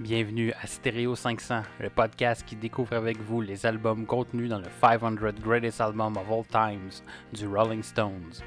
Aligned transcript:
Bienvenue 0.00 0.52
à 0.62 0.68
Stereo 0.68 1.16
500, 1.16 1.62
le 1.80 1.90
podcast 1.90 2.44
qui 2.46 2.54
découvre 2.54 2.92
avec 2.92 3.20
vous 3.20 3.40
les 3.40 3.66
albums 3.66 4.06
contenus 4.06 4.48
dans 4.48 4.58
le 4.60 4.68
500 4.80 5.16
Greatest 5.42 5.80
Albums 5.80 6.16
of 6.16 6.30
All 6.30 6.46
Times 6.46 7.02
du 7.32 7.48
Rolling 7.48 7.82
Stones. 7.82 8.44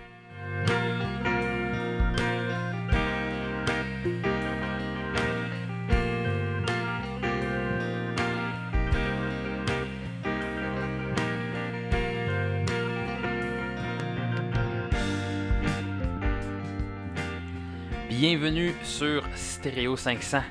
Bienvenue 18.09 18.73
sur 18.83 19.23
Stereo 19.35 19.97
500, 19.97 20.43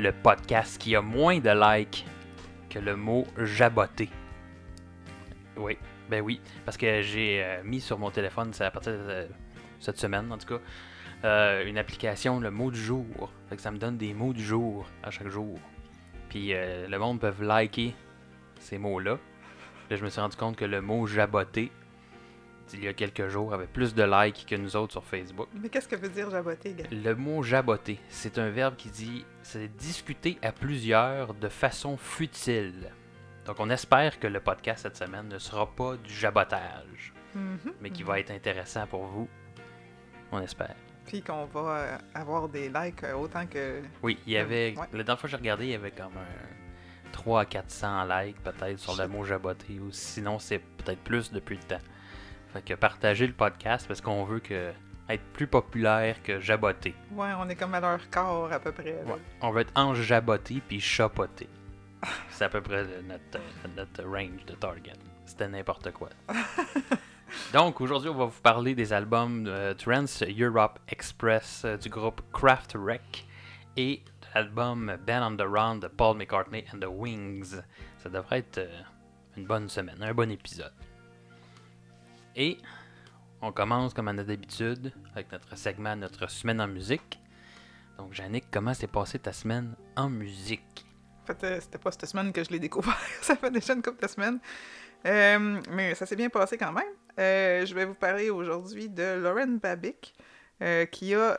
le 0.00 0.12
podcast 0.12 0.80
qui 0.80 0.96
a 0.96 1.02
moins 1.02 1.38
de 1.38 1.50
likes 1.50 2.06
que 2.70 2.78
le 2.78 2.96
mot 2.96 3.26
jaboté. 3.36 4.08
Oui, 5.56 5.76
ben 6.08 6.22
oui, 6.22 6.40
parce 6.64 6.76
que 6.76 7.02
j'ai 7.02 7.44
euh, 7.44 7.62
mis 7.64 7.80
sur 7.80 7.98
mon 7.98 8.10
téléphone, 8.10 8.52
c'est 8.52 8.64
à 8.64 8.70
partir 8.70 8.92
de 8.92 9.28
cette 9.78 9.98
semaine 9.98 10.32
en 10.32 10.38
tout 10.38 10.46
cas, 10.46 10.60
euh, 11.24 11.66
une 11.66 11.76
application, 11.76 12.40
le 12.40 12.50
mot 12.50 12.70
du 12.70 12.80
jour. 12.80 13.30
Fait 13.48 13.56
que 13.56 13.62
ça 13.62 13.70
me 13.70 13.78
donne 13.78 13.98
des 13.98 14.14
mots 14.14 14.32
du 14.32 14.42
jour 14.42 14.86
à 15.02 15.10
chaque 15.10 15.28
jour. 15.28 15.58
Puis 16.30 16.54
euh, 16.54 16.86
le 16.88 16.98
monde 16.98 17.20
peut 17.20 17.32
liker 17.40 17.94
ces 18.58 18.78
mots-là. 18.78 19.18
Là, 19.90 19.96
je 19.96 20.02
me 20.02 20.08
suis 20.08 20.20
rendu 20.20 20.36
compte 20.36 20.56
que 20.56 20.64
le 20.64 20.80
mot 20.80 21.06
jaboté, 21.06 21.70
il 22.74 22.84
y 22.84 22.88
a 22.88 22.92
quelques 22.92 23.28
jours, 23.28 23.52
avait 23.54 23.66
plus 23.66 23.94
de 23.94 24.02
likes 24.02 24.46
que 24.48 24.54
nous 24.56 24.76
autres 24.76 24.92
sur 24.92 25.04
Facebook. 25.04 25.48
Mais 25.54 25.68
qu'est-ce 25.68 25.88
que 25.88 25.96
veut 25.96 26.08
dire 26.08 26.30
jaboter, 26.30 26.72
gars? 26.74 26.84
Le 26.90 27.14
mot 27.14 27.42
jaboter, 27.42 27.98
c'est 28.08 28.38
un 28.38 28.50
verbe 28.50 28.76
qui 28.76 28.88
dit 28.90 29.24
c'est 29.42 29.68
discuter 29.76 30.38
à 30.42 30.52
plusieurs 30.52 31.34
de 31.34 31.48
façon 31.48 31.96
futile. 31.96 32.92
Donc 33.46 33.56
on 33.58 33.70
espère 33.70 34.18
que 34.20 34.26
le 34.26 34.40
podcast 34.40 34.82
cette 34.82 34.96
semaine 34.96 35.28
ne 35.28 35.38
sera 35.38 35.66
pas 35.66 35.96
du 35.96 36.12
jabotage, 36.12 37.12
Mhm. 37.34 37.72
mais 37.80 37.90
qui 37.90 38.02
va 38.02 38.18
être 38.20 38.30
intéressant 38.30 38.86
pour 38.86 39.04
vous. 39.06 39.28
On 40.32 40.40
espère. 40.40 40.74
Puis 41.06 41.22
qu'on 41.22 41.46
va 41.46 41.60
euh, 41.78 41.98
avoir 42.14 42.48
des 42.48 42.68
likes 42.68 43.02
euh, 43.04 43.14
autant 43.14 43.46
que. 43.46 43.80
Oui, 44.02 44.18
il 44.26 44.32
y 44.32 44.36
avait. 44.36 44.74
Ouais. 44.76 44.86
La 44.92 45.02
dernière 45.02 45.18
fois 45.18 45.26
que 45.28 45.30
j'ai 45.32 45.36
regardé, 45.36 45.64
il 45.66 45.70
y 45.70 45.74
avait 45.74 45.90
comme 45.90 46.16
un 46.16 47.10
3 47.12 47.40
à 47.40 47.44
400 47.46 48.04
likes 48.04 48.40
peut-être 48.44 48.78
sur 48.78 48.96
le 48.96 49.08
mot 49.08 49.24
jaboter, 49.24 49.80
ou 49.80 49.90
sinon 49.90 50.38
c'est 50.38 50.58
peut-être 50.60 51.00
plus 51.00 51.32
depuis 51.32 51.56
le 51.56 51.62
temps. 51.64 51.82
Fait 52.52 52.62
que 52.62 52.74
partagez 52.74 53.26
le 53.26 53.32
podcast 53.32 53.86
parce 53.86 54.00
qu'on 54.00 54.24
veut 54.24 54.40
que 54.40 54.72
être 55.08 55.24
plus 55.32 55.46
populaire 55.46 56.22
que 56.22 56.40
jaboter. 56.40 56.94
Ouais, 57.12 57.30
on 57.38 57.48
est 57.48 57.56
comme 57.56 57.74
à 57.74 57.80
leur 57.80 58.08
corps 58.10 58.52
à 58.52 58.60
peu 58.60 58.72
près. 58.72 59.02
Ouais. 59.04 59.20
On 59.40 59.50
veut 59.50 59.62
être 59.62 59.72
enjaboté 59.74 60.62
puis 60.66 60.80
chapoté. 60.80 61.48
C'est 62.30 62.44
à 62.44 62.48
peu 62.48 62.60
près 62.60 62.86
notre, 63.02 63.40
notre 63.76 64.04
range 64.04 64.44
de 64.46 64.54
target. 64.54 64.92
C'était 65.26 65.48
n'importe 65.48 65.92
quoi. 65.92 66.08
Donc 67.52 67.80
aujourd'hui, 67.80 68.10
on 68.10 68.14
va 68.14 68.24
vous 68.26 68.40
parler 68.40 68.74
des 68.74 68.92
albums 68.92 69.48
Trans 69.78 70.04
Europe 70.38 70.78
Express 70.88 71.62
euh, 71.64 71.76
du 71.76 71.88
groupe 71.88 72.22
Kraft 72.32 72.74
Wreck 72.74 73.26
et 73.76 74.02
de 74.20 74.26
l'album 74.34 74.96
Band 75.06 75.32
on 75.32 75.36
the 75.36 75.46
Run 75.46 75.76
de 75.76 75.88
Paul 75.88 76.16
McCartney 76.16 76.64
and 76.74 76.80
the 76.80 76.88
Wings. 76.88 77.56
Ça 77.98 78.08
devrait 78.08 78.38
être 78.38 78.58
euh, 78.58 78.80
une 79.36 79.46
bonne 79.46 79.68
semaine, 79.68 80.02
un 80.02 80.14
bon 80.14 80.30
épisode. 80.30 80.72
Et 82.36 82.58
on 83.42 83.52
commence 83.52 83.94
comme 83.94 84.08
à 84.08 84.12
notre 84.12 84.32
habitude 84.32 84.92
avec 85.14 85.32
notre 85.32 85.56
segment, 85.56 85.96
notre 85.96 86.30
semaine 86.30 86.60
en 86.60 86.68
musique. 86.68 87.20
Donc, 87.98 88.16
Yannick, 88.16 88.44
comment 88.50 88.74
s'est 88.74 88.86
passée 88.86 89.18
ta 89.18 89.32
semaine 89.32 89.74
en 89.96 90.08
musique? 90.08 90.86
En 91.22 91.26
fait, 91.26 91.44
euh, 91.44 91.60
c'était 91.60 91.78
pas 91.78 91.90
cette 91.90 92.06
semaine 92.06 92.32
que 92.32 92.42
je 92.42 92.50
l'ai 92.50 92.58
découvert. 92.58 92.98
ça 93.22 93.36
fait 93.36 93.50
déjà 93.50 93.74
une 93.74 93.82
couple 93.82 94.02
de 94.02 94.08
semaines. 94.08 94.38
Euh, 95.06 95.60
mais 95.70 95.94
ça 95.94 96.06
s'est 96.06 96.16
bien 96.16 96.28
passé 96.28 96.56
quand 96.56 96.72
même. 96.72 96.84
Euh, 97.18 97.66
je 97.66 97.74
vais 97.74 97.84
vous 97.84 97.94
parler 97.94 98.30
aujourd'hui 98.30 98.88
de 98.88 99.18
Lauren 99.20 99.58
Babic, 99.60 100.14
qui 100.90 101.14
a 101.14 101.36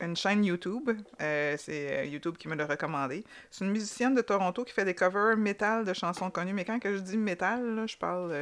une 0.00 0.16
chaîne 0.16 0.44
YouTube. 0.44 0.90
C'est 1.18 2.08
YouTube 2.08 2.36
qui 2.36 2.48
me 2.48 2.54
l'a 2.54 2.66
recommandé. 2.66 3.24
C'est 3.50 3.64
une 3.64 3.70
musicienne 3.70 4.14
de 4.14 4.20
Toronto 4.20 4.64
qui 4.64 4.72
fait 4.72 4.84
des 4.84 4.94
covers 4.94 5.36
métal 5.36 5.84
de 5.84 5.92
chansons 5.92 6.30
connues. 6.30 6.52
Mais 6.52 6.64
quand 6.64 6.78
je 6.82 6.98
dis 6.98 7.16
métal, 7.16 7.74
là, 7.74 7.86
je 7.86 7.96
parle. 7.96 8.32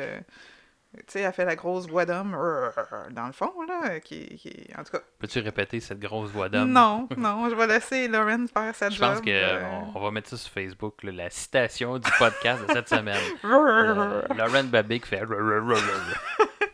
Tu 0.98 1.04
sais, 1.08 1.20
elle 1.20 1.32
fait 1.32 1.44
la 1.44 1.56
grosse 1.56 1.88
voix 1.88 2.04
d'homme 2.04 2.34
euh, 2.38 2.70
dans 3.10 3.26
le 3.26 3.32
fond, 3.32 3.52
là, 3.66 4.00
qui, 4.00 4.36
qui- 4.36 4.66
en 4.78 4.82
tout 4.84 4.92
cas, 4.92 5.00
Peux-tu 5.18 5.40
répéter 5.40 5.80
cette 5.80 6.00
grosse 6.00 6.30
voix 6.30 6.48
d'homme? 6.48 6.70
non, 6.72 7.08
non, 7.16 7.48
je 7.50 7.54
vais 7.54 7.66
laisser 7.66 8.08
Lauren 8.08 8.46
faire 8.46 8.74
sa 8.74 8.90
Je 8.90 8.96
job. 8.96 9.08
pense 9.08 9.20
qu'on 9.20 9.28
euh. 9.30 9.62
on 9.94 10.00
va 10.00 10.10
mettre 10.10 10.28
ça 10.30 10.36
sur 10.36 10.50
Facebook, 10.52 11.02
là, 11.02 11.12
la 11.12 11.30
citation 11.30 11.98
du 11.98 12.10
podcast 12.18 12.66
de 12.66 12.72
cette 12.72 12.88
semaine. 12.88 13.16
Euh, 13.44 14.22
Lauren 14.36 14.64
Babic 14.64 15.06
fait. 15.06 15.22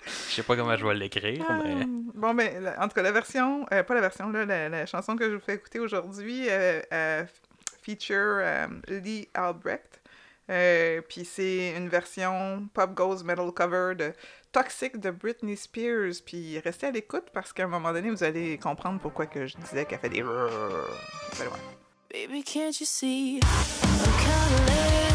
Je 0.05 0.35
sais 0.37 0.43
pas 0.43 0.57
comment 0.57 0.77
je 0.77 0.87
vais 0.87 0.95
l'écrire, 0.95 1.45
mais. 1.65 1.85
Bon, 2.15 2.35
ben, 2.35 2.73
en 2.79 2.89
tout 2.89 2.95
cas, 2.95 3.03
la 3.03 3.13
version, 3.13 3.67
euh, 3.73 3.83
pas 3.83 3.95
la 3.95 4.01
version, 4.01 4.31
là, 4.31 4.45
la, 4.45 4.69
la 4.69 4.87
chanson 4.87 5.17
que 5.17 5.29
je 5.29 5.35
vous 5.35 5.41
fais 5.41 5.55
écouter 5.55 5.79
aujourd'hui 5.81 6.47
euh, 6.49 6.81
euh, 6.93 7.25
feature 7.83 8.39
euh, 8.41 8.67
Lee 8.89 9.29
Albrecht. 9.35 10.01
Euh, 10.51 11.01
Puis 11.09 11.25
c'est 11.25 11.75
une 11.77 11.89
version 11.89 12.69
pop 12.75 12.95
goes 12.95 13.23
metal 13.25 13.51
cover 13.53 13.95
de 13.95 14.13
Toxic 14.53 14.99
de 14.99 15.11
Britney 15.11 15.57
Spears. 15.57 16.15
Puis 16.25 16.59
restez 16.59 16.87
à 16.87 16.91
l'écoute 16.91 17.27
parce 17.33 17.53
qu'à 17.53 17.65
un 17.65 17.69
moment 17.69 17.93
donné, 17.93 18.11
vous 18.11 18.25
allez 18.25 18.59
comprendre 18.59 19.01
pourquoi 19.01 19.27
que 19.27 19.47
je 19.47 19.57
disais 19.57 19.85
qu'elle 19.85 20.01
fait 20.01 20.09
des. 20.09 20.23
Baby, 22.11 22.43
can't 22.43 22.79
you 22.79 22.87
see? 22.87 23.41
I'm 23.41 25.12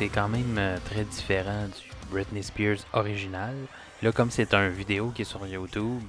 c'est 0.00 0.08
quand 0.08 0.30
même 0.30 0.56
euh, 0.56 0.78
très 0.86 1.04
différent 1.04 1.66
du 1.66 2.10
Britney 2.10 2.42
Spears 2.42 2.78
original. 2.94 3.54
Là, 4.00 4.12
comme 4.12 4.30
c'est 4.30 4.54
un 4.54 4.70
vidéo 4.70 5.10
qui 5.10 5.22
est 5.22 5.24
sur 5.26 5.46
YouTube, 5.46 6.00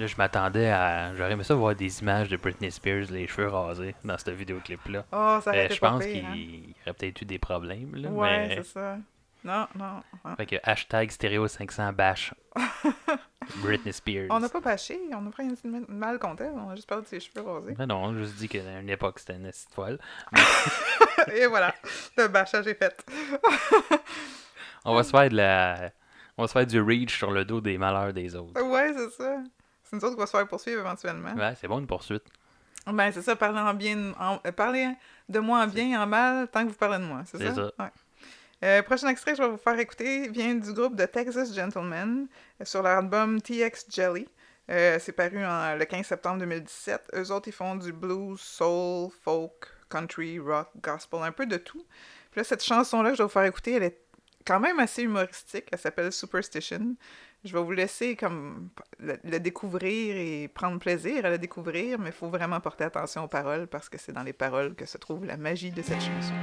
là, 0.00 0.08
je 0.08 0.16
m'attendais 0.16 0.68
à. 0.68 1.14
J'aurais 1.14 1.30
aimé 1.30 1.44
ça 1.44 1.54
voir 1.54 1.76
des 1.76 2.00
images 2.00 2.28
de 2.28 2.36
Britney 2.36 2.72
Spears, 2.72 3.06
les 3.12 3.28
cheveux 3.28 3.46
rasés, 3.46 3.94
dans 4.04 4.18
ce 4.18 4.32
vidéoclip-là. 4.32 5.04
Oh, 5.12 5.38
ça 5.44 5.52
Euh, 5.52 5.68
je 5.70 5.78
pense 5.78 6.04
qu'il 6.04 6.24
hein? 6.24 6.34
y 6.34 6.74
aurait 6.84 6.94
peut-être 6.94 7.22
eu 7.22 7.24
des 7.24 7.38
problèmes. 7.38 7.94
Là, 7.94 8.08
Ouais, 8.10 8.48
mais... 8.48 8.56
c'est 8.56 8.64
ça. 8.64 8.98
Non, 9.44 9.66
non. 9.74 10.02
Fait 10.36 10.46
que 10.46 10.56
hashtag 10.62 11.10
stéréo 11.10 11.48
500 11.48 11.92
bash 11.94 12.34
Britney 13.62 13.92
Spears. 13.92 14.26
On 14.30 14.38
n'a 14.38 14.48
pas 14.48 14.60
bâché, 14.60 15.00
on 15.14 15.20
n'a 15.22 15.30
pas 15.30 15.42
rien 15.42 15.52
dit 15.52 15.60
de 15.64 15.84
mal 15.92 16.18
contre 16.18 16.42
elle, 16.42 16.52
on 16.54 16.70
a 16.70 16.74
juste 16.76 16.88
parlé 16.88 17.04
de 17.04 17.08
ses 17.08 17.20
cheveux 17.20 17.40
rasés. 17.42 17.72
Ben 17.72 17.86
non, 17.86 18.04
on 18.04 18.14
a 18.14 18.18
juste 18.18 18.34
dit 18.36 18.48
qu'à 18.48 18.80
une 18.80 18.90
époque 18.90 19.18
c'était 19.18 19.36
une 19.36 19.48
petite 19.50 19.72
folle. 19.74 19.98
Et 21.34 21.46
voilà, 21.46 21.74
le 22.16 22.28
bâchage 22.28 22.66
est 22.66 22.74
fait. 22.74 23.04
On 24.84 24.94
va 24.94 25.02
se 25.02 25.10
faire 25.10 25.28
de 25.28 25.36
la. 25.36 25.90
On 26.38 26.42
va 26.42 26.48
se 26.48 26.52
faire 26.52 26.66
du 26.66 26.80
reach 26.80 27.16
sur 27.18 27.30
le 27.30 27.44
dos 27.44 27.60
des 27.60 27.76
malheurs 27.76 28.12
des 28.14 28.34
autres. 28.34 28.60
Ouais, 28.62 28.92
c'est 28.96 29.10
ça. 29.10 29.36
C'est 29.84 29.96
nous 29.96 30.04
autres 30.04 30.14
qui 30.14 30.20
va 30.20 30.26
se 30.26 30.36
faire 30.36 30.46
poursuivre 30.48 30.80
éventuellement. 30.80 31.34
Ouais, 31.34 31.54
c'est 31.60 31.68
bon 31.68 31.78
une 31.80 31.86
poursuite. 31.86 32.24
Ben, 32.86 33.12
c'est 33.12 33.20
ça, 33.20 33.36
parler, 33.36 33.58
en 33.58 33.74
bien, 33.74 34.14
en- 34.18 34.40
euh, 34.46 34.52
parler 34.52 34.88
de 35.28 35.38
moi 35.38 35.58
en 35.62 35.66
bien 35.66 35.90
et 35.90 35.96
en 35.98 36.06
mal 36.06 36.48
tant 36.48 36.64
que 36.64 36.68
vous 36.70 36.76
parlez 36.76 36.96
de 36.98 37.04
moi, 37.04 37.22
c'est 37.26 37.36
C'est 37.36 37.48
ça? 37.48 37.54
ça. 37.54 37.84
Ouais. 37.84 37.90
Euh, 38.62 38.82
prochain 38.82 39.08
extrait 39.08 39.32
que 39.32 39.38
je 39.38 39.42
vais 39.42 39.48
vous 39.48 39.56
faire 39.56 39.78
écouter 39.78 40.28
vient 40.28 40.54
du 40.54 40.72
groupe 40.74 40.94
de 40.94 41.06
Texas 41.06 41.54
Gentlemen 41.54 42.28
euh, 42.60 42.64
sur 42.64 42.82
leur 42.82 42.98
album 42.98 43.40
TX 43.40 43.86
Jelly. 43.88 44.28
Euh, 44.70 44.98
c'est 45.00 45.12
paru 45.12 45.38
le 45.38 45.84
15 45.84 46.06
septembre 46.06 46.40
2017. 46.40 47.10
Eux 47.14 47.32
autres, 47.32 47.48
ils 47.48 47.52
font 47.52 47.74
du 47.74 47.92
blues, 47.92 48.38
soul, 48.38 49.10
folk, 49.22 49.66
country, 49.88 50.38
rock, 50.38 50.68
gospel, 50.82 51.22
un 51.22 51.32
peu 51.32 51.46
de 51.46 51.56
tout. 51.56 51.84
Puis 52.30 52.40
là, 52.40 52.44
cette 52.44 52.62
chanson-là 52.62 53.10
que 53.10 53.16
je 53.16 53.22
vais 53.22 53.26
vous 53.26 53.32
faire 53.32 53.44
écouter, 53.44 53.74
elle 53.74 53.82
est 53.82 53.98
quand 54.44 54.60
même 54.60 54.78
assez 54.78 55.02
humoristique. 55.02 55.66
Elle 55.72 55.78
s'appelle 55.78 56.12
Superstition. 56.12 56.94
Je 57.42 57.52
vais 57.54 57.62
vous 57.62 57.72
laisser 57.72 58.14
comme 58.14 58.68
le, 58.98 59.18
le 59.24 59.40
découvrir 59.40 60.16
et 60.16 60.48
prendre 60.48 60.78
plaisir 60.78 61.24
à 61.24 61.30
le 61.30 61.38
découvrir, 61.38 61.98
mais 61.98 62.10
il 62.10 62.14
faut 62.14 62.28
vraiment 62.28 62.60
porter 62.60 62.84
attention 62.84 63.24
aux 63.24 63.28
paroles 63.28 63.66
parce 63.66 63.88
que 63.88 63.96
c'est 63.98 64.12
dans 64.12 64.22
les 64.22 64.34
paroles 64.34 64.74
que 64.74 64.84
se 64.84 64.98
trouve 64.98 65.24
la 65.24 65.38
magie 65.38 65.70
de 65.70 65.80
cette 65.80 66.02
chanson. 66.02 66.34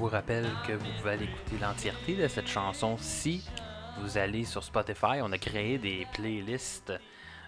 Vous 0.00 0.06
rappelle 0.08 0.46
que 0.66 0.72
vous 0.72 0.86
pouvez 0.98 1.10
aller 1.10 1.24
écouter 1.24 1.58
l'entièreté 1.60 2.14
de 2.16 2.26
cette 2.26 2.46
chanson 2.46 2.96
si 2.98 3.44
vous 3.98 4.16
allez 4.16 4.44
sur 4.44 4.64
Spotify. 4.64 5.20
On 5.22 5.30
a 5.32 5.36
créé 5.38 5.76
des 5.78 6.06
playlists 6.14 6.92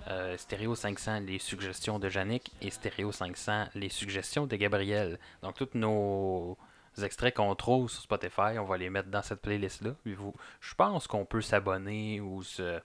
euh, 0.09 0.37
Stéréo 0.37 0.75
500, 0.75 1.21
les 1.21 1.39
suggestions 1.39 1.99
de 1.99 2.11
Yannick, 2.11 2.53
et 2.61 2.71
Stéréo 2.71 3.11
500, 3.11 3.69
les 3.75 3.89
suggestions 3.89 4.47
de 4.47 4.57
Gabriel. 4.57 5.19
Donc, 5.43 5.57
tous 5.57 5.71
nos 5.75 6.59
extraits 7.03 7.35
qu'on 7.35 7.55
trouve 7.55 7.89
sur 7.91 8.03
Spotify, 8.03 8.59
on 8.59 8.65
va 8.65 8.77
les 8.77 8.91
mettre 8.91 9.09
dans 9.09 9.23
cette 9.23 9.41
playlist-là. 9.41 9.93
Je 10.05 10.75
pense 10.77 11.07
qu'on 11.07 11.25
peut 11.25 11.41
s'abonner 11.41 12.21
ou 12.21 12.43
se 12.43 12.81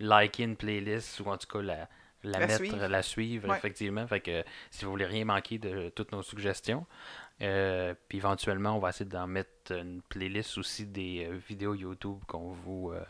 liker 0.00 0.42
une 0.42 0.56
playlist 0.56 1.20
ou 1.20 1.30
en 1.30 1.36
tout 1.36 1.46
cas 1.46 1.62
la, 1.62 1.88
la, 2.24 2.38
La 2.40 2.46
mettre, 2.46 2.56
suivre. 2.56 2.86
la 2.88 3.02
suivre, 3.02 3.48
Ouais. 3.48 3.56
effectivement. 3.58 4.06
Fait 4.08 4.20
que 4.20 4.42
si 4.70 4.84
vous 4.84 4.90
voulez 4.90 5.04
rien 5.06 5.24
manquer 5.26 5.58
de 5.58 5.90
toutes 5.90 6.10
nos 6.10 6.22
suggestions, 6.22 6.84
euh, 7.42 7.94
puis 8.08 8.18
éventuellement, 8.18 8.76
on 8.76 8.78
va 8.78 8.90
essayer 8.90 9.04
d'en 9.08 9.26
mettre 9.26 9.72
une 9.72 10.02
playlist 10.02 10.56
aussi 10.58 10.86
des 10.86 11.26
euh, 11.28 11.36
vidéos 11.48 11.74
YouTube 11.74 12.18
qu'on 12.26 12.52
vous, 12.52 12.92
euh, 12.92 13.02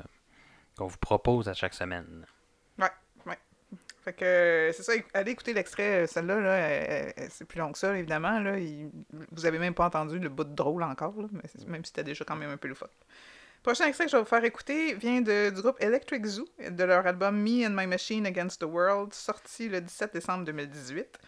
qu'on 0.76 0.86
vous 0.86 0.98
propose 0.98 1.48
à 1.48 1.54
chaque 1.54 1.74
semaine. 1.74 2.26
Ouais, 2.78 2.90
ouais. 3.26 3.38
Fait 4.02 4.12
que 4.12 4.70
c'est 4.74 4.82
ça, 4.82 4.92
allez 5.14 5.32
écouter 5.32 5.52
l'extrait, 5.52 6.06
celle-là, 6.06 6.40
là, 6.40 7.12
c'est 7.30 7.44
plus 7.46 7.58
long 7.58 7.72
que 7.72 7.78
ça, 7.78 7.96
évidemment. 7.96 8.38
Là, 8.40 8.56
vous 9.32 9.46
avez 9.46 9.58
même 9.58 9.74
pas 9.74 9.86
entendu 9.86 10.18
le 10.18 10.28
bout 10.28 10.44
de 10.44 10.54
drôle 10.54 10.82
encore, 10.82 11.14
mais 11.32 11.42
même 11.66 11.84
si 11.84 11.88
c'était 11.90 12.04
déjà 12.04 12.24
quand 12.24 12.36
même 12.36 12.50
un 12.50 12.56
peu 12.56 12.68
loufoque. 12.68 12.92
Prochain 13.62 13.86
extrait 13.86 14.04
que 14.04 14.10
je 14.10 14.16
vais 14.16 14.22
vous 14.22 14.28
faire 14.28 14.44
écouter 14.44 14.92
vient 14.94 15.22
de- 15.22 15.48
du 15.48 15.62
groupe 15.62 15.78
Electric 15.80 16.22
Zoo, 16.26 16.46
de 16.68 16.84
leur 16.84 17.06
album 17.06 17.34
Me 17.42 17.66
and 17.66 17.70
My 17.70 17.86
Machine 17.86 18.26
Against 18.26 18.60
the 18.60 18.64
World, 18.64 19.14
sorti 19.14 19.70
le 19.70 19.80
17 19.80 20.12
décembre 20.12 20.44
2018. 20.44 21.18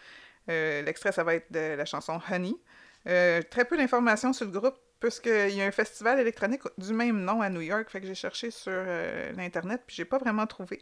Euh, 0.49 0.83
L'extrait, 0.83 1.11
ça 1.11 1.23
va 1.23 1.33
être 1.33 1.51
de 1.51 1.75
la 1.75 1.85
chanson 1.85 2.21
Honey. 2.31 2.53
Euh, 3.07 3.41
très 3.49 3.65
peu 3.65 3.77
d'informations 3.77 4.33
sur 4.33 4.45
le 4.45 4.51
groupe, 4.51 4.75
puisqu'il 4.99 5.55
y 5.55 5.61
a 5.61 5.65
un 5.65 5.71
festival 5.71 6.19
électronique 6.19 6.61
du 6.77 6.93
même 6.93 7.23
nom 7.23 7.41
à 7.41 7.49
New 7.49 7.61
York, 7.61 7.89
fait 7.89 8.01
que 8.01 8.07
j'ai 8.07 8.15
cherché 8.15 8.51
sur 8.51 8.71
euh, 8.75 9.31
l'Internet, 9.33 9.81
puis 9.87 9.95
j'ai 9.95 10.05
pas 10.05 10.17
vraiment 10.17 10.45
trouvé. 10.47 10.81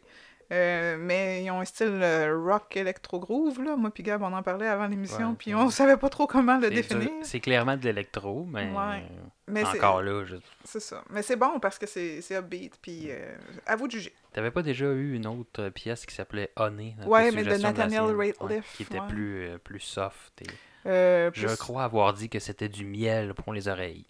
Euh, 0.52 0.96
mais 0.96 1.42
ils 1.42 1.50
ont 1.50 1.58
un 1.60 1.64
style 1.64 2.00
rock 2.44 2.76
électro 2.76 3.18
groove 3.18 3.60
là. 3.64 3.74
Moi 3.74 3.90
puis 3.90 4.04
Gab 4.04 4.22
on 4.22 4.32
en 4.32 4.44
parlait 4.44 4.68
avant 4.68 4.86
l'émission 4.86 5.34
puis 5.34 5.52
on 5.56 5.70
savait 5.70 5.96
pas 5.96 6.08
trop 6.08 6.28
comment 6.28 6.56
le 6.56 6.70
définir. 6.70 7.10
C'est 7.22 7.40
clairement 7.40 7.76
de 7.76 7.82
l'électro, 7.82 8.44
mais, 8.48 8.70
Ouais. 8.70 9.02
Mais 9.48 9.64
c'est- 9.64 9.78
encore 9.78 10.02
là, 10.02 10.24
je... 10.24 10.36
C'est 10.62 10.78
ça. 10.78 11.02
Mais 11.10 11.22
c'est 11.22 11.34
bon 11.34 11.58
parce 11.58 11.80
que 11.80 11.86
c'est 11.86 12.20
upbeat 12.30 12.78
puis 12.80 13.06
euh, 13.10 13.34
à 13.66 13.74
vous 13.74 13.88
de 13.88 13.92
juger. 13.92 14.14
t'avais 14.32 14.52
pas 14.52 14.62
déjà 14.62 14.86
eu 14.86 15.14
une 15.14 15.26
autre 15.26 15.68
pièce 15.70 16.06
qui 16.06 16.14
s'appelait 16.14 16.52
Honey 16.54 16.94
Ouais, 17.04 17.32
mais 17.32 17.42
de 17.42 17.56
Nathaniel 17.56 18.04
sienne? 18.04 18.16
Rateliff, 18.16 18.72
qui 18.76 18.84
était 18.84 19.00
ouais. 19.00 19.08
plus, 19.08 19.48
plus 19.64 19.80
soft. 19.80 20.42
et- 20.42 20.46
Euh, 20.86 21.30
Je 21.34 21.48
crois 21.56 21.84
avoir 21.84 22.12
dit 22.14 22.28
que 22.28 22.38
c'était 22.38 22.68
du 22.68 22.84
miel 22.84 23.34
pour 23.34 23.52
les 23.52 23.68
oreilles. 23.68 24.04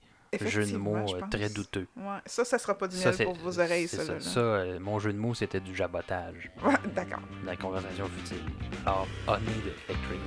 Jeu 0.44 0.66
de 0.66 0.76
mots 0.76 1.06
je 1.06 1.16
euh, 1.16 1.20
très 1.30 1.48
douteux. 1.48 1.86
Ouais. 1.96 2.18
Ça, 2.26 2.44
ça 2.44 2.58
sera 2.58 2.76
pas 2.76 2.88
du 2.88 2.96
miel 2.96 3.16
pour 3.24 3.34
vos 3.36 3.58
oreilles, 3.58 3.88
ça. 3.88 3.98
ça. 3.98 4.04
là, 4.04 4.14
là. 4.14 4.20
Ça, 4.20 4.40
euh, 4.40 4.78
mon 4.78 4.98
jeu 4.98 5.12
de 5.12 5.18
mots, 5.18 5.34
c'était 5.34 5.60
du 5.60 5.74
jabotage. 5.74 6.50
Ouais, 6.62 6.74
d'accord. 6.94 7.20
La 7.44 7.56
conversation 7.56 8.06
futile. 8.08 8.42
Alors, 8.84 9.06
Honey 9.26 9.46
de 9.64 9.72
Electric 9.88 10.20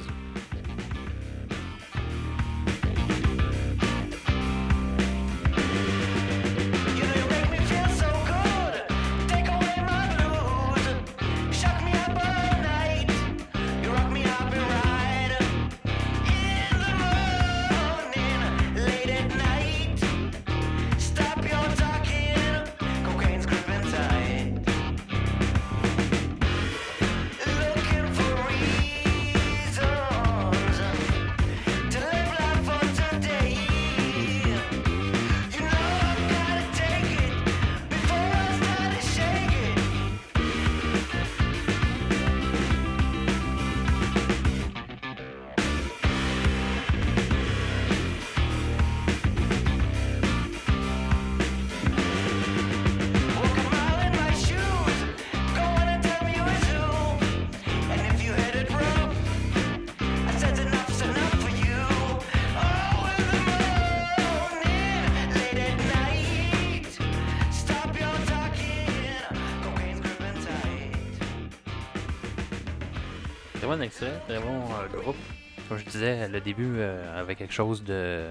disais, 76.00 76.28
le 76.28 76.42
début 76.42 76.76
euh, 76.78 77.20
avait 77.20 77.36
quelque 77.36 77.54
chose 77.54 77.84
de, 77.84 78.30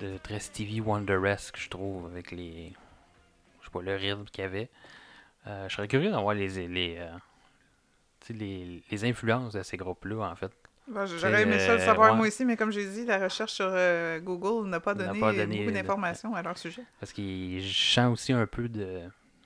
de 0.00 0.16
très 0.18 0.38
Stevie 0.40 0.80
Wonderesque, 0.80 1.56
je 1.58 1.68
trouve, 1.68 2.06
avec 2.06 2.30
les. 2.30 2.72
Je 3.60 3.66
sais 3.66 3.70
pas, 3.72 3.82
le 3.82 3.94
rythme 3.96 4.24
qu'il 4.24 4.42
y 4.42 4.46
avait. 4.46 4.68
Euh, 5.46 5.68
je 5.68 5.74
serais 5.74 5.88
curieux 5.88 6.10
d'en 6.10 6.22
voir 6.22 6.34
les, 6.34 6.68
les, 6.68 6.96
euh, 6.98 7.10
les, 8.30 8.82
les 8.90 9.04
influences 9.04 9.52
de 9.54 9.62
ces 9.62 9.76
groupes-là, 9.76 10.30
en 10.30 10.36
fait. 10.36 10.52
J'aurais 10.88 11.42
aimé 11.42 11.58
ça 11.60 11.74
le 11.74 11.80
savoir 11.80 12.10
ouais. 12.10 12.16
moi 12.16 12.26
aussi, 12.26 12.44
mais 12.44 12.56
comme 12.56 12.72
j'ai 12.72 12.86
dit, 12.88 13.04
la 13.06 13.18
recherche 13.18 13.52
sur 13.52 13.68
euh, 13.70 14.18
Google 14.20 14.68
n'a 14.68 14.80
pas 14.80 14.94
donné, 14.94 15.20
pas 15.20 15.32
donné 15.32 15.58
beaucoup 15.58 15.70
de- 15.70 15.74
d'informations 15.76 16.34
à 16.34 16.42
leur 16.42 16.58
sujet. 16.58 16.82
Parce 16.98 17.12
qu'il 17.12 17.62
chante 17.64 18.12
aussi 18.14 18.32
un 18.32 18.46
peu 18.46 18.68
de 18.68 19.02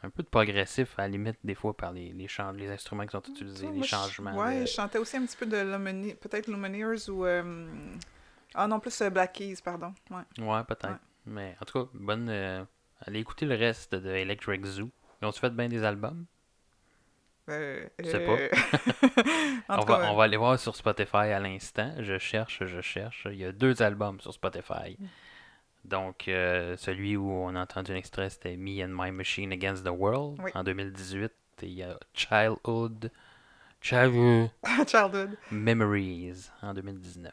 un 0.07 0.11
peu 0.11 0.23
de 0.23 0.29
progressif 0.29 0.99
à 0.99 1.03
la 1.03 1.09
limite 1.09 1.37
des 1.45 1.55
fois 1.55 1.77
par 1.77 1.93
les, 1.93 2.13
les, 2.13 2.29
les 2.57 2.71
instruments 2.71 3.05
qui 3.07 3.13
sont 3.13 3.23
utilisés, 3.29 3.69
les 3.71 3.83
changements. 3.83 4.37
Ouais, 4.37 4.61
de- 4.61 4.67
je 4.67 4.73
chantais 4.73 4.99
aussi 4.99 5.17
un 5.17 5.27
petit 5.27 5.37
peu 5.37 5.47
de 5.47 5.57
Lumine- 5.59 6.15
peut-être 6.17 6.47
Lumineers 6.49 7.09
ou. 7.11 7.25
euh, 7.27 7.67
Ah 8.55 8.67
non, 8.67 8.81
plus 8.81 9.01
euh, 9.03 9.11
Black 9.11 9.33
Keys, 9.35 9.57
pardon. 9.63 9.93
Ouais. 10.11 10.23
Ouais, 10.45 10.65
peut-être. 10.65 10.89
Ouais. 10.91 10.97
Mais 11.27 11.57
en 11.61 11.65
tout 11.65 11.85
cas, 11.85 11.91
bonne. 11.95 12.29
euh, 12.31 12.65
Allez 13.07 13.21
écouter 13.21 13.45
le 13.45 13.55
reste 13.57 13.95
de 13.95 14.09
Electric 14.11 14.65
Zoo. 14.65 14.91
Ils 15.21 15.27
ont-tu 15.27 15.41
fait 15.41 15.51
bien 15.51 15.69
des 15.69 15.85
albums? 15.85 16.25
Euh, 17.49 17.87
Je 18.01 18.11
sais 18.11 18.51
en 19.69 19.79
on, 19.79 19.85
va, 19.85 19.99
cas, 19.99 20.11
on 20.11 20.17
va 20.17 20.25
aller 20.25 20.37
voir 20.37 20.59
sur 20.59 20.75
Spotify 20.75 21.17
à 21.33 21.39
l'instant. 21.39 21.95
Je 22.01 22.19
cherche, 22.19 22.65
je 22.65 22.81
cherche. 22.81 23.27
Il 23.31 23.37
y 23.39 23.45
a 23.45 23.53
deux 23.53 23.83
albums 23.83 24.21
sur 24.21 24.33
Spotify. 24.33 24.97
Donc, 25.89 26.27
euh, 26.29 26.77
celui 26.77 27.17
où 27.17 27.31
on 27.31 27.55
a 27.55 27.61
entendu 27.63 27.93
un 27.93 27.97
extrait, 27.97 28.29
c'était 28.31 28.57
Me 28.57 28.83
and 28.85 28.89
My 28.91 29.11
Machine 29.13 29.53
Against 29.53 29.85
the 29.85 29.91
World 29.91 30.41
Oui. 30.43 30.51
en 30.55 30.65
2018. 30.65 31.33
Et 31.63 31.67
il 31.67 31.73
y 31.75 31.83
a 31.83 31.99
Childhood, 32.13 33.11
Childhood 33.81 34.51
Childhood. 34.87 35.39
Memories 35.51 36.51
en 36.63 36.75
2019. 36.75 37.33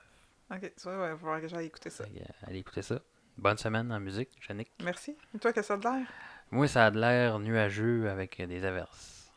Ok, 0.51 0.59
tu 0.61 0.83
vois, 0.83 0.93
il 0.93 0.97
va 0.99 1.17
falloir 1.17 1.41
que 1.41 1.47
j'aille 1.47 1.65
écouter 1.65 1.89
ça. 1.89 2.03
Euh, 2.03 2.19
allez 2.47 2.59
écouter 2.59 2.81
ça. 2.83 2.99
Bonne 3.37 3.57
semaine 3.57 3.91
en 3.91 3.99
musique, 3.99 4.29
Yannick. 4.47 4.69
Merci. 4.83 5.17
Et 5.35 5.39
toi, 5.39 5.51
qu'est-ce 5.51 5.73
que 5.73 5.79
ça 5.81 5.89
a 5.89 5.93
de 5.95 5.97
l'air? 5.99 6.07
Moi, 6.51 6.67
ça 6.67 6.85
a 6.85 6.91
de 6.91 6.99
l'air 6.99 7.39
nuageux 7.39 8.07
avec 8.09 8.39
des 8.39 8.63
averses. 8.63 9.31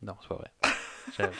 Non, 0.00 0.16
c'est 0.22 0.28
pas 0.28 0.36
vrai. 0.36 0.50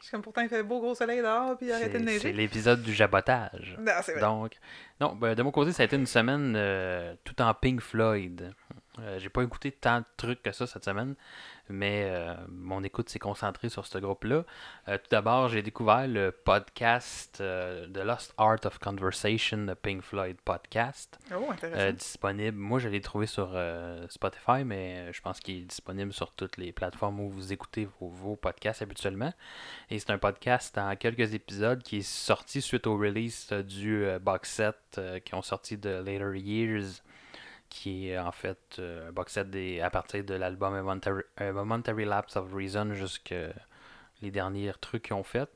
Suis 0.00 0.10
comme 0.12 0.22
pourtant, 0.22 0.40
il 0.40 0.48
fait 0.48 0.62
beau 0.62 0.80
gros 0.80 0.94
soleil 0.94 1.20
dehors, 1.20 1.56
puis 1.56 1.66
il 1.66 1.72
a 1.72 1.76
arrêté 1.76 1.98
de 1.98 2.08
C'est 2.08 2.18
c'est 2.18 2.28
neiger. 2.28 2.32
l'épisode 2.32 2.82
du 2.82 2.92
jabotage. 2.94 3.76
Non, 3.78 3.92
c'est 4.02 4.12
vrai. 4.12 4.20
Donc, 4.20 4.52
non, 5.00 5.14
ben, 5.14 5.34
de 5.34 5.42
mon 5.42 5.50
côté, 5.50 5.72
ça 5.72 5.82
a 5.82 5.86
été 5.86 5.96
une 5.96 6.06
semaine 6.06 6.54
euh, 6.56 7.14
tout 7.24 7.40
en 7.42 7.52
Pink 7.54 7.80
Floyd. 7.80 8.52
Euh, 8.98 9.18
J'ai 9.18 9.28
pas 9.28 9.42
écouté 9.42 9.72
tant 9.72 10.00
de 10.00 10.04
trucs 10.16 10.42
que 10.42 10.52
ça 10.52 10.66
cette 10.66 10.84
semaine, 10.84 11.14
mais 11.70 12.04
euh, 12.04 12.34
mon 12.48 12.82
écoute 12.82 13.08
s'est 13.08 13.18
concentrée 13.18 13.68
sur 13.68 13.86
ce 13.86 13.98
groupe-là. 13.98 14.44
Euh, 14.88 14.98
tout 14.98 15.08
d'abord, 15.10 15.48
j'ai 15.48 15.62
découvert 15.62 16.06
le 16.06 16.32
podcast 16.32 17.38
euh, 17.40 17.86
The 17.86 17.98
Lost 17.98 18.34
Art 18.36 18.58
of 18.64 18.78
Conversation 18.78 19.58
de 19.58 19.74
Pink 19.74 20.02
Floyd 20.02 20.36
Podcast. 20.44 21.18
Oh, 21.34 21.50
intéressant. 21.50 21.96
Disponible. 21.96 22.56
Moi, 22.56 22.78
je 22.78 22.88
l'ai 22.88 23.00
trouvé 23.00 23.26
sur 23.26 23.56
Spotify, 24.08 24.64
mais 24.64 25.12
je 25.12 25.20
pense 25.20 25.40
qu'il 25.40 25.58
est 25.58 25.66
disponible 25.66 26.12
sur 26.12 26.32
toutes 26.32 26.56
les 26.56 26.72
plateformes 26.72 27.20
où 27.20 27.30
vous 27.30 27.52
écoutez 27.52 27.88
vos, 27.98 28.08
vos 28.08 28.36
podcasts 28.36 28.82
habituellement. 28.82 29.32
Et 29.90 29.98
c'est 29.98 30.10
un 30.10 30.18
podcast 30.18 30.76
en 30.78 30.94
quelques 30.96 31.34
épisodes 31.34 31.82
qui 31.82 31.98
est 31.98 32.08
sorti 32.08 32.60
suite 32.60 32.86
au 32.86 32.96
release 32.96 33.52
du 33.52 34.06
box 34.20 34.50
set 34.50 35.00
qui 35.24 35.34
ont 35.34 35.42
sorti 35.42 35.76
de 35.76 35.90
Later 35.90 36.36
Years, 36.36 37.02
qui 37.70 38.10
est 38.10 38.18
en 38.18 38.32
fait 38.32 38.76
euh, 38.78 39.08
un 39.08 39.12
box 39.12 39.38
des, 39.38 39.80
à 39.80 39.88
partir 39.88 40.24
de 40.24 40.34
l'album 40.34 40.74
A 40.74 40.82
Momentary, 40.82 41.22
Momentary 41.40 42.04
Lapse 42.04 42.36
of 42.36 42.52
Reason 42.52 42.92
jusque 42.92 43.34
les 44.20 44.30
derniers 44.30 44.72
trucs 44.80 45.04
qu'ils 45.04 45.14
ont 45.14 45.22
fait. 45.22 45.48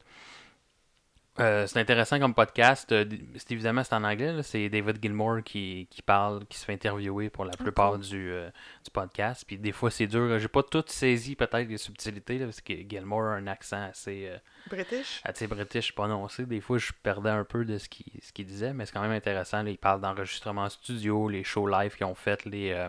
Euh, 1.40 1.66
c'est 1.66 1.80
intéressant 1.80 2.20
comme 2.20 2.32
podcast. 2.32 2.92
Euh, 2.92 3.04
c'est 3.36 3.52
évidemment 3.52 3.82
c'est 3.82 3.94
en 3.94 4.04
anglais. 4.04 4.40
C'est 4.44 4.68
David 4.68 4.98
Gilmour 5.02 5.42
qui, 5.44 5.88
qui 5.90 6.00
parle, 6.00 6.46
qui 6.46 6.56
se 6.56 6.64
fait 6.64 6.74
interviewer 6.74 7.28
pour 7.28 7.44
la 7.44 7.52
plupart 7.52 7.98
du, 7.98 8.30
euh, 8.30 8.48
du 8.84 8.90
podcast. 8.92 9.44
Puis 9.44 9.58
des 9.58 9.72
fois 9.72 9.90
c'est 9.90 10.06
dur. 10.06 10.38
J'ai 10.38 10.48
pas 10.48 10.62
tout 10.62 10.84
saisi 10.86 11.34
peut-être 11.34 11.68
les 11.68 11.78
subtilités 11.78 12.38
là, 12.38 12.44
parce 12.44 12.60
que 12.60 12.74
Gilmour 12.88 13.22
a 13.22 13.34
un 13.34 13.48
accent 13.48 13.82
assez, 13.82 14.30
British? 14.70 15.20
assez 15.24 15.48
british 15.48 15.92
prononcé. 15.92 16.46
Des 16.46 16.60
fois 16.60 16.78
je 16.78 16.92
perdais 17.02 17.30
un 17.30 17.44
peu 17.44 17.64
de 17.64 17.78
ce 17.78 17.88
qu'il 17.88 18.06
ce 18.22 18.42
disait, 18.42 18.72
mais 18.72 18.86
c'est 18.86 18.92
quand 18.92 19.02
même 19.02 19.10
intéressant. 19.10 19.64
là. 19.64 19.70
Il 19.70 19.78
parle 19.78 20.00
d'enregistrement 20.00 20.68
studio, 20.68 21.28
les 21.28 21.42
shows 21.42 21.66
live 21.66 21.96
qu'ils 21.96 22.06
ont 22.06 22.14
fait, 22.14 22.44
les, 22.44 22.88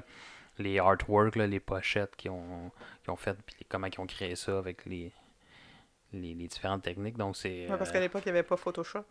les 0.60 0.78
artworks, 0.78 1.36
là, 1.36 1.48
les 1.48 1.60
pochettes 1.60 2.16
qu'ils 2.16 2.30
ont, 2.30 2.72
qu'ils 3.04 3.12
ont 3.12 3.16
fait, 3.16 3.36
puis 3.44 3.66
comment 3.68 3.88
ils 3.88 4.00
ont 4.00 4.06
créé 4.06 4.36
ça 4.36 4.60
avec 4.60 4.86
les, 4.86 5.12
les, 6.16 6.34
les 6.34 6.48
différentes 6.48 6.84
techniques. 6.84 7.18
Donc 7.18 7.36
c'est 7.38 7.68
Ouais, 7.70 7.78
parce 7.78 7.90
euh, 7.90 7.94
qu'à 7.94 8.00
l'époque, 8.00 8.24
il 8.26 8.32
n'y 8.32 8.38
avait 8.38 8.48
pas 8.48 8.58
Photoshop. 8.58 9.04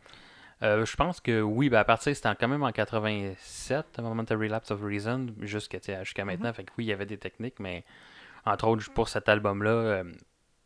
euh, 0.62 0.84
je 0.84 0.96
pense 0.96 1.20
que 1.20 1.40
oui, 1.40 1.68
ben 1.68 1.78
à 1.78 1.84
partir 1.84 2.14
c'était 2.14 2.34
quand 2.38 2.48
même 2.48 2.62
en 2.62 2.72
87, 2.72 3.86
A 3.98 4.02
Momentary 4.02 4.48
Lapse 4.48 4.70
of 4.70 4.82
Reason, 4.82 5.26
jusqu'à 5.40 5.78
jusqu'à 6.02 6.24
maintenant. 6.24 6.52
Fait 6.52 6.64
que 6.64 6.72
oui, 6.78 6.84
il 6.84 6.88
y 6.88 6.92
avait 6.92 7.06
des 7.06 7.18
techniques, 7.18 7.58
mais 7.60 7.84
entre 8.46 8.66
autres 8.68 8.90
pour 8.92 9.08
cet 9.08 9.28
album-là, 9.28 9.70
euh, 9.70 10.04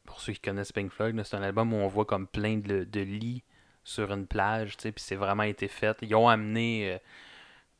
pour 0.04 0.21
ceux 0.21 0.33
qui 0.33 0.40
connaissent 0.40 0.73
Pink 0.73 0.90
Floyd, 0.92 1.21
c'est 1.25 1.37
un 1.37 1.42
album 1.42 1.73
où 1.73 1.76
on 1.76 1.88
voit 1.88 2.04
comme 2.04 2.26
plein 2.26 2.57
de, 2.59 2.85
de 2.85 3.00
lits 3.00 3.42
sur 3.85 4.12
une 4.12 4.26
plage, 4.26 4.76
tu 4.76 4.83
sais, 4.83 4.92
puis 4.92 5.02
c'est 5.02 5.16
vraiment 5.16 5.45
été 5.45 5.68
fait. 5.68 5.97
Ils 6.02 6.14
ont 6.14 6.28
amené 6.28 6.92
euh, 6.92 6.99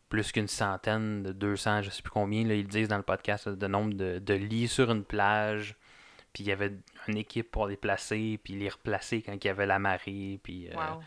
plus 0.08 0.32
qu'une 0.32 0.48
centaine, 0.48 1.22
de 1.22 1.32
200, 1.32 1.82
je 1.82 1.90
sais 1.90 2.00
plus 2.02 2.10
combien, 2.10 2.46
là, 2.46 2.54
ils 2.54 2.62
le 2.62 2.68
disent 2.68 2.88
dans 2.88 2.96
le 2.96 3.02
podcast, 3.02 3.46
là, 3.46 3.52
de 3.52 3.66
nombre 3.66 3.92
de, 3.94 4.18
de 4.18 4.34
lits 4.34 4.68
sur 4.68 4.90
une 4.90 5.04
plage. 5.04 5.76
Puis 6.32 6.44
il 6.44 6.49
y 6.49 6.52
avait 6.52 6.73
une 7.08 7.16
équipe 7.16 7.50
pour 7.50 7.66
les 7.66 7.76
placer, 7.76 8.38
puis 8.42 8.54
les 8.54 8.68
replacer 8.68 9.23
quand 9.23 9.32
il 9.32 9.44
y 9.47 9.50
avait 9.50 9.66
la 9.66 9.78
marée, 9.78 10.38
puis... 10.42 10.68
euh, 10.68 10.75
Wow. 10.75 11.02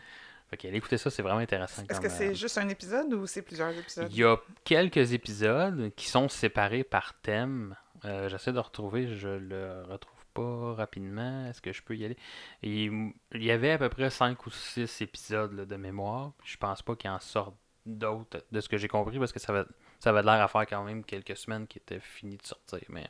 fait 0.50 0.56
qu'allez 0.56 0.76
écouter 0.78 0.98
ça, 0.98 1.10
c'est 1.10 1.22
vraiment 1.22 1.38
intéressant. 1.40 1.82
Est-ce 1.82 2.00
comme, 2.00 2.02
que 2.02 2.14
c'est 2.14 2.30
euh, 2.30 2.34
juste 2.34 2.58
un 2.58 2.68
épisode 2.68 3.12
ou 3.14 3.26
c'est 3.26 3.42
plusieurs 3.42 3.70
épisodes? 3.70 4.08
Il 4.10 4.16
y 4.18 4.24
a 4.24 4.36
quelques 4.64 5.12
épisodes 5.12 5.92
qui 5.96 6.08
sont 6.08 6.28
séparés 6.28 6.84
par 6.84 7.14
thème. 7.20 7.76
Euh, 8.04 8.28
J'essaie 8.28 8.52
de 8.52 8.58
retrouver, 8.58 9.06
je 9.16 9.28
le 9.28 9.82
retrouve 9.88 10.12
pas 10.34 10.74
rapidement. 10.74 11.46
Est-ce 11.46 11.60
que 11.62 11.72
je 11.72 11.82
peux 11.82 11.96
y 11.96 12.04
aller? 12.04 12.16
Et, 12.62 12.84
il 12.86 13.42
y 13.44 13.50
avait 13.50 13.70
à 13.72 13.78
peu 13.78 13.88
près 13.88 14.10
5 14.10 14.44
ou 14.46 14.50
6 14.50 15.00
épisodes 15.02 15.52
là, 15.52 15.64
de 15.64 15.76
mémoire. 15.76 16.32
Je 16.44 16.56
pense 16.56 16.82
pas 16.82 16.96
qu'il 16.96 17.10
en 17.10 17.20
sorte 17.20 17.54
d'autres 17.86 18.44
de 18.52 18.60
ce 18.60 18.68
que 18.68 18.76
j'ai 18.76 18.88
compris 18.88 19.18
parce 19.18 19.32
que 19.32 19.40
ça 19.40 19.52
va 19.52 19.64
ça 19.98 20.10
avait 20.10 20.22
l'air 20.22 20.40
à 20.40 20.48
faire 20.48 20.66
quand 20.66 20.82
même 20.84 21.04
quelques 21.04 21.36
semaines 21.36 21.66
qui 21.66 21.78
étaient 21.78 22.00
fini 22.00 22.36
de 22.36 22.44
sortir. 22.46 22.80
Mais 22.88 23.08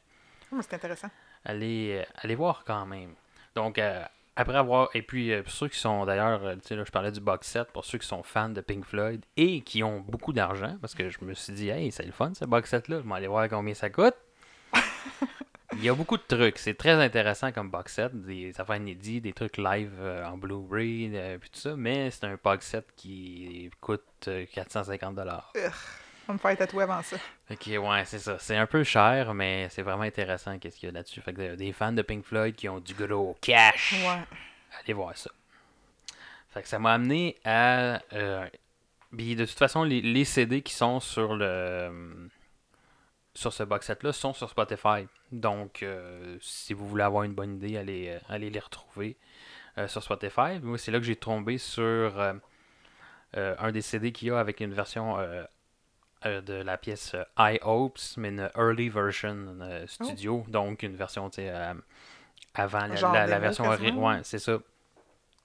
Oh, 0.50 0.56
mais 0.56 0.62
c'est 0.62 0.74
intéressant. 0.74 1.08
Allez, 1.44 2.00
euh, 2.00 2.12
allez 2.16 2.34
voir 2.34 2.64
quand 2.66 2.86
même. 2.86 3.14
Donc, 3.54 3.78
euh, 3.78 4.02
après 4.36 4.56
avoir. 4.56 4.88
Et 4.94 5.02
puis, 5.02 5.32
euh, 5.32 5.42
pour 5.42 5.52
ceux 5.52 5.68
qui 5.68 5.78
sont 5.78 6.04
d'ailleurs, 6.04 6.40
tu 6.54 6.68
sais, 6.68 6.76
là, 6.76 6.84
je 6.84 6.90
parlais 6.90 7.12
du 7.12 7.20
box 7.20 7.46
set, 7.46 7.68
pour 7.72 7.84
ceux 7.84 7.98
qui 7.98 8.06
sont 8.06 8.22
fans 8.22 8.48
de 8.48 8.60
Pink 8.60 8.84
Floyd 8.84 9.24
et 9.36 9.60
qui 9.60 9.82
ont 9.82 10.00
beaucoup 10.00 10.32
d'argent, 10.32 10.76
parce 10.80 10.94
que 10.94 11.10
je 11.10 11.18
me 11.22 11.34
suis 11.34 11.52
dit, 11.52 11.68
hey, 11.68 11.92
c'est 11.92 12.06
le 12.06 12.12
fun 12.12 12.32
ce 12.34 12.44
box 12.44 12.70
set-là, 12.70 13.00
je 13.02 13.08
vais 13.08 13.14
aller 13.14 13.26
voir 13.26 13.48
combien 13.48 13.74
ça 13.74 13.90
coûte. 13.90 14.16
Il 15.74 15.82
y 15.82 15.88
a 15.88 15.94
beaucoup 15.94 16.18
de 16.18 16.22
trucs, 16.22 16.58
c'est 16.58 16.74
très 16.74 16.92
intéressant 16.92 17.50
comme 17.50 17.70
box 17.70 17.94
set, 17.94 18.14
des 18.14 18.52
affaires 18.60 18.76
inédites, 18.76 19.24
des 19.24 19.32
trucs 19.32 19.56
live 19.56 19.92
euh, 20.00 20.26
en 20.26 20.36
Blu-ray, 20.36 21.10
euh, 21.14 21.38
puis 21.38 21.48
tout 21.48 21.58
ça, 21.58 21.74
mais 21.76 22.10
c'est 22.10 22.24
un 22.24 22.38
box 22.42 22.66
set 22.66 22.86
qui 22.94 23.70
coûte 23.80 24.02
euh, 24.28 24.44
450$. 24.54 25.40
Me 26.32 26.38
faire 26.38 26.56
tatouer 26.56 26.84
avant 26.84 27.02
ça. 27.02 27.16
Ok, 27.50 27.66
ouais, 27.66 28.04
c'est 28.04 28.18
ça. 28.18 28.38
C'est 28.38 28.56
un 28.56 28.66
peu 28.66 28.82
cher, 28.84 29.34
mais 29.34 29.68
c'est 29.70 29.82
vraiment 29.82 30.02
intéressant 30.02 30.58
qu'est-ce 30.58 30.78
qu'il 30.78 30.88
y 30.88 30.90
a 30.90 30.92
là-dessus. 30.94 31.20
Fait 31.20 31.32
que 31.32 31.40
euh, 31.42 31.56
des 31.56 31.72
fans 31.72 31.92
de 31.92 32.02
Pink 32.02 32.24
Floyd 32.24 32.54
qui 32.54 32.68
ont 32.68 32.80
du 32.80 32.94
gros 32.94 33.36
cash, 33.40 33.92
Ouais. 34.04 34.22
allez 34.82 34.92
voir 34.92 35.16
ça. 35.16 35.30
Fait 36.50 36.62
que 36.62 36.68
ça 36.68 36.78
m'a 36.78 36.92
amené 36.94 37.36
à. 37.44 38.00
euh, 38.12 38.46
de 39.12 39.44
toute 39.44 39.58
façon, 39.58 39.84
les, 39.84 40.00
les 40.00 40.24
CD 40.24 40.62
qui 40.62 40.74
sont 40.74 41.00
sur 41.00 41.34
le. 41.34 42.28
Sur 43.34 43.52
ce 43.54 43.62
box 43.62 43.86
set-là 43.86 44.12
sont 44.12 44.34
sur 44.34 44.50
Spotify. 44.50 45.06
Donc, 45.30 45.82
euh, 45.82 46.36
si 46.42 46.74
vous 46.74 46.86
voulez 46.86 47.02
avoir 47.04 47.22
une 47.24 47.32
bonne 47.32 47.54
idée, 47.56 47.78
allez, 47.78 48.08
euh, 48.10 48.18
allez 48.28 48.50
les 48.50 48.58
retrouver 48.58 49.16
euh, 49.78 49.88
sur 49.88 50.02
Spotify. 50.02 50.58
Moi, 50.62 50.76
c'est 50.76 50.90
là 50.90 50.98
que 50.98 51.04
j'ai 51.06 51.16
tombé 51.16 51.56
sur 51.56 51.82
euh, 51.82 52.34
euh, 53.38 53.54
un 53.58 53.72
des 53.72 53.80
CD 53.80 54.12
qu'il 54.12 54.28
y 54.28 54.30
a 54.30 54.38
avec 54.38 54.60
une 54.60 54.74
version 54.74 55.16
euh, 56.26 56.40
de 56.40 56.54
la 56.54 56.76
pièce 56.78 57.12
euh, 57.14 57.24
I 57.38 57.58
Hopes, 57.62 57.98
mais 58.16 58.28
une 58.30 58.50
early 58.56 58.88
version 58.88 59.36
euh, 59.60 59.86
studio. 59.86 60.44
Donc, 60.48 60.82
une 60.82 60.96
version, 60.96 61.30
avant 62.54 62.86
la, 62.86 63.38
version. 63.38 63.64
ori- 63.64 63.78
quasiment. 63.78 64.08
Ouais, 64.08 64.20
c'est 64.22 64.38
ça. 64.38 64.58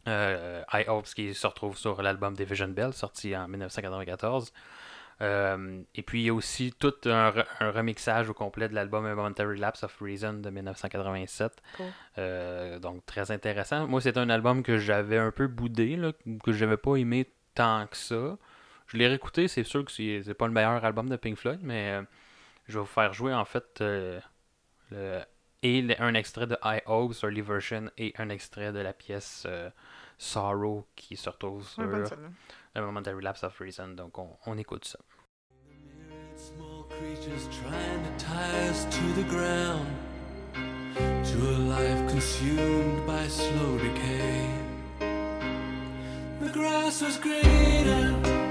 I 0.07 0.85
Hopes 0.87 1.07
qui 1.13 1.33
se 1.33 1.45
retrouve 1.47 1.77
sur 1.77 2.01
l'album 2.01 2.33
Division 2.33 2.69
Bell, 2.69 2.93
sorti 2.93 3.35
en 3.35 3.47
1994. 3.47 4.53
Euh, 5.19 5.81
et 5.95 6.03
puis 6.03 6.21
il 6.21 6.25
y 6.25 6.29
a 6.29 6.33
aussi 6.33 6.71
tout 6.77 6.93
un, 7.05 7.31
re- 7.31 7.45
un 7.59 7.71
remixage 7.71 8.29
au 8.29 8.35
complet 8.35 8.69
de 8.69 8.75
l'album 8.75 9.03
A 9.07 9.15
Momentary 9.15 9.57
Lapse 9.57 9.81
of 9.83 9.97
Reason 9.99 10.33
de 10.33 10.49
1987. 10.51 11.53
Cool. 11.75 11.85
Euh, 12.19 12.77
donc 12.79 13.03
très 13.07 13.31
intéressant. 13.31 13.87
Moi, 13.87 13.99
c'est 13.99 14.17
un 14.17 14.29
album 14.29 14.61
que 14.61 14.77
j'avais 14.77 15.17
un 15.17 15.31
peu 15.31 15.47
boudé, 15.47 15.95
là, 15.95 16.11
que 16.43 16.51
j'avais 16.53 16.77
pas 16.77 16.95
aimé 16.97 17.27
tant 17.55 17.87
que 17.87 17.97
ça. 17.97 18.37
Je 18.87 18.97
l'ai 18.97 19.07
réécouté, 19.07 19.47
c'est 19.47 19.63
sûr 19.63 19.83
que 19.83 19.91
c'est 19.91 20.33
pas 20.33 20.47
le 20.47 20.53
meilleur 20.53 20.83
album 20.85 21.09
de 21.09 21.15
Pink 21.17 21.37
Floyd, 21.37 21.59
mais 21.61 21.91
euh, 21.91 22.03
je 22.67 22.73
vais 22.75 22.79
vous 22.79 22.85
faire 22.85 23.13
jouer 23.13 23.33
en 23.33 23.43
fait 23.45 23.81
euh, 23.81 24.19
le- 24.91 25.21
et 25.63 25.81
le- 25.81 26.01
un 26.01 26.13
extrait 26.13 26.47
de 26.47 26.57
I 26.63 26.79
Hope 26.85 27.13
sur 27.13 27.27
Early 27.27 27.41
Version 27.41 27.89
et 27.97 28.13
un 28.17 28.29
extrait 28.29 28.71
de 28.71 28.79
la 28.79 28.93
pièce 28.93 29.43
euh, 29.45 29.69
Sorrow 30.17 30.87
qui 30.95 31.17
se 31.17 31.29
retrouve 31.29 31.67
sur 31.67 31.83
Ouais, 31.83 32.05
celle-là. 32.05 32.29
A 32.75 32.81
Momentary 32.81 33.21
Lapse 33.23 33.43
of 33.43 33.57
Reason. 33.59 33.87
Donc 33.89 34.17
on, 34.19 34.37
on 34.45 34.57
écoute 34.57 34.85
ça. 34.85 34.99
Small 36.37 36.85
creatures 36.89 37.47
trying 37.49 38.03
to 38.03 38.23
tie 38.25 38.69
us 38.69 38.85
to 38.85 39.21
the 39.21 39.27
ground, 39.27 39.87
to 41.25 41.37
a 41.49 41.57
life 41.67 42.07
consumed 42.11 43.05
by 43.07 43.27
slow 43.27 43.77
decay. 43.79 44.45
grass 46.53 47.01
was 47.01 47.17
greener. 47.17 48.46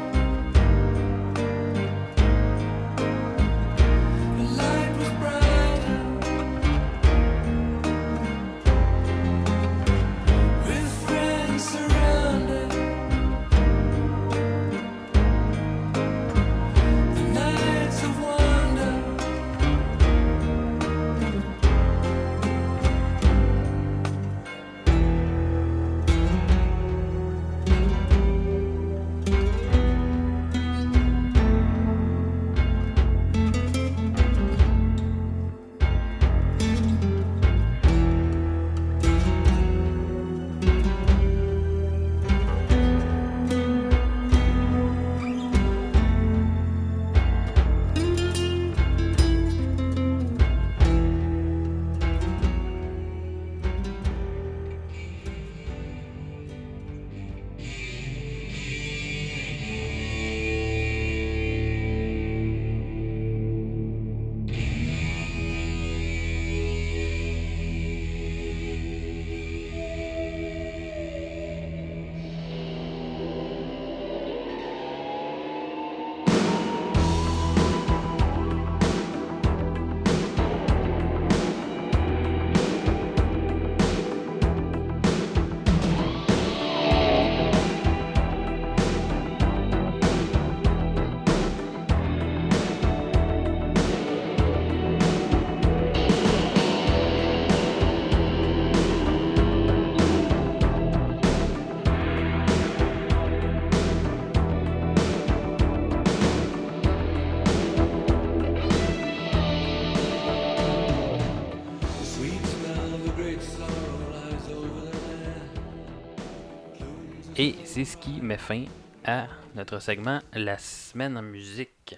C'est 117.77 117.85
ce 117.85 117.99
qui 117.99 118.23
met 118.23 118.39
fin 118.39 118.65
à 119.05 119.27
notre 119.55 119.81
segment 119.81 120.21
La 120.33 120.57
semaine 120.57 121.19
en 121.19 121.21
musique. 121.21 121.95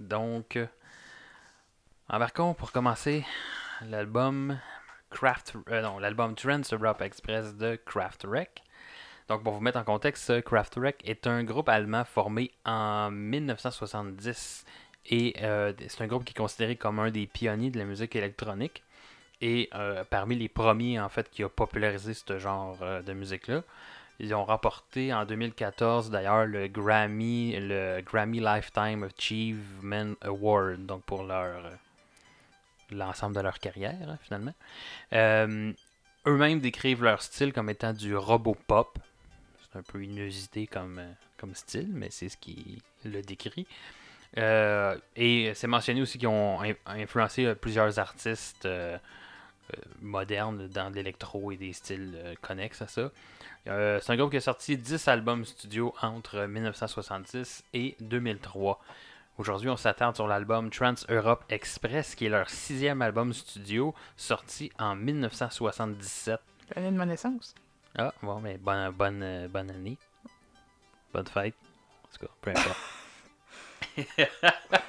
Donc, 0.00 0.58
embarquons 2.08 2.54
pour 2.54 2.72
commencer 2.72 3.24
l'album 3.82 4.58
Craft, 5.10 5.54
euh, 5.70 5.80
non, 5.80 6.00
l'album 6.00 6.34
Trans 6.34 6.62
Europe 6.72 7.02
Express 7.02 7.54
de 7.54 7.78
Kraftwerk. 7.86 8.64
Donc, 9.28 9.44
pour 9.44 9.52
vous 9.52 9.60
mettre 9.60 9.78
en 9.78 9.84
contexte, 9.84 10.42
Kraftwerk 10.42 11.08
est 11.08 11.28
un 11.28 11.44
groupe 11.44 11.68
allemand 11.68 12.04
formé 12.04 12.50
en 12.64 13.12
1970 13.12 14.64
et 15.06 15.36
euh, 15.40 15.72
c'est 15.86 16.02
un 16.02 16.08
groupe 16.08 16.24
qui 16.24 16.32
est 16.32 16.36
considéré 16.36 16.74
comme 16.74 16.98
un 16.98 17.12
des 17.12 17.28
pionniers 17.28 17.70
de 17.70 17.78
la 17.78 17.84
musique 17.84 18.16
électronique 18.16 18.82
et 19.42 19.68
euh, 19.74 20.04
parmi 20.08 20.36
les 20.36 20.48
premiers 20.48 20.98
en 20.98 21.08
fait 21.08 21.28
qui 21.28 21.42
a 21.42 21.48
popularisé 21.48 22.14
ce 22.14 22.38
genre 22.38 22.78
euh, 22.82 23.02
de 23.02 23.12
musique 23.12 23.48
là. 23.48 23.62
Ils 24.22 24.32
ont 24.34 24.44
remporté 24.44 25.12
en 25.12 25.24
2014 25.26 26.10
d'ailleurs 26.10 26.46
le 26.46 26.68
Grammy 26.68 27.54
le 27.58 28.00
Grammy 28.02 28.38
Lifetime 28.40 29.02
Achievement 29.04 30.14
Award 30.22 30.86
donc 30.86 31.02
pour 31.02 31.24
leur 31.24 31.66
euh, 31.66 31.70
l'ensemble 32.92 33.34
de 33.34 33.40
leur 33.40 33.58
carrière 33.58 33.96
hein, 34.08 34.18
finalement. 34.22 34.54
Euh, 35.12 35.72
eux-mêmes 36.26 36.60
décrivent 36.60 37.02
leur 37.02 37.20
style 37.20 37.52
comme 37.52 37.68
étant 37.68 37.92
du 37.92 38.14
robot 38.16 38.56
pop. 38.68 38.96
C'est 39.60 39.78
un 39.78 39.82
peu 39.82 40.04
inusité 40.04 40.66
comme, 40.68 40.98
euh, 41.00 41.10
comme 41.36 41.54
style, 41.54 41.88
mais 41.92 42.08
c'est 42.10 42.28
ce 42.28 42.36
qui 42.36 42.80
le 43.04 43.22
décrit. 43.22 43.66
Et 44.36 45.52
c'est 45.54 45.66
mentionné 45.66 46.00
aussi 46.00 46.18
qu'ils 46.18 46.28
ont 46.28 46.62
in- 46.62 46.74
influencé 46.86 47.54
plusieurs 47.54 47.98
artistes 47.98 48.68
euh, 49.74 49.82
modernes 50.00 50.68
dans 50.68 50.88
l'électro 50.88 51.52
et 51.52 51.56
des 51.56 51.72
styles 51.72 52.14
euh, 52.16 52.34
connexes 52.40 52.82
à 52.82 52.86
ça. 52.86 53.10
Euh, 53.68 54.00
c'est 54.02 54.12
un 54.12 54.16
groupe 54.16 54.30
qui 54.30 54.38
a 54.38 54.40
sorti 54.40 54.76
10 54.76 55.08
albums 55.08 55.44
studio 55.44 55.94
entre 56.02 56.46
1966 56.46 57.64
et 57.74 57.96
2003. 58.00 58.80
Aujourd'hui, 59.38 59.70
on 59.70 59.76
s'attarde 59.76 60.14
sur 60.14 60.26
l'album 60.26 60.70
Trans 60.70 60.94
Europe 61.08 61.44
Express, 61.48 62.14
qui 62.14 62.26
est 62.26 62.28
leur 62.28 62.50
sixième 62.50 63.00
album 63.00 63.32
studio, 63.32 63.94
sorti 64.16 64.70
en 64.78 64.94
1977. 64.94 66.38
L'année 66.74 66.90
de 66.90 66.96
ma 66.96 67.06
naissance. 67.06 67.54
Ah, 67.96 68.12
bon, 68.22 68.40
mais 68.40 68.58
bonne, 68.58 68.90
bonne, 68.90 69.22
euh, 69.22 69.48
bonne 69.48 69.70
année. 69.70 69.96
Bonne 71.12 71.26
fête. 71.26 71.54
En 72.04 72.08
tout 72.12 72.26
cas, 72.26 72.32
peu 72.40 72.50
importe. 72.50 72.78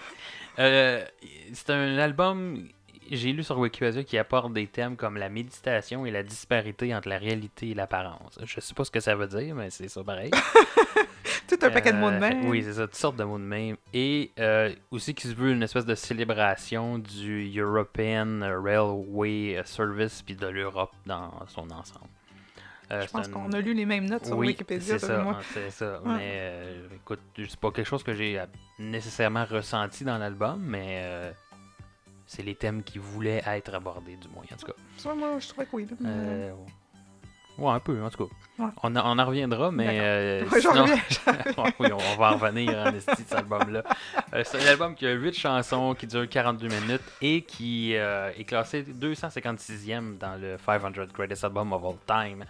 Euh, 0.59 1.03
c'est 1.51 1.71
un 1.71 1.97
album, 1.97 2.69
j'ai 3.11 3.31
lu 3.33 3.43
sur 3.43 3.57
Wikipédia, 3.59 4.03
qui 4.03 4.17
apporte 4.17 4.53
des 4.53 4.67
thèmes 4.67 4.95
comme 4.95 5.17
la 5.17 5.29
méditation 5.29 6.05
et 6.05 6.11
la 6.11 6.23
disparité 6.23 6.93
entre 6.95 7.09
la 7.09 7.17
réalité 7.17 7.69
et 7.69 7.73
l'apparence. 7.73 8.37
Je 8.43 8.59
sais 8.59 8.73
pas 8.73 8.83
ce 8.85 8.91
que 8.91 8.99
ça 8.99 9.15
veut 9.15 9.27
dire, 9.27 9.55
mais 9.55 9.69
c'est 9.69 9.87
ça 9.87 10.03
pareil. 10.03 10.31
Tout 11.47 11.57
un 11.61 11.69
paquet 11.69 11.91
de 11.93 11.97
mots 11.97 12.09
de 12.09 12.15
Euh, 12.15 12.19
même. 12.19 12.45
Oui, 12.47 12.63
c'est 12.63 12.73
ça, 12.73 12.83
toutes 12.87 12.95
sortes 12.95 13.15
de 13.17 13.23
mots 13.23 13.37
de 13.37 13.43
même. 13.43 13.75
Et 13.93 14.31
euh, 14.39 14.73
aussi 14.91 15.13
qui 15.13 15.27
se 15.27 15.33
veut 15.33 15.51
une 15.51 15.61
espèce 15.63 15.85
de 15.85 15.93
célébration 15.95 16.97
du 16.97 17.51
European 17.59 18.39
Railway 18.63 19.61
Service 19.65 20.21
puis 20.21 20.35
de 20.35 20.47
l'Europe 20.47 20.91
dans 21.05 21.31
son 21.47 21.69
ensemble. 21.71 22.07
Euh, 22.91 23.01
Je 23.01 23.09
pense 23.11 23.27
un- 23.27 23.31
qu'on 23.31 23.51
a 23.53 23.59
lu 23.59 23.73
les 23.73 23.85
mêmes 23.85 24.05
notes 24.05 24.25
sur 24.25 24.37
oui, 24.37 24.47
Wikipédia, 24.47 24.99
c'est 24.99 25.05
ça, 25.05 25.39
c'est 25.53 25.69
ça. 25.71 26.01
Ouais. 26.03 26.17
Mais 26.17 26.51
écoute, 26.95 27.19
c'est 27.37 27.55
pas 27.59 27.71
quelque 27.71 27.87
chose 27.87 28.03
que 28.03 28.13
j'ai 28.13 28.39
nécessairement 28.79 29.45
ressenti 29.45 30.03
dans 30.03 30.17
l'album, 30.17 30.61
mais 30.61 31.01
c'est 32.33 32.43
les 32.43 32.55
thèmes 32.55 32.83
qui 32.83 32.97
voulaient 32.97 33.43
être 33.45 33.73
abordés, 33.73 34.15
du 34.15 34.27
moins, 34.29 34.43
en 34.51 34.55
tout 34.55 34.65
cas. 34.67 34.73
Ça, 34.97 35.13
moi, 35.13 35.37
je 35.39 35.47
trouvais 35.47 35.65
que 35.65 35.75
oui. 35.75 35.87
Euh, 36.05 36.51
ouais, 37.57 37.71
un 37.71 37.79
peu, 37.79 38.01
en 38.03 38.09
tout 38.09 38.27
cas. 38.27 38.33
Ouais. 38.63 38.69
On, 38.83 38.95
en- 38.95 39.15
on 39.15 39.19
en 39.19 39.25
reviendra, 39.25 39.71
mais. 39.71 39.87
Euh, 39.99 40.43
Ouais, 40.51 40.61
sinon- 40.61 40.85
oui, 41.79 41.87
on 41.91 42.17
va 42.17 42.33
en 42.33 42.37
revenir 42.37 42.69
en 42.77 42.93
esti 42.93 43.11
de 43.11 43.17
cet 43.17 43.33
album-là. 43.33 43.83
Euh, 44.33 44.43
c'est 44.45 44.61
un 44.63 44.71
album 44.71 44.95
qui 44.95 45.05
a 45.07 45.11
8 45.13 45.33
chansons, 45.33 45.95
qui 45.97 46.07
dure 46.07 46.27
42 46.27 46.67
minutes 46.67 47.01
et 47.21 47.41
qui 47.43 47.95
euh, 47.95 48.31
est 48.37 48.43
classé 48.45 48.83
256e 48.83 50.17
dans 50.17 50.39
le 50.39 50.57
500 50.63 50.91
Greatest 51.13 51.43
Album 51.43 51.73
of 51.73 51.83
All 51.83 51.97
Time 52.29 52.45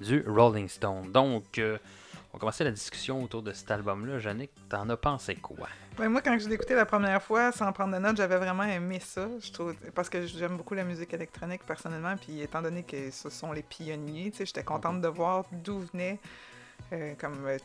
du 0.00 0.24
Rolling 0.26 0.68
Stone. 0.68 1.10
Donc, 1.12 1.44
on 1.58 2.36
va 2.36 2.38
commencer 2.38 2.64
la 2.64 2.70
discussion 2.70 3.22
autour 3.22 3.42
de 3.42 3.52
cet 3.52 3.70
album-là. 3.70 4.18
Yannick, 4.20 4.50
t'en 4.68 4.88
as 4.88 4.96
pensé 4.96 5.34
quoi? 5.36 5.68
Ben, 6.00 6.08
moi, 6.08 6.22
quand 6.22 6.38
je 6.38 6.48
l'ai 6.48 6.54
écouté 6.54 6.74
la 6.74 6.86
première 6.86 7.22
fois, 7.22 7.52
sans 7.52 7.70
prendre 7.72 7.92
de 7.94 8.00
notes, 8.00 8.16
j'avais 8.16 8.38
vraiment 8.38 8.62
aimé 8.62 9.02
ça. 9.04 9.28
Je 9.38 9.52
trouve, 9.52 9.74
parce 9.94 10.08
que 10.08 10.24
j'aime 10.24 10.56
beaucoup 10.56 10.72
la 10.72 10.82
musique 10.82 11.12
électronique 11.12 11.60
personnellement, 11.66 12.16
puis 12.16 12.40
étant 12.40 12.62
donné 12.62 12.84
que 12.84 13.10
ce 13.10 13.28
sont 13.28 13.52
les 13.52 13.62
pionniers, 13.62 14.32
j'étais 14.34 14.64
contente 14.64 15.02
de 15.02 15.08
voir 15.08 15.44
d'où 15.52 15.80
venait 15.80 16.18
euh, 16.94 17.12
comme 17.20 17.46
euh, 17.46 17.58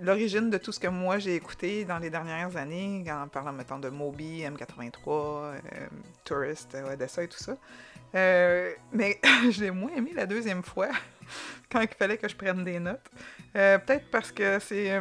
l'origine 0.00 0.48
de 0.48 0.56
tout 0.56 0.72
ce 0.72 0.80
que 0.80 0.88
moi 0.88 1.18
j'ai 1.18 1.34
écouté 1.34 1.84
dans 1.84 1.98
les 1.98 2.08
dernières 2.08 2.56
années, 2.56 3.04
en 3.12 3.28
parlant 3.28 3.52
mettons 3.52 3.78
de 3.78 3.90
Moby, 3.90 4.40
M83, 4.40 4.96
euh, 5.06 5.52
Tourist, 6.24 6.74
Odessa 6.90 7.22
et 7.22 7.28
tout 7.28 7.44
ça. 7.44 7.58
Mais 8.14 9.20
je 9.50 9.64
l'ai 9.64 9.70
moins 9.70 9.94
aimé 9.94 10.12
la 10.14 10.24
deuxième 10.24 10.62
fois, 10.62 10.88
quand 11.70 11.82
il 11.82 11.88
fallait 11.88 12.16
que 12.16 12.26
je 12.26 12.36
prenne 12.36 12.64
des 12.64 12.80
notes. 12.80 13.10
Peut-être 13.52 14.10
parce 14.10 14.32
que 14.32 14.58
c'est 14.60 14.98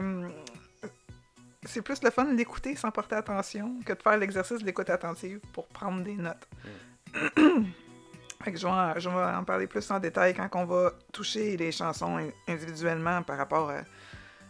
c'est 1.63 1.81
plus 1.81 2.01
le 2.03 2.09
fun 2.09 2.25
de 2.25 2.35
l'écouter 2.35 2.75
sans 2.75 2.91
porter 2.91 3.15
attention 3.15 3.75
que 3.85 3.93
de 3.93 4.01
faire 4.01 4.17
l'exercice 4.17 4.59
de 4.59 4.65
l'écoute 4.65 4.89
attentive 4.89 5.39
pour 5.53 5.67
prendre 5.67 6.03
des 6.03 6.15
notes. 6.15 6.47
Fait 8.43 8.51
que 8.53 8.57
je, 8.57 8.65
vais 8.65 8.73
en, 8.73 8.97
je 8.97 9.07
vais 9.07 9.15
en 9.35 9.43
parler 9.43 9.67
plus 9.67 9.89
en 9.91 9.99
détail 9.99 10.33
quand 10.33 10.49
on 10.55 10.65
va 10.65 10.93
toucher 11.13 11.55
les 11.57 11.71
chansons 11.71 12.17
in- 12.17 12.31
individuellement 12.47 13.21
par 13.21 13.37
rapport 13.37 13.69
à- 13.69 13.83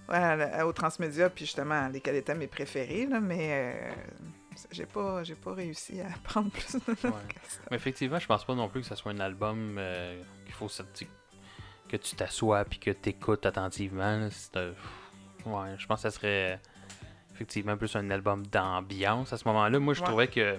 à 0.08 0.36
la- 0.38 0.66
au 0.66 0.72
transmédia, 0.72 1.30
puis 1.30 1.46
justement, 1.46 1.90
lesquels 1.90 2.16
étaient 2.16 2.36
mes 2.36 2.48
préférés, 2.48 3.06
là, 3.06 3.20
mais 3.20 3.50
euh, 3.52 3.92
j'ai 4.72 4.86
pas, 4.86 5.24
j'ai 5.26 5.36
pas 5.36 5.54
réussi 5.54 6.00
à 6.00 6.08
prendre 6.24 6.50
plus 6.52 6.72
de 6.74 6.80
notes 6.88 7.04
Ouais. 7.04 7.12
que 7.28 7.50
ça. 7.52 7.60
Mais 7.70 7.76
effectivement, 7.78 8.20
je 8.20 8.28
pense 8.28 8.46
pas 8.46 8.56
non 8.56 8.70
plus 8.70 8.80
que 8.82 8.88
ce 8.88 8.96
soit 8.96 9.12
un 9.12 9.20
album 9.20 9.76
euh, 9.78 10.22
qu'il 10.46 10.54
faut 10.54 10.68
que 11.90 11.98
tu 11.98 12.16
t'assoies 12.16 12.64
puis 12.64 12.80
que 12.80 12.92
tu 12.92 13.10
écoutes 13.10 13.46
attentivement. 13.46 14.18
là. 14.18 14.30
Euh, 14.56 14.74
ouais, 15.46 15.76
je 15.78 15.86
pense 15.86 16.02
que 16.04 16.10
ça 16.10 16.12
serait 16.12 16.62
effectivement 17.42 17.76
plus 17.78 17.96
un 17.96 18.10
album 18.12 18.46
d'ambiance 18.48 19.34
à 19.34 19.38
ce 19.38 19.48
moment-là. 19.48 19.80
Moi, 19.80 19.94
je 19.94 20.02
Ouais. 20.02 20.08
trouvais 20.08 20.28
que, 20.28 20.58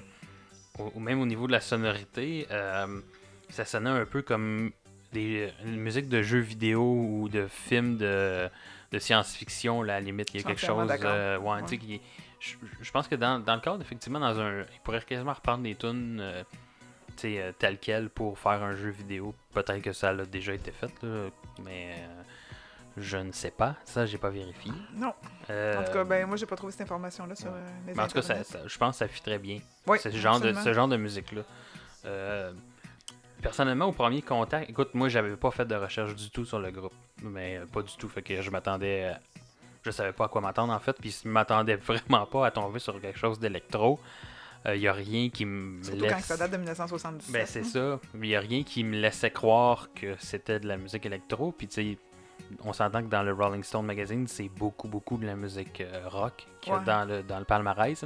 au, 0.79 0.99
même 0.99 1.21
au 1.21 1.27
niveau 1.27 1.47
de 1.47 1.53
la 1.53 1.61
sonorité, 1.61 2.47
euh, 2.51 3.01
ça 3.49 3.65
sonnait 3.65 3.91
un 3.91 4.05
peu 4.05 4.23
comme 4.23 4.73
des, 5.13 5.53
une 5.65 5.77
musique 5.77 6.09
de 6.09 6.23
jeux 6.23 6.41
vidéo 6.41 6.83
ou 6.83 7.29
de 7.29 7.47
films 7.47 7.97
de, 7.99 8.49
de 8.91 8.99
science-fiction. 8.99 9.83
là, 9.83 9.97
à 9.97 10.01
la 10.01 10.07
limite, 10.07 10.35
il 10.35 10.41
y 10.41 10.41
a 10.41 10.47
quelque 10.47 10.61
chose. 10.61 10.91
euh, 11.05 11.39
ouais, 11.39 11.63
Ouais. 11.63 11.79
qui 11.79 12.01
je, 12.41 12.55
je 12.81 12.91
pense 12.91 13.07
que 13.07 13.15
dans, 13.15 13.39
dans 13.39 13.55
le 13.55 13.61
cadre, 13.61 13.81
effectivement, 13.81 14.19
dans 14.19 14.41
un. 14.41 14.63
Il 14.63 14.81
pourrait 14.83 15.01
quasiment 15.03 15.33
reprendre 15.33 15.63
des 15.63 15.77
tunes 15.77 16.19
euh, 16.21 16.43
euh, 17.25 17.53
telles 17.57 17.79
quelles 17.79 18.09
pour 18.11 18.37
faire 18.37 18.61
un 18.65 18.75
jeu 18.75 18.91
vidéo. 18.91 19.33
Peut-être 19.55 19.81
que 19.83 19.93
ça 19.93 20.09
a 20.09 20.15
déjà 20.25 20.53
été 20.53 20.73
fait, 20.73 20.91
là, 21.03 21.29
mais 21.65 21.95
euh, 21.99 22.23
je 22.97 23.17
ne 23.17 23.33
sais 23.33 23.51
pas. 23.51 23.77
Ça, 23.85 24.05
j'ai 24.07 24.19
pas 24.19 24.31
vérifié. 24.31 24.73
Non. 24.95 25.13
Euh, 25.51 25.81
En 25.81 25.85
tout 25.85 25.93
cas, 25.93 26.05
ben, 26.05 26.27
moi, 26.27 26.37
j'ai 26.37 26.47
pas 26.47 26.57
trouvé 26.57 26.73
cette 26.73 26.83
information-là 26.83 27.35
sur 27.35 27.49
ouais. 27.49 27.55
euh, 27.57 27.71
les 27.87 27.95
mais 27.95 28.03
en 28.03 28.07
tout 28.07 28.15
cas, 28.15 28.23
ça- 28.23 28.67
je 28.67 28.79
pense 28.79 28.95
que 28.95 28.99
ça 28.99 29.09
fit 29.09 29.23
très 29.23 29.39
bien. 29.39 29.59
Oui, 29.87 29.99
ce, 29.99 30.11
genre 30.11 30.41
de, 30.41 30.53
ce 30.53 30.73
genre 30.73 30.89
de 30.89 30.97
musique-là. 30.97 31.43
Euh, 32.05 32.53
personnellement, 33.41 33.87
au 33.87 33.93
premier 33.93 34.23
contact, 34.23 34.69
écoute, 34.71 34.91
moi, 34.95 35.09
j'avais 35.09 35.37
pas 35.37 35.51
fait 35.51 35.65
de 35.65 35.75
recherche 35.75 36.15
du 36.15 36.31
tout 36.31 36.45
sur 36.45 36.59
le 36.59 36.71
groupe. 36.71 36.93
Mais 37.23 37.59
euh, 37.59 37.67
pas 37.67 37.83
du 37.83 37.97
tout. 37.97 38.09
Fait 38.09 38.23
que 38.23 38.41
je 38.43 38.51
m'attendais. 38.51 39.13
Je 39.85 39.91
savais 39.91 40.13
pas 40.13 40.27
à 40.27 40.29
quoi 40.29 40.41
m'attendre, 40.41 40.73
en 40.73 40.79
fait. 40.81 40.97
Puis 41.01 41.19
je 41.25 41.29
m'attendais 41.29 41.77
vraiment 41.77 42.27
pas 42.27 42.47
à 42.47 42.51
tomber 42.51 42.79
sur 42.79 43.01
quelque 43.01 43.19
chose 43.19 43.39
d'électro. 43.39 43.99
Il 44.65 44.77
y 44.77 44.87
a 44.87 44.93
rien 44.93 45.29
qui 45.29 45.45
me 45.45 45.83
Surtout 45.83 46.03
laisse... 46.03 46.13
quand 46.13 46.21
ça 46.21 46.37
date 46.37 46.53
de 46.53 46.57
1977. 46.57 47.33
Ben, 47.33 47.45
c'est 47.47 47.61
hein. 47.63 47.65
ça. 47.65 48.01
Il 48.15 48.21
n'y 48.21 48.37
a 48.37 48.41
rien 48.41 48.63
qui 48.63 48.85
me 48.85 48.97
laissait 48.97 49.33
croire 49.33 49.89
que 49.93 50.15
c'était 50.21 50.61
de 50.61 50.69
la 50.69 50.77
musique 50.77 51.05
électro. 51.05 51.51
Puis, 51.51 51.67
tu 51.67 51.75
sais, 51.75 51.99
on 52.65 52.73
s'entend 52.73 53.01
que 53.03 53.09
dans 53.09 53.23
le 53.23 53.33
Rolling 53.33 53.63
Stone 53.63 53.87
Magazine, 53.87 54.27
c'est 54.29 54.49
beaucoup, 54.49 54.87
beaucoup 54.89 55.17
de 55.17 55.27
la 55.27 55.35
musique 55.37 55.81
euh, 55.81 56.09
rock 56.09 56.47
qu'il 56.61 56.73
y 56.73 56.77
a 56.77 56.79
Ouais. 56.79 56.85
dans, 56.85 57.05
le, 57.09 57.23
dans 57.23 57.39
le 57.39 57.45
palmarès. 57.45 58.03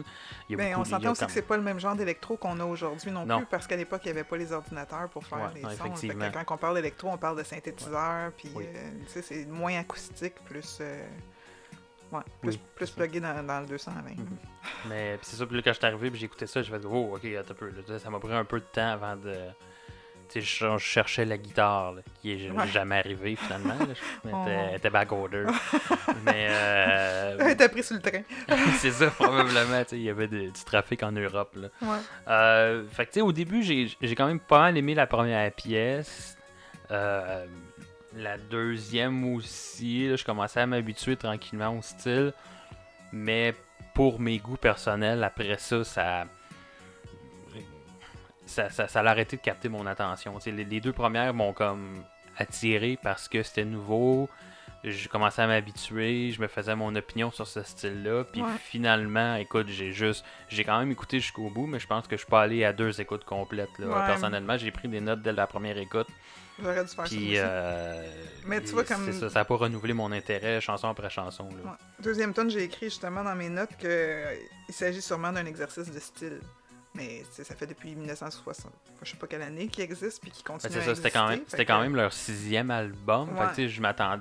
Il 0.49 0.53
y 0.53 0.55
a 0.55 0.57
Ben, 0.57 0.69
beaucoup 0.69 0.81
on 0.81 0.85
s'entend 0.85 1.11
aussi 1.11 1.19
comme- 1.21 1.27
que 1.29 1.33
c'est 1.35 1.43
pas 1.43 1.57
le 1.57 1.63
même 1.63 1.81
genre 1.81 1.97
d'électro 1.97 2.37
qu'on 2.37 2.59
a 2.61 2.65
aujourd'hui 2.65 3.11
non, 3.11 3.27
Non. 3.27 3.39
plus, 3.39 3.47
parce 3.47 3.67
qu'à 3.67 3.77
l'époque, 3.77 4.03
il 4.05 4.13
n'y 4.13 4.19
avait 4.19 4.25
pas 4.29 4.37
les 4.37 4.53
ordinateurs 4.53 5.09
pour 5.09 5.25
faire 5.27 5.39
Ouais, 5.39 5.55
les 5.57 5.63
non, 5.63 5.71
sons. 5.71 5.77
Que 5.85 5.89
effectivement. 5.99 6.31
quand 6.33 6.55
on 6.55 6.59
parle 6.59 6.75
d'électro, 6.77 7.09
on 7.11 7.19
parle 7.19 7.39
de 7.39 7.43
synthétiseur, 7.43 8.33
puis 8.37 8.51
Oui. 8.55 8.67
euh, 8.75 8.91
c'est 9.23 9.47
moins 9.47 9.79
acoustique, 9.81 10.35
plus, 10.45 10.79
euh, 10.81 11.05
ouais, 12.13 12.21
plus, 12.41 12.51
Oui, 12.51 12.61
plus 12.77 12.91
plugué 12.91 13.21
dans, 13.21 13.45
dans 13.45 13.61
le 13.61 13.67
220. 13.67 14.11
Mhm. 14.17 14.27
Mais 14.89 15.19
c'est 15.23 15.37
ça, 15.37 15.45
puis 15.47 15.57
là, 15.57 15.63
quand 15.63 15.73
je 15.73 15.79
suis 15.79 15.87
arrivé, 15.87 16.11
puis 16.11 16.21
j'ai 16.21 16.27
écouté 16.27 16.47
ça, 16.47 16.63
j'ai 16.63 16.71
fait 16.71 16.85
Oh, 16.87 17.17
ok, 17.17 17.25
un 17.25 17.55
peu. 17.55 17.73
ça 17.99 18.11
m'a 18.11 18.19
pris 18.21 18.33
un 18.33 18.45
peu 18.45 18.61
de 18.61 18.65
temps 18.67 18.93
avant 18.93 19.17
de. 19.17 19.35
Je, 20.35 20.79
cherchais 20.79 21.25
la 21.25 21.37
guitare, 21.39 21.93
là, 21.93 22.03
qui 22.21 22.33
est 22.33 22.51
Ouais. 22.51 22.67
jamais 22.69 22.97
arrivée 22.99 23.37
finalement. 23.37 23.75
là. 23.79 23.87
Elle 24.25 24.31
Oh. 24.35 24.43
était, 24.43 24.51
elle 24.71 24.75
était 24.77 24.91
back 24.91 25.13
order. 25.13 25.45
Mais. 26.25 26.49
euh, 26.51 27.55
T'as 27.57 27.69
pris 27.69 27.83
sur 27.83 27.97
le 27.97 28.03
train. 28.03 28.23
c'est 28.79 28.91
ça, 28.91 29.11
probablement. 29.11 29.83
Il 29.93 30.03
y 30.03 30.11
avait 30.11 30.29
de- 30.29 30.47
du 30.51 30.65
trafic 30.65 31.03
en 31.03 31.13
Europe. 31.13 31.57
Là. 31.57 31.69
Ouais. 31.83 31.99
Euh, 32.29 32.85
fait 32.89 33.07
que, 33.07 33.11
tu 33.13 33.15
sais, 33.15 33.21
au 33.23 33.33
début, 33.33 33.63
j'ai 33.63 33.89
j'ai 34.01 34.15
quand 34.15 34.27
même 34.27 34.41
pas 34.41 34.61
mal 34.61 34.77
aimé 34.77 34.95
la 34.95 35.07
première 35.07 35.51
pièce. 35.53 36.37
Euh, 36.91 37.47
la 38.15 38.39
deuxième 38.39 39.35
aussi, 39.35 40.09
là, 40.09 40.17
je 40.17 40.25
commençais 40.25 40.61
à 40.61 40.67
m'habituer 40.67 41.17
tranquillement 41.17 41.77
au 41.77 41.83
style. 41.83 42.33
Mais 43.13 43.55
pour 43.95 44.21
mes 44.21 44.39
goûts 44.39 44.57
personnels, 44.57 45.23
après 45.25 45.57
ça, 45.59 45.85
ça. 45.85 46.25
Ça, 48.47 48.71
ça, 48.71 48.89
ça 48.89 49.01
a 49.01 49.07
arrêté 49.07 49.37
de 49.37 49.43
capter 49.43 49.69
mon 49.69 49.87
attention. 49.87 50.39
Les, 50.47 50.65
les 50.65 50.81
deux 50.81 50.93
premières 50.93 51.35
m'ont 51.35 51.53
comme 51.53 52.03
attiré 52.39 52.99
parce 53.03 53.29
que 53.29 53.43
c'était 53.43 53.65
nouveau. 53.65 54.29
Je 54.85 55.09
commençais 55.09 55.43
à 55.43 55.49
m'habituer, 55.49 56.31
je 56.31 56.41
me 56.41 56.47
faisais 56.47 56.77
mon 56.77 56.95
opinion 56.95 57.33
sur 57.33 57.47
ce 57.47 57.63
style-là. 57.63 58.23
Puis 58.25 58.41
Ouais. 58.43 58.49
finalement, 58.63 59.35
écoute, 59.35 59.67
j'ai 59.69 59.91
juste. 59.93 60.25
J'ai 60.49 60.63
quand 60.63 60.79
même 60.79 60.93
écouté 60.93 61.19
jusqu'au 61.19 61.51
bout, 61.51 61.67
mais 61.67 61.81
je 61.81 61.89
pense 61.89 62.07
que 62.07 62.17
je 62.17 62.25
pas 62.25 62.43
allé 62.43 62.65
à 62.65 62.73
deux 62.73 63.01
écoutes 63.01 63.25
complètes. 63.25 63.77
Là. 63.81 63.87
Ouais. 63.89 64.07
Personnellement, 64.07 64.57
j'ai 64.57 64.71
pris 64.71 64.87
des 64.87 65.01
notes 65.01 65.23
dès 65.23 65.33
la 65.33 65.47
première 65.49 65.77
écoute. 65.79 66.07
J'aurais 66.63 66.85
dû 66.85 66.89
faire 66.89 66.89
ça 66.89 67.03
Puis, 67.05 67.17
aussi. 67.33 67.35
euh, 67.37 68.07
Mais 68.47 68.61
tu 68.63 68.73
vois, 68.73 68.85
comme- 68.85 69.13
ça, 69.13 69.29
ça 69.29 69.41
n'a 69.41 69.45
pas 69.45 69.57
renouvelé 69.57 69.93
mon 69.93 70.13
intérêt 70.13 70.61
chanson 70.61 70.89
après 70.89 71.11
chanson. 71.11 71.49
Là. 71.51 71.71
Ouais. 71.71 71.77
Deuxième 72.01 72.33
tonne, 72.33 72.49
j'ai 72.51 72.63
écrit 72.63 72.87
justement 72.87 73.25
dans 73.25 73.35
mes 73.35 73.49
notes 73.49 73.77
que 73.79 73.87
euh, 73.89 74.35
il 74.69 74.75
s'agit 74.75 75.03
sûrement 75.03 75.33
d'un 75.33 75.47
exercice 75.47 75.91
de 75.91 75.99
style. 75.99 76.41
Mais 76.97 77.23
ça 77.31 77.55
fait 77.55 77.67
depuis 77.67 77.95
1960, 77.95 78.73
je 79.03 79.11
sais 79.11 79.17
pas 79.17 79.27
quelle 79.27 79.43
année, 79.43 79.69
qu'il 79.69 79.85
existe 79.85 80.21
puis 80.23 80.31
qu'il 80.31 80.45
Ben, 80.45 80.53
continue 80.55 80.73
c'est 80.73 80.79
à 80.81 80.83
ça, 80.83 80.95
c'était 80.95 81.11
quand 81.11 81.29
même, 81.29 81.41
c'était 81.47 81.59
Fait 81.59 81.65
quand 81.67 81.79
que- 81.79 81.83
même 81.83 81.97
leur 81.97 82.13
sixième 82.13 82.71
album. 82.71 83.29
Fait 83.29 83.35
que, 83.35 83.41
Ouais. 83.41 83.49
tu 83.51 83.55
sais, 83.55 83.69
je 83.69 83.81
m'attends. 83.83 84.21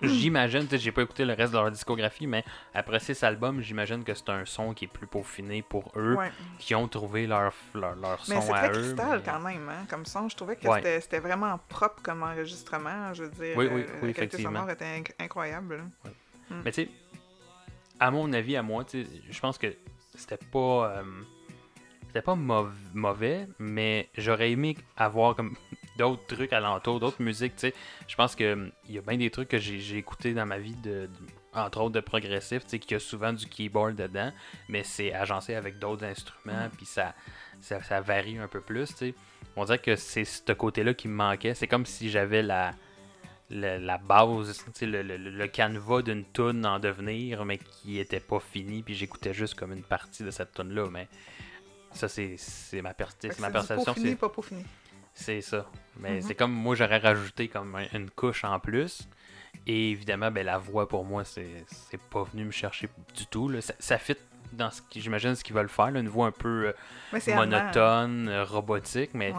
J'imagine, 0.00 0.62
tu 0.62 0.68
sais, 0.70 0.78
j'ai 0.78 0.92
pas 0.92 1.02
écouté 1.02 1.26
le 1.26 1.34
reste 1.34 1.52
de 1.52 1.58
leur 1.58 1.70
discographie, 1.70 2.26
mais 2.26 2.42
après 2.72 3.00
six 3.00 3.22
albums, 3.22 3.60
j'imagine 3.60 4.02
que 4.02 4.14
c'est 4.14 4.30
un 4.30 4.44
son 4.46 4.72
qui 4.72 4.86
est 4.86 4.88
plus 4.88 5.06
peaufiné 5.06 5.60
pour 5.60 5.92
eux, 5.96 6.14
Ouais. 6.14 6.30
qui 6.58 6.74
ont 6.74 6.88
trouvé 6.88 7.26
leur, 7.26 7.52
leur, 7.74 7.94
leur 7.96 8.22
Mais 8.28 8.36
son 8.36 8.40
c'est 8.40 8.52
à 8.54 8.68
très 8.70 8.78
eux. 8.78 8.82
cristal 8.82 9.18
mais- 9.18 9.30
quand 9.30 9.40
même, 9.40 9.68
hein, 9.68 9.84
comme 9.90 10.06
son. 10.06 10.28
Je 10.30 10.36
trouvais 10.36 10.56
que 10.56 10.66
Ouais. 10.66 10.76
c'était- 10.78 11.00
c'était 11.02 11.18
vraiment 11.18 11.58
propre 11.68 12.00
comme 12.02 12.22
enregistrement. 12.22 13.12
Je 13.12 13.24
veux 13.24 13.30
dire, 13.30 13.58
Oui, 13.58 13.66
oui, 13.70 13.82
euh, 13.82 13.86
oui, 14.00 14.08
la 14.08 14.12
qualité 14.14 14.22
effectivement. 14.22 14.60
sonore 14.60 14.70
était 14.70 14.84
inc- 15.00 15.12
incroyable. 15.18 15.84
Mais 16.64 16.72
tu 16.72 16.84
sais, 16.84 16.90
à 18.00 18.10
mon 18.10 18.32
avis, 18.32 18.56
à 18.56 18.62
moi, 18.62 18.84
je 18.92 19.40
pense 19.40 19.58
que 19.58 19.66
c'était 20.14 20.38
pas. 20.50 20.94
euh, 20.98 21.02
c'était 22.14 22.24
pas 22.24 22.36
mauv- 22.36 22.70
mauvais, 22.94 23.48
mais 23.58 24.08
j'aurais 24.16 24.52
aimé 24.52 24.76
avoir 24.96 25.34
comme 25.34 25.56
d'autres 25.98 26.24
trucs 26.28 26.52
alentour, 26.52 27.00
d'autres 27.00 27.20
musiques, 27.20 27.56
tu 27.56 27.62
sais. 27.70 27.74
Je 28.06 28.14
pense 28.14 28.36
que 28.36 28.52
hum, 28.52 28.70
il 28.88 28.94
y 28.94 28.98
a 28.98 29.00
bien 29.00 29.16
des 29.18 29.30
trucs 29.30 29.48
que 29.48 29.58
j'ai 29.58 29.96
écoutés 29.98 30.32
dans 30.32 30.46
ma 30.46 30.58
vie, 30.58 30.76
de, 30.76 31.06
de- 31.06 31.10
entre 31.52 31.80
autres 31.80 31.94
de 31.94 32.00
progressif, 32.00 32.62
tu 32.62 32.70
sais, 32.70 32.78
qu'il 32.78 32.92
y 32.92 32.94
a 32.94 33.00
souvent 33.00 33.32
du 33.32 33.46
keyboard 33.46 33.96
dedans, 33.96 34.30
mais 34.68 34.84
c'est 34.84 35.12
agencé 35.12 35.56
avec 35.56 35.80
d'autres 35.80 36.04
instruments, 36.04 36.68
puis 36.76 36.86
ça, 36.86 37.14
ça, 37.60 37.82
ça 37.82 38.00
varie 38.00 38.38
un 38.38 38.46
peu 38.48 38.60
plus, 38.60 38.90
tu 38.90 38.94
sais. 38.94 39.14
On 39.56 39.64
dirait 39.64 39.78
que 39.78 39.96
c'est 39.96 40.24
ce 40.24 40.52
côté-là 40.52 40.94
qui 40.94 41.08
me 41.08 41.14
manquait. 41.14 41.54
C'est 41.54 41.66
comme 41.68 41.86
si 41.86 42.10
j'avais 42.10 42.42
la, 42.42 42.70
la, 43.50 43.78
la 43.78 43.98
base, 43.98 44.64
tu 44.66 44.70
sais, 44.74 44.86
le, 44.86 45.02
le, 45.02 45.16
le 45.16 45.46
canevas 45.48 46.02
d'une 46.02 46.24
tune 46.32 46.64
en 46.64 46.78
devenir, 46.78 47.44
mais 47.44 47.58
qui 47.58 47.98
était 47.98 48.20
pas 48.20 48.38
fini, 48.40 48.82
puis 48.84 48.94
j'écoutais 48.94 49.34
juste 49.34 49.54
comme 49.56 49.72
une 49.72 49.82
partie 49.82 50.22
de 50.22 50.30
cette 50.30 50.52
tune 50.54 50.72
là 50.74 50.88
mais 50.90 51.08
ça 51.94 52.08
c'est 52.08 52.36
ma, 52.82 52.92
per- 52.94 53.04
ma 53.40 53.50
perception, 53.50 53.94
c'est 53.96 54.16
pas 54.16 54.28
peaufiné. 54.28 54.64
c'est 55.14 55.40
ça. 55.40 55.66
Mais 56.00 56.16
Mhm. 56.16 56.22
c'est 56.22 56.34
comme 56.34 56.52
moi 56.52 56.74
j'aurais 56.74 56.98
rajouté 56.98 57.48
comme 57.48 57.74
un- 57.76 57.86
une 57.96 58.10
couche 58.10 58.44
en 58.44 58.58
plus. 58.60 59.08
Et 59.66 59.90
évidemment, 59.92 60.30
ben, 60.32 60.44
la 60.44 60.58
voix 60.58 60.88
pour 60.88 61.04
moi, 61.04 61.24
c'est 61.24 61.64
c'est 61.68 62.00
pas 62.00 62.24
venu 62.24 62.44
me 62.44 62.50
chercher 62.50 62.88
du 63.16 63.26
tout. 63.26 63.48
là. 63.48 63.60
Ça, 63.60 63.72
ça 63.78 63.98
fit 63.98 64.16
dans 64.52 64.70
ce 64.70 64.82
qui 64.82 65.00
j'imagine 65.00 65.34
ce 65.36 65.42
qu'ils 65.44 65.54
veulent 65.54 65.68
faire, 65.68 65.90
là, 65.92 66.00
une 66.00 66.08
voix 66.08 66.26
un 66.26 66.32
peu 66.32 66.66
euh, 66.66 66.72
monotone, 67.36 68.28
euh, 68.28 68.44
robotique, 68.44 69.10
mais 69.14 69.30
Ouais. 69.32 69.38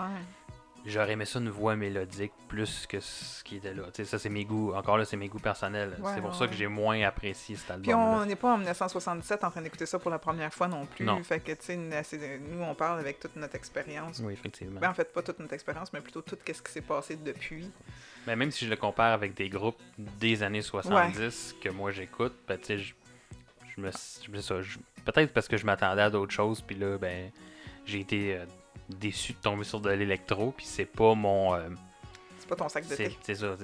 J'aurais 0.92 1.14
aimé 1.14 1.26
ça 1.26 1.40
une 1.40 1.50
voix 1.50 1.76
mélodique 1.76 2.32
plus 2.48 2.86
que 2.88 3.00
ce 3.00 3.44
qui 3.44 3.58
était 3.58 3.74
là. 3.74 3.84
Tu 3.94 4.04
sais, 4.04 4.06
ça 4.06 4.20
c'est 4.20 4.30
mes 4.30 4.46
goûts. 4.46 4.74
Encore 4.74 4.98
là, 4.98 5.06
c'est 5.06 5.18
mes 5.18 5.28
goûts 5.28 5.40
personnels. 5.40 5.96
Ouais, 6.00 6.12
c'est 6.14 6.22
pour 6.22 6.30
ouais, 6.32 6.36
ça 6.38 6.46
que 6.46 6.52
ouais. 6.52 6.58
j'ai 6.58 6.68
moins 6.68 7.02
apprécié 7.02 7.56
cet 7.56 7.68
Puis 7.82 7.92
album. 7.92 8.00
on 8.22 8.26
n'est 8.26 8.36
pas 8.36 8.54
en 8.54 8.58
1967 8.58 9.44
en 9.44 9.52
train 9.52 9.62
d'écouter 9.62 9.86
ça 9.86 10.00
pour 10.00 10.12
la 10.12 10.20
première 10.20 10.54
fois 10.54 10.68
non 10.68 10.86
plus. 10.86 11.06
Non. 11.06 11.22
Fait 11.24 11.40
que, 11.40 11.52
tu 11.54 11.58
sais, 11.62 12.04
c'est- 12.04 12.38
nous, 12.40 12.62
on 12.64 12.76
parle 12.76 13.00
avec 13.00 13.20
toute 13.20 13.36
notre 13.36 13.56
expérience. 13.56 14.20
Oui, 14.24 14.34
effectivement. 14.34 14.80
Ben, 14.80 14.90
en 14.90 14.94
fait, 14.94 15.12
pas 15.12 15.22
toute 15.24 15.40
notre 15.40 15.54
expérience, 15.54 15.92
mais 15.94 16.02
plutôt 16.02 16.22
tout 16.22 16.38
ce 16.46 16.62
qui 16.62 16.72
s'est 16.72 16.82
passé 16.82 17.16
depuis. 17.16 17.72
Mais 18.28 18.36
même 18.36 18.52
si 18.52 18.66
je 18.66 18.70
le 18.70 18.76
compare 18.76 19.14
avec 19.14 19.34
des 19.36 19.50
groupes 19.50 19.82
des 19.98 20.44
années 20.44 20.62
70 20.62 21.56
que 21.62 21.70
moi 21.70 21.92
j'écoute, 21.92 22.34
ben, 22.48 22.58
tu 22.58 22.66
sais, 22.66 22.78
je, 22.78 22.94
je 23.76 23.82
me 23.82 23.92
peut-être 25.06 25.34
parce 25.34 25.48
que 25.48 25.58
je 25.58 25.66
m'attendais 25.66 26.02
à 26.02 26.10
d'autres 26.10 26.34
choses, 26.34 26.62
puis 26.62 26.76
là, 26.76 26.98
ben, 26.98 27.32
j'ai 27.86 28.00
été 28.00 28.36
euh, 28.36 28.46
déçu 28.90 29.34
de 29.34 29.38
tomber 29.40 29.64
sur 29.64 29.80
de 29.80 29.90
l'électro, 29.90 30.52
puis 30.56 30.66
c'est 30.66 30.86
pas 30.86 31.16
mon. 31.16 31.54
euh, 31.56 31.70
C'est 32.40 32.48
pas 32.48 32.56
ton 32.56 32.70
sac 32.70 32.88
de 32.88 32.96
thé. 32.96 33.18
c'est 33.24 33.36
ça, 33.36 33.56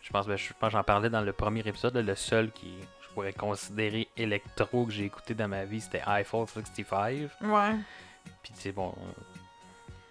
je 0.00 0.10
pense, 0.10 0.26
ben, 0.26 0.36
je 0.36 0.52
pense 0.58 0.68
que 0.70 0.76
j'en 0.76 0.84
parlais 0.84 1.08
dans 1.10 1.22
le 1.22 1.32
premier 1.32 1.60
épisode, 1.66 1.94
là, 1.94 2.02
le 2.02 2.14
seul 2.14 2.50
qui 2.52 2.74
je 3.02 3.08
pourrais 3.14 3.32
considérer 3.32 4.08
électro 4.16 4.86
que 4.86 4.92
j'ai 4.92 5.04
écouté 5.04 5.34
dans 5.34 5.48
ma 5.48 5.64
vie, 5.64 5.80
c'était 5.80 6.02
Eiffel 6.06 6.46
65. 6.48 7.28
Ouais. 7.42 7.76
Puis 8.42 8.52
c'est 8.54 8.72
bon, 8.72 8.94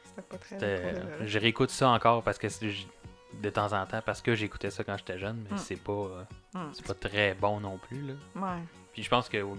C'était 0.06 0.21
pas 0.21 0.38
très. 0.38 1.28
je 1.28 1.39
réécoute 1.39 1.69
ça 1.69 1.89
encore 1.89 2.23
parce 2.23 2.38
que 2.38 2.47
de 3.41 3.49
temps 3.49 3.73
en 3.73 3.86
temps 3.88 4.02
parce 4.06 4.21
que 4.21 4.36
j'écoutais 4.36 4.69
ça 4.69 4.84
quand 4.84 4.95
j'étais 4.97 5.17
jeune, 5.17 5.43
mais 5.49 5.56
Mm. 5.56 5.60
c'est 5.60 5.76
pas 5.84 5.91
euh, 5.91 6.23
Hmm. 6.54 6.69
c'est 6.71 6.86
pas 6.86 6.93
très 6.93 7.34
bon 7.34 7.60
non 7.60 7.80
plus 7.80 7.99
là. 8.06 8.13
Ouais. 8.36 8.62
Puis 8.93 9.02
je 9.02 9.10
pense 9.10 9.28
que 9.28 9.38
euh, 9.38 9.56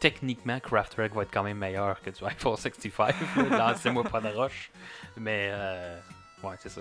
techniquement 0.00 0.58
Kraftwerk 0.60 1.14
va 1.14 1.22
être 1.22 1.30
quand 1.32 1.42
même 1.42 1.58
meilleur 1.58 2.00
que 2.00 2.10
du 2.10 2.24
Eiffel 2.24 2.40
65. 2.40 3.14
là. 3.36 3.58
Lancez-moi 3.58 4.02
pas 4.04 4.20
de 4.20 4.28
roche. 4.28 4.70
Mais 5.16 5.50
euh, 5.52 5.98
ouais, 6.42 6.54
c'est 6.58 6.70
ça. 6.70 6.80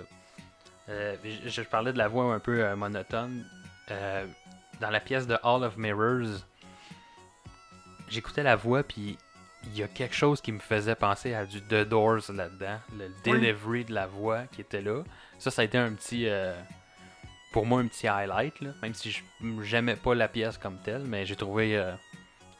Euh, 0.90 1.16
je, 1.24 1.50
je 1.50 1.62
parlais 1.62 1.94
de 1.94 1.98
la 1.98 2.08
voix 2.08 2.34
un 2.34 2.40
peu 2.40 2.64
euh, 2.64 2.76
monotone. 2.76 3.46
Dans 4.80 4.90
la 4.90 5.00
pièce 5.00 5.28
de 5.28 5.38
Hall 5.44 5.64
of 5.64 5.76
Mirrors, 5.78 6.40
j'écoutais 8.08 8.44
la 8.44 8.56
voix, 8.56 8.84
puis 8.84 9.18
il 9.66 9.78
y 9.78 9.84
a 9.84 9.88
quelque 9.88 10.16
chose 10.16 10.40
qui 10.42 10.52
me 10.52 10.60
faisait 10.60 10.96
penser 10.96 11.34
à 11.34 11.46
du 11.46 11.62
The 11.62 11.84
Doors 11.88 12.32
là-dedans. 12.34 12.80
Le 12.98 13.10
delivery 13.26 13.84
de 13.86 13.94
la 13.94 14.08
voix 14.08 14.44
qui 14.52 14.62
était 14.62 14.82
là. 14.82 15.04
Ça, 15.38 15.52
ça 15.52 15.64
a 15.64 15.66
été 15.66 15.78
un 15.78 15.94
petit. 15.94 16.28
pour 17.52 17.66
moi, 17.66 17.82
un 17.82 17.88
petit 17.88 18.08
highlight, 18.08 18.62
là, 18.62 18.70
même 18.82 18.94
si 18.94 19.12
je 19.12 19.22
j'aimais 19.64 19.96
pas 19.96 20.14
la 20.16 20.28
pièce 20.28 20.58
comme 20.58 20.78
telle, 20.82 21.04
mais 21.04 21.26
j'ai 21.26 21.36
trouvé. 21.36 21.76
euh, 21.78 21.92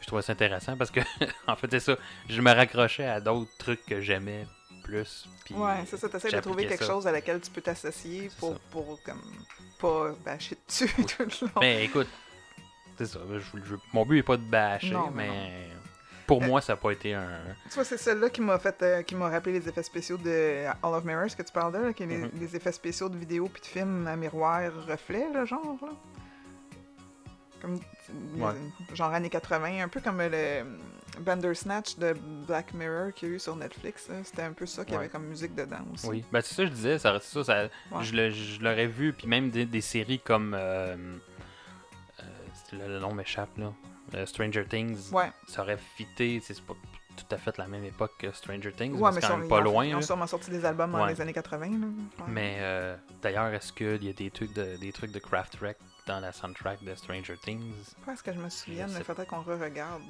je 0.02 0.08
trouvais 0.08 0.22
ça 0.22 0.34
intéressant 0.34 0.76
parce 0.78 0.92
que, 0.92 1.00
en 1.48 1.56
fait, 1.56 1.68
c'est 1.72 1.80
ça. 1.80 1.98
Je 2.30 2.42
me 2.42 2.52
raccrochais 2.52 3.06
à 3.08 3.20
d'autres 3.22 3.52
trucs 3.58 3.86
que 3.86 4.02
j'aimais 4.02 4.48
plus. 4.84 5.28
puis 5.46 5.56
Ouais, 5.56 5.84
c'est 5.86 5.98
ça, 5.98 6.10
t'essaies 6.10 6.32
de 6.32 6.40
trouver 6.40 6.66
quelque 6.68 6.84
ça. 6.86 6.92
chose 6.92 7.06
à 7.08 7.12
laquelle 7.12 7.40
tu 7.42 7.52
peux 7.52 7.62
t'associer 7.62 8.30
pour, 8.40 8.54
ça. 8.54 8.60
pour 8.72 9.00
comme, 9.04 9.22
pas 9.80 10.12
bâcher 10.26 10.58
dessus 10.68 10.88
tout 10.96 11.24
le 11.24 11.46
long. 11.48 11.62
Mais 11.62 11.86
écoute, 11.86 12.08
c'est 12.98 13.06
ça. 13.06 13.20
je- 13.32 13.40
je- 13.64 13.76
mon 13.94 14.06
but 14.06 14.20
est 14.20 14.24
pas 14.24 14.38
de 14.38 14.44
bâcher, 14.44 14.92
Non, 14.92 15.12
mais 15.14 15.28
mais 15.28 15.70
pour 16.26 16.42
Euh, 16.44 16.48
moi, 16.48 16.62
ça 16.62 16.74
n'a 16.74 16.78
pas 16.78 16.92
été 16.92 17.14
un. 17.16 17.28
Tu 17.70 17.76
vois, 17.76 17.84
c'est 17.84 17.98
celle-là 17.98 18.30
qui 18.30 18.42
m'a 18.42 18.60
fait, 18.60 18.82
euh, 18.84 19.02
qui 19.04 19.16
m'a 19.16 19.30
rappelé 19.30 19.60
les 19.60 19.68
effets 19.68 19.82
spéciaux 19.84 20.18
de 20.18 20.66
All 20.68 20.94
of 20.94 21.04
Mirrors 21.04 21.36
que 21.36 21.42
tu 21.44 21.52
parles 21.52 21.74
de, 21.74 21.78
là, 21.80 21.94
qui 21.94 22.04
est 22.04 22.08
les, 22.08 22.18
Mhm. 22.18 22.32
les 22.40 22.56
effets 22.56 22.72
spéciaux 22.72 23.10
de 23.10 23.18
vidéos 23.18 23.48
puis 23.52 23.62
de 23.62 23.66
films 23.68 24.06
à 24.08 24.16
miroir 24.16 24.62
reflet, 24.88 25.26
là, 25.34 25.46
genre. 25.46 25.78
Là. 25.82 25.88
Comme, 27.62 27.80
Ouais. 28.38 28.54
genre 28.94 29.14
années 29.14 29.30
80, 29.30 29.84
un 29.84 29.88
peu 29.88 30.00
comme 30.02 30.20
le 30.22 30.64
Bandersnatch 31.20 31.98
de 31.98 32.14
Black 32.48 32.74
Mirror 32.74 33.14
qu'il 33.14 33.30
y 33.30 33.32
a 33.32 33.36
eu 33.36 33.40
sur 33.40 33.56
Netflix. 33.56 34.10
C'était 34.24 34.44
un 34.44 34.54
peu 34.54 34.66
ça 34.66 34.84
qu'il 34.86 34.94
y 34.94 34.98
Ouais. 34.98 35.04
avait 35.04 35.12
comme 35.12 35.26
musique 35.26 35.54
dedans 35.56 35.86
aussi. 35.94 36.08
Oui, 36.08 36.26
ben 36.32 36.42
c'est 36.42 36.56
ça 36.56 36.64
que 36.64 36.70
je 36.70 36.74
disais, 36.74 36.98
ça, 37.00 37.20
c'est 37.22 37.44
ça, 37.44 37.44
ça- 37.44 37.96
Ouais. 37.98 38.04
je, 38.04 38.62
l'aurais 38.64 38.88
vu, 38.88 39.14
puis 39.14 39.28
même 39.28 39.50
des, 39.50 39.66
des 39.66 39.82
séries 39.82 40.20
comme. 40.20 40.54
euh, 40.58 40.96
euh, 42.22 42.24
le, 42.74 42.88
le 42.88 43.00
nom 43.00 43.14
m'échappe 43.14 43.58
là. 43.58 43.74
Euh, 44.16 44.26
Stranger 44.26 44.66
Things, 44.68 45.12
Ouais, 45.12 45.32
ça 45.48 45.62
aurait 45.62 45.78
fité, 45.78 46.42
c'est 46.44 46.60
pas 46.62 46.74
tout 47.16 47.36
à 47.36 47.38
fait 47.38 47.58
la 47.58 47.68
même 47.68 47.84
époque 47.84 48.14
que 48.18 48.32
Stranger 48.32 48.72
Things, 48.72 48.94
ouais 48.94 49.12
mais 49.14 49.22
c'est 49.22 49.28
quand 49.28 49.38
même 49.38 49.48
pas 49.50 49.60
ont- 49.60 49.64
loin. 49.64 49.86
Ils 49.86 49.94
ont 49.94 50.00
là. 50.00 50.02
sûrement 50.06 50.26
sorti 50.28 50.50
des 50.50 50.64
albums 50.66 50.92
dans 50.92 51.06
les 51.06 51.20
années 51.22 51.34
80. 51.34 51.68
Là. 51.68 51.76
Ouais. 51.88 52.24
Mais 52.30 52.58
euh, 52.60 52.96
d'ailleurs, 53.22 53.54
est-ce 53.54 53.72
qu'il 53.74 54.04
y 54.04 54.10
a 54.10 54.14
des 54.14 54.32
trucs 54.32 54.54
de, 54.54 54.78
des 54.78 54.92
trucs 54.92 55.12
de 55.12 55.20
Kraftwerk 55.20 55.78
dans 56.10 56.20
la 56.20 56.32
soundtrack 56.32 56.84
de 56.84 56.96
Stranger 56.96 57.38
Things 57.38 57.94
Pas 58.06 58.16
ce 58.16 58.24
que 58.24 58.34
je 58.34 58.38
me 58.40 58.44
mais 58.46 58.50
sais 58.88 59.04
faudrait 59.04 59.26
qu'on 59.28 59.42
re-regarde. 59.42 60.02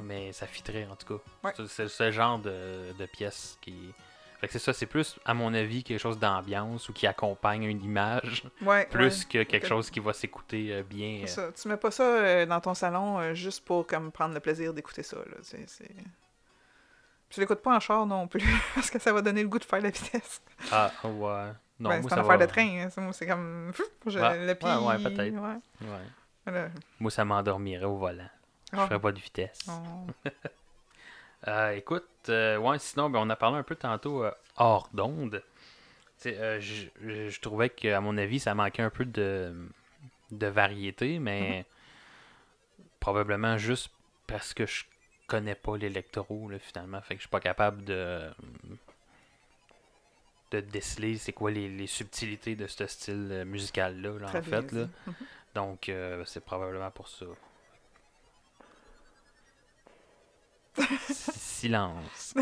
Mais 0.00 0.32
ça 0.32 0.46
fitterait 0.46 0.86
en 0.90 0.96
tout 0.96 1.18
cas. 1.18 1.22
Ouais. 1.44 1.52
C'est- 1.68 1.88
ce 1.88 2.10
genre 2.10 2.38
de, 2.40 2.92
de 2.98 3.06
pièce 3.06 3.56
qui. 3.60 3.94
Fait 4.40 4.46
que 4.46 4.54
c'est 4.54 4.58
ça, 4.58 4.72
c'est 4.72 4.86
plus, 4.86 5.18
à 5.26 5.34
mon 5.34 5.52
avis, 5.52 5.84
quelque 5.84 5.98
chose 6.00 6.18
d'ambiance 6.18 6.88
ou 6.88 6.94
qui 6.94 7.06
accompagne 7.06 7.62
une 7.64 7.82
image, 7.84 8.42
Ouais, 8.62 8.86
plus 8.86 9.18
ouais. 9.20 9.24
que 9.26 9.42
quelque 9.44 9.62
Que- 9.64 9.68
chose 9.68 9.90
qui 9.90 10.00
va 10.00 10.12
s'écouter 10.14 10.72
euh, 10.72 10.82
bien. 10.82 11.22
Euh. 11.24 11.26
ça. 11.26 11.52
Tu 11.52 11.68
mets 11.68 11.76
pas 11.76 11.90
ça 11.90 12.02
euh, 12.04 12.46
dans 12.46 12.60
ton 12.60 12.72
salon 12.74 13.18
euh, 13.20 13.34
juste 13.34 13.64
pour 13.66 13.86
comme 13.86 14.10
prendre 14.10 14.32
le 14.34 14.40
plaisir 14.40 14.72
d'écouter 14.74 15.02
ça. 15.02 15.16
Là. 15.18 15.36
C'est, 15.42 15.68
c'est... 15.68 15.94
Tu 17.28 17.38
l'écoutes 17.38 17.60
pas 17.62 17.76
en 17.76 17.80
char 17.80 18.06
non 18.06 18.26
plus, 18.26 18.42
parce 18.74 18.90
que 18.90 18.98
ça 18.98 19.12
va 19.12 19.20
donner 19.22 19.42
le 19.42 19.48
goût 19.48 19.58
de 19.58 19.64
faire 19.64 19.80
la 19.82 19.90
vitesse. 19.90 20.40
Ah, 20.72 20.90
ouais. 21.04 21.50
Non, 21.80 21.90
Ben, 21.90 22.02
c'est 22.02 22.08
une 22.14 22.20
affaire 22.20 22.38
va- 22.38 22.46
de 22.46 22.46
train. 22.46 22.86
hein. 22.86 23.10
C'est, 23.12 23.26
comme... 23.26 23.72
Je, 24.06 24.18
Ouais, 24.18 24.46
le 24.46 24.54
pied, 24.54 24.68
ouais, 24.68 24.86
ouais, 24.86 24.98
peut-être. 25.02 25.34
ouais. 25.34 25.98
Voilà. 26.44 26.68
Moi, 27.00 27.10
ça 27.10 27.24
m'endormirait 27.24 27.84
au 27.86 27.96
volant. 27.96 28.28
Je 28.72 28.78
Ah. 28.78 28.86
ferais 28.86 29.00
pas 29.00 29.12
de 29.12 29.18
vitesse. 29.18 29.58
Oh. 29.68 30.06
Euh, 31.48 31.70
écoute, 31.70 32.04
euh, 32.28 32.58
ouais, 32.58 32.78
sinon, 32.78 33.08
ben, 33.08 33.18
on 33.20 33.30
a 33.30 33.34
parlé 33.36 33.56
un 33.56 33.62
peu 33.62 33.74
tantôt 33.74 34.22
euh, 34.24 34.30
hors 34.58 34.90
d'onde. 34.92 35.42
Euh, 36.26 36.60
je, 36.60 37.40
trouvais 37.40 37.70
qu'à 37.70 37.98
mon 38.02 38.18
avis, 38.18 38.38
ça 38.40 38.54
manquait 38.54 38.82
un 38.82 38.90
peu 38.90 39.06
de, 39.06 39.54
de 40.32 40.46
variété, 40.48 41.18
mais 41.18 41.64
probablement 43.00 43.56
juste 43.56 43.90
parce 44.26 44.52
que 44.52 44.66
je 44.66 44.84
connais 45.28 45.54
pas 45.54 45.78
l'électro, 45.78 46.46
là, 46.50 46.58
finalement. 46.58 47.00
Fait 47.00 47.14
que 47.14 47.20
je 47.20 47.22
suis 47.22 47.30
pas 47.30 47.40
capable 47.40 47.84
de 47.84 48.30
de 50.50 50.60
déceler 50.60 51.16
c'est 51.16 51.32
quoi 51.32 51.50
les, 51.50 51.68
les 51.68 51.86
subtilités 51.86 52.56
de 52.56 52.66
ce 52.66 52.86
style 52.86 53.28
euh, 53.30 53.44
musical-là, 53.44 54.18
là, 54.18 54.26
en 54.26 54.42
fait. 54.42 54.72
Là. 54.72 54.88
Mhm. 55.06 55.14
Donc, 55.54 55.88
euh, 55.88 56.24
c'est 56.26 56.44
probablement 56.44 56.90
pour 56.90 57.08
ça. 57.08 57.26
Silence. 61.10 62.34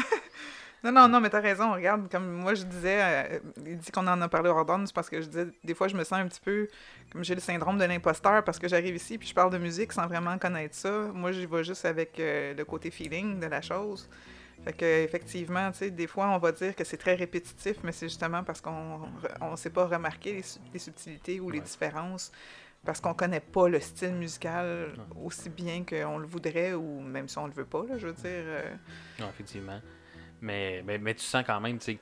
Non, 0.84 0.92
non, 0.92 1.08
non, 1.08 1.20
mais 1.20 1.28
t'as 1.28 1.40
raison. 1.40 1.72
Regarde, 1.72 2.08
comme 2.08 2.30
moi 2.30 2.54
je 2.54 2.62
disais, 2.62 3.00
euh, 3.02 3.38
il 3.66 3.78
dit 3.78 3.90
qu'on 3.90 4.06
en 4.06 4.20
a 4.22 4.28
parlé 4.28 4.48
hors 4.48 4.64
d'onde, 4.64 4.86
c'est 4.86 4.94
parce 4.94 5.10
que 5.10 5.20
je 5.20 5.26
disais, 5.26 5.48
des 5.64 5.74
fois 5.74 5.88
je 5.88 5.96
me 5.96 6.04
sens 6.04 6.20
un 6.20 6.28
petit 6.28 6.40
peu 6.40 6.68
comme 7.10 7.24
j'ai 7.24 7.34
le 7.34 7.40
syndrome 7.40 7.78
de 7.78 7.84
l'imposteur 7.84 8.44
parce 8.44 8.60
que 8.60 8.68
j'arrive 8.68 8.94
ici 8.94 9.18
puis 9.18 9.26
je 9.26 9.34
parle 9.34 9.50
de 9.52 9.58
musique 9.58 9.92
sans 9.92 10.06
vraiment 10.06 10.38
connaître 10.38 10.76
ça. 10.76 10.90
Moi, 11.12 11.32
j'y 11.32 11.46
vais 11.46 11.64
juste 11.64 11.84
avec 11.84 12.20
euh, 12.20 12.54
le 12.54 12.64
côté 12.64 12.92
feeling 12.92 13.40
de 13.40 13.46
la 13.46 13.60
chose. 13.60 14.08
Fait 14.64 14.72
que, 14.72 14.84
effectivement, 15.04 15.70
tu 15.70 15.78
sais, 15.78 15.90
des 15.90 16.06
fois 16.06 16.28
on 16.30 16.38
va 16.38 16.52
dire 16.52 16.74
que 16.74 16.84
c'est 16.84 16.96
très 16.96 17.14
répétitif, 17.14 17.76
mais 17.84 17.92
c'est 17.92 18.08
justement 18.08 18.42
parce 18.44 18.60
qu'on 18.60 19.00
on 19.40 19.56
sait 19.56 19.70
pas 19.70 19.86
remarquer 19.86 20.34
les, 20.34 20.42
su- 20.42 20.58
les 20.72 20.78
subtilités 20.78 21.40
ou 21.40 21.50
les 21.50 21.60
différences. 21.60 22.32
Parce 22.84 23.00
qu'on 23.00 23.12
connaît 23.12 23.40
pas 23.40 23.68
le 23.68 23.80
style 23.80 24.14
musical 24.14 24.92
aussi 25.20 25.50
bien 25.50 25.84
qu'on 25.84 26.18
le 26.18 26.26
voudrait, 26.26 26.74
ou 26.74 27.00
même 27.00 27.28
si 27.28 27.36
on 27.38 27.46
le 27.46 27.52
veut 27.52 27.64
pas, 27.66 27.84
là, 27.88 27.98
je 27.98 28.06
veux 28.06 28.12
dire. 28.12 28.22
euh, 28.24 28.74
Non, 29.18 29.28
effectivement. 29.30 29.80
Mais, 30.40 30.82
mais, 30.86 30.96
mais 30.98 31.14
tu 31.14 31.24
sens 31.24 31.42
quand 31.44 31.60
même, 31.60 31.78
tu 31.78 31.84
sais, 31.94 31.98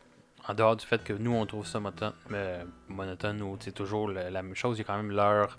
en 0.46 0.52
dehors 0.54 0.76
du 0.76 0.84
fait 0.84 1.02
que 1.02 1.14
nous, 1.14 1.32
on 1.32 1.46
trouve 1.46 1.66
ça 1.66 1.80
moto- 1.80 2.12
euh, 2.30 2.62
monotone 2.88 3.40
ou 3.42 3.56
c'est 3.58 3.72
toujours 3.72 4.08
le- 4.08 4.28
la 4.28 4.42
même 4.42 4.54
chose, 4.54 4.76
il 4.76 4.82
y 4.82 4.84
a 4.84 4.86
quand 4.86 4.96
même 4.98 5.10
leur. 5.12 5.58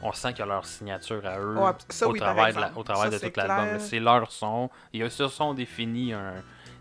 On 0.00 0.12
sent 0.12 0.30
qu'il 0.30 0.40
y 0.40 0.42
a 0.42 0.46
leur 0.46 0.64
signature 0.64 1.26
à 1.26 1.38
eux 1.40 1.56
Ouais, 1.58 1.72
ça, 1.88 2.06
au, 2.08 2.12
oui, 2.12 2.20
travers 2.20 2.54
de 2.54 2.60
la- 2.60 2.72
au 2.76 2.84
Ça, 2.84 3.08
de 3.10 3.18
c'est 3.18 3.30
tout 3.30 3.40
l'album. 3.40 3.78
C'est 3.80 3.98
leur 4.00 4.30
son. 4.30 4.70
Il 4.92 5.00
y 5.00 5.02
a 5.02 5.10
ce 5.10 5.26
son 5.28 5.54
défini 5.54 6.12
un. 6.12 6.34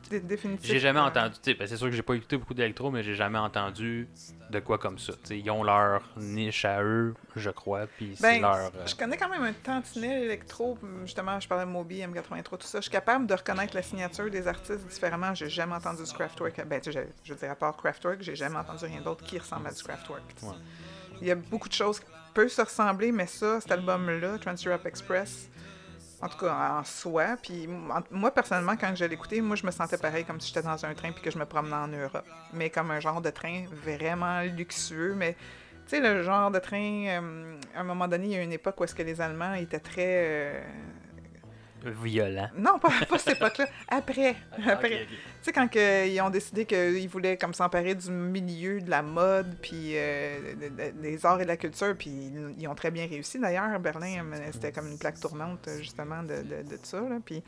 dé-. 0.10 0.21
J'ai 0.62 0.80
jamais 0.80 0.99
entendu. 1.01 1.36
ben, 1.58 1.67
c'est 1.67 1.75
sûr 1.77 1.88
que 1.88 1.93
j'ai 1.93 2.01
pas 2.03 2.13
écouté 2.13 2.38
beaucoup 2.38 2.53
d'électro, 2.53 2.91
mais 2.91 3.03
j'ai 3.03 3.15
jamais 3.15 3.39
entendu 3.39 4.08
de 4.51 4.60
quoi 4.60 4.77
comme 4.77 4.97
ça. 4.99 5.13
Ils 5.32 5.49
ont 5.51 5.63
leur 5.63 6.01
niche 6.15 6.63
à 6.63 6.82
eux, 6.82 7.13
je 7.36 7.49
crois, 7.49 7.88
puis 7.88 8.13
c'est 8.15 8.21
Ben, 8.23 8.41
leur. 8.41 8.56
euh, 8.56 8.86
Je 8.86 8.95
connais 8.95 9.17
quand 9.17 9.27
même 9.30 9.43
un 9.43 9.51
tantinet 9.51 10.21
électro, 10.23 10.77
justement, 11.03 11.38
je 11.41 11.47
parlais 11.49 11.65
de 11.65 11.69
Moby, 11.71 11.99
M83, 12.01 12.58
tout 12.58 12.67
ça. 12.67 12.77
Je 12.77 12.84
suis 12.84 12.91
capable 12.91 13.27
de 13.27 13.34
reconnaître 13.34 13.75
la 13.75 13.82
signature 13.82 14.30
des 14.30 14.47
artistes 14.47 14.88
différemment. 14.88 15.34
J'ai 15.34 15.49
jamais 15.49 15.73
entendu 15.75 16.03
du 16.03 16.13
Kraftwerk. 16.13 16.65
Ben, 16.67 16.80
je- 16.86 16.91
je 17.23 17.34
veux 17.34 17.39
dire, 17.39 17.51
à 17.51 17.56
part 17.56 17.75
Kraftwerk, 17.75 18.21
j'ai 18.21 18.36
jamais 18.36 18.58
entendu 18.58 18.86
rien 18.86 19.01
d'autre 19.01 19.25
qui 19.25 19.38
ressemble 19.39 19.67
à 19.67 19.71
du 19.73 19.84
Kraftwerk. 19.84 20.23
Ouais. 20.43 20.49
Il 21.19 21.27
y 21.27 21.32
a 21.32 21.36
beaucoup 21.36 21.67
de 21.67 21.73
choses 21.73 21.99
peuvent 22.38 22.50
se 22.50 22.62
ressembler, 22.62 23.12
mais 23.12 23.26
ça, 23.26 23.60
cet 23.60 23.71
album-là, 23.71 24.38
Trans-Europe 24.38 24.86
Express, 24.86 25.50
en 26.21 26.30
tout 26.30 26.38
cas 26.38 26.78
en 26.78 26.84
soi, 26.84 27.36
puis 27.41 27.67
moi 28.12 28.30
personnellement, 28.30 28.78
quand 28.80 28.93
je 28.93 29.06
écouté, 29.06 29.41
moi 29.41 29.56
je 29.56 29.65
me 29.65 29.71
sentais 29.71 29.97
pareil 29.97 30.23
comme 30.23 30.39
si 30.39 30.50
j'étais 30.50 30.62
dans 30.62 30.86
un 30.86 30.93
train 30.93 31.12
puis 31.13 31.23
que 31.23 31.32
je 31.32 31.39
me 31.39 31.45
promenais 31.45 31.76
en 31.76 31.88
Europe. 31.88 32.28
Mais 32.54 32.69
comme 32.69 32.91
un 32.91 33.00
genre 33.00 33.21
de 33.21 33.32
train 33.32 33.65
vraiment 33.84 34.41
luxueux, 34.41 35.15
mais 35.15 35.34
tu 35.34 35.95
sais, 35.95 36.00
le 36.00 36.21
genre 36.21 36.52
de 36.52 36.60
train, 36.60 37.08
euh, 37.08 37.60
à 37.76 37.80
un 37.80 37.84
moment 37.84 38.08
donné, 38.08 38.26
il 38.28 38.32
y 38.34 38.36
a 38.36 38.43
une 38.43 38.54
époque 38.54 38.80
où 38.80 38.84
est-ce 38.84 38.93
que 38.93 39.02
les 39.02 39.19
Allemands 39.19 39.56
étaient 39.56 39.80
très... 39.80 40.06
euh, 40.06 40.63
violent. 41.85 42.49
Non, 42.57 42.79
pas, 42.79 42.89
pas 43.07 43.17
cette 43.17 43.35
époque-là. 43.37 43.65
Après. 43.87 44.35
Après. 44.67 45.05
Tu 45.07 45.15
sais, 45.41 45.51
quand 45.51 45.67
que, 45.67 46.07
ils 46.07 46.19
ont 46.21 46.29
décidé 46.29 46.65
qu'ils 46.65 47.07
voulaient 47.07 47.37
comme 47.37 47.53
s'emparer 47.53 47.95
du 47.95 48.11
milieu 48.11 48.81
de 48.81 48.89
la 48.89 49.01
mode, 49.01 49.55
puis 49.61 49.93
euh, 49.95 50.53
de- 50.55 50.69
de- 50.69 51.01
des 51.01 51.25
arts 51.25 51.39
et 51.39 51.43
de 51.43 51.47
la 51.47 51.57
culture, 51.57 51.95
puis 51.97 52.09
ils, 52.09 52.55
ils 52.59 52.67
ont 52.67 52.75
très 52.75 52.91
bien 52.91 53.07
réussi 53.07 53.39
d'ailleurs. 53.39 53.79
Berlin, 53.79 54.25
euh, 54.33 54.49
c'était 54.51 54.71
comme 54.71 54.87
une 54.91 54.97
plaque 54.97 55.19
tournante, 55.19 55.69
justement, 55.79 56.23
de, 56.23 56.35
de, 56.41 56.69
de 56.69 56.79
ça. 56.83 56.99
Là. 57.01 57.17
Puis, 57.23 57.43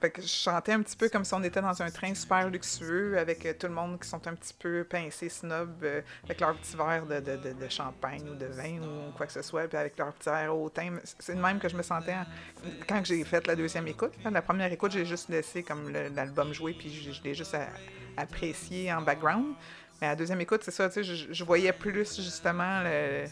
fait 0.00 0.10
que 0.10 0.22
je 0.22 0.26
chantais 0.26 0.72
un 0.72 0.82
petit 0.82 0.96
peu 0.96 1.08
comme 1.08 1.24
si 1.24 1.34
on 1.34 1.42
était 1.42 1.60
dans 1.60 1.82
un 1.82 1.90
train 1.90 2.14
super 2.14 2.48
luxueux, 2.48 3.18
avec 3.18 3.44
euh, 3.44 3.52
tout 3.58 3.66
le 3.66 3.74
monde 3.74 4.00
qui 4.00 4.08
sont 4.08 4.26
un 4.26 4.34
petit 4.34 4.54
peu 4.54 4.84
pincés, 4.84 5.28
snob, 5.28 5.70
euh, 5.82 6.00
avec 6.24 6.40
leur 6.40 6.54
petit 6.56 6.76
verre 6.76 7.04
de, 7.06 7.20
de, 7.20 7.52
de, 7.52 7.68
champagne 7.68 8.22
ou 8.30 8.34
de 8.34 8.46
vin 8.46 8.80
ou 8.80 9.12
quoi 9.16 9.26
que 9.26 9.32
ce 9.32 9.42
soit, 9.42 9.68
puis 9.68 9.76
avec 9.76 9.98
leur 9.98 10.12
petit 10.14 10.30
verre 10.30 10.56
au. 10.56 10.70
C'est 11.18 11.34
le 11.34 11.40
même 11.42 11.58
que 11.58 11.68
je 11.68 11.76
me 11.76 11.82
sentais 11.82 12.14
en- 12.14 12.26
quand 12.88 13.04
j'ai 13.04 13.22
fait 13.24 13.46
la 13.46 13.56
deuxième 13.56 13.86
écoute. 13.88 14.12
La 14.30 14.42
première 14.42 14.72
écoute, 14.72 14.92
j'ai 14.92 15.04
juste 15.04 15.28
laissé 15.28 15.62
comme 15.62 15.90
l'album 15.90 16.52
jouer, 16.52 16.72
puis 16.72 16.90
je, 16.90 17.22
l'ai 17.22 17.34
juste 17.34 17.56
apprécié 18.16 18.92
en 18.92 19.02
background. 19.02 19.54
Mais 20.00 20.08
la 20.08 20.16
deuxième 20.16 20.40
écoute, 20.40 20.62
c'est 20.64 20.70
ça, 20.70 20.88
tu 20.88 20.94
sais, 20.94 21.04
je, 21.04 21.32
je 21.32 21.44
voyais 21.44 21.72
plus 21.72 22.16
justement 22.16 22.82
le- 22.82 23.26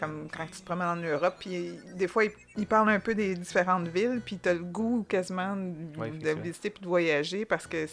comme 0.00 0.28
quand 0.34 0.46
tu 0.46 0.60
te 0.60 0.64
promènes 0.64 0.88
en 0.88 0.96
Europe, 0.96 1.34
puis 1.38 1.78
des 1.94 2.08
fois, 2.08 2.24
ils 2.24 2.32
il 2.56 2.66
parlent 2.66 2.88
un 2.88 2.98
peu 3.00 3.14
des 3.14 3.34
différentes 3.34 3.86
villes, 3.88 4.22
puis 4.24 4.38
t'as 4.38 4.54
le 4.54 4.60
goût 4.64 5.04
quasiment 5.08 5.54
de, 5.54 5.98
Ouais, 5.98 6.08
de 6.10 6.14
effectivement. 6.16 6.42
visiter 6.42 6.70
puis 6.70 6.82
de 6.82 6.88
voyager, 6.88 7.44
parce 7.44 7.66
que... 7.66 7.86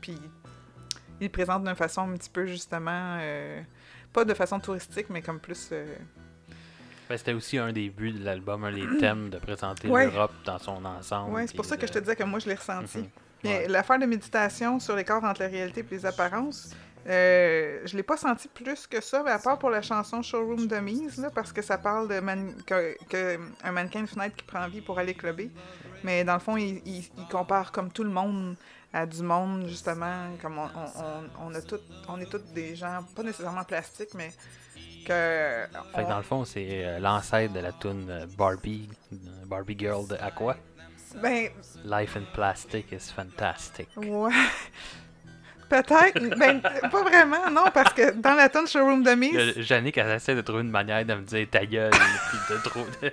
Puis 0.00 0.18
ils 1.20 1.24
le 1.24 1.28
présentent 1.30 1.64
d'une 1.64 1.74
façon 1.76 2.02
un 2.10 2.14
petit 2.16 2.28
peu, 2.30 2.44
justement... 2.46 3.18
euh, 3.20 3.62
pas 4.12 4.24
de 4.24 4.34
façon 4.34 4.58
touristique, 4.60 5.06
mais 5.10 5.22
comme 5.22 5.38
plus... 5.40 5.68
euh, 5.72 5.86
Ben, 7.08 7.16
c'était 7.16 7.32
aussi 7.32 7.56
un 7.58 7.72
des 7.72 7.88
buts 7.90 8.12
de 8.12 8.24
l'album, 8.24 8.64
un 8.64 8.72
des 8.72 8.86
thèmes 9.00 9.30
de 9.30 9.38
présenter 9.38 9.88
Ouais. 9.88 10.06
l'Europe 10.10 10.32
dans 10.44 10.58
son 10.58 10.84
ensemble. 10.84 11.32
Ouais, 11.34 11.46
c'est 11.46 11.56
pour 11.56 11.64
ça 11.64 11.76
que 11.76 11.86
je 11.86 11.92
te 11.92 11.98
disais 11.98 12.16
que 12.16 12.24
moi, 12.24 12.38
je 12.40 12.48
l'ai 12.48 12.54
ressenti. 12.54 13.08
Mais 13.44 13.68
l'affaire 13.68 13.98
de 13.98 14.06
méditation 14.06 14.80
sur 14.80 14.96
l'écart 14.96 15.22
entre 15.24 15.42
la 15.42 15.48
réalité 15.48 15.80
et 15.80 15.86
les 15.94 16.06
apparences, 16.06 16.70
Euh, 17.06 17.80
je 17.84 17.98
l'ai 17.98 18.02
pas 18.02 18.16
senti 18.16 18.48
plus 18.48 18.86
que 18.86 18.98
ça, 19.02 19.22
mais 19.22 19.30
à 19.30 19.38
part 19.38 19.58
pour 19.58 19.68
la 19.68 19.82
chanson 19.82 20.22
Showroom 20.22 20.66
de 20.66 20.76
mise, 20.78 21.18
là, 21.18 21.28
parce 21.30 21.52
que 21.52 21.60
ça 21.60 21.76
parle 21.76 22.08
de 22.08 22.18
man- 22.18 22.54
que, 22.64 22.96
que 23.10 23.38
un 23.62 23.72
mannequin 23.72 24.00
de 24.00 24.06
fenêtre 24.06 24.34
qui 24.36 24.44
prend 24.46 24.66
vie 24.68 24.80
pour 24.80 24.98
aller 24.98 25.12
clubber. 25.12 25.50
Mais 26.02 26.24
dans 26.24 26.32
le 26.32 26.40
fond, 26.40 26.56
il, 26.56 26.80
il- 26.86 27.10
il 27.18 27.28
compare 27.30 27.72
comme 27.72 27.90
tout 27.92 28.04
le 28.04 28.10
monde 28.10 28.56
à 28.94 29.04
du 29.04 29.22
monde, 29.22 29.66
justement, 29.68 30.30
comme 30.40 30.56
on, 30.56 30.64
on, 30.64 31.04
on- 31.04 31.48
on 31.50 31.54
a 31.54 31.60
tout, 31.60 31.78
on 32.08 32.18
est 32.22 32.30
tous 32.30 32.40
des 32.54 32.74
gens, 32.74 33.00
pas 33.14 33.22
nécessairement 33.22 33.64
plastiques, 33.64 34.14
mais 34.14 34.32
que... 35.06 35.66
Fait 35.94 36.04
que 36.04 36.08
dans 36.08 36.16
le 36.16 36.22
fond, 36.22 36.46
c'est 36.46 36.86
euh, 36.86 36.98
l'ancêtre 37.00 37.52
de 37.52 37.60
la 37.60 37.72
tune 37.72 38.06
euh, 38.08 38.24
Barbie, 38.38 38.88
euh, 39.12 39.16
Barbie 39.44 39.76
Girl 39.78 40.06
de 40.08 40.14
Aqua. 40.14 40.56
Ben, 41.22 41.48
Life 41.84 42.16
in 42.16 42.22
plastic 42.34 42.92
is 42.92 43.10
fantastic. 43.14 43.88
Ouais. 43.96 44.30
Peut-être. 45.68 46.38
Ben, 46.38 46.60
pas 46.60 47.02
vraiment, 47.02 47.50
non, 47.50 47.64
parce 47.72 47.92
que 47.94 48.12
dans 48.12 48.34
la 48.34 48.48
tune 48.48 48.66
Showroom 48.66 49.02
de 49.02 49.12
Mise, 49.12 49.58
Jannick, 49.60 49.96
elle 49.98 50.10
essaie 50.10 50.34
de 50.34 50.42
trouver 50.42 50.60
une 50.62 50.70
manière 50.70 51.04
de 51.04 51.14
me 51.14 51.22
dire 51.22 51.46
ta 51.50 51.64
gueule, 51.64 51.90
puis 51.90 52.54
de 52.56 52.62
trop. 52.62 52.84
de- 53.02 53.12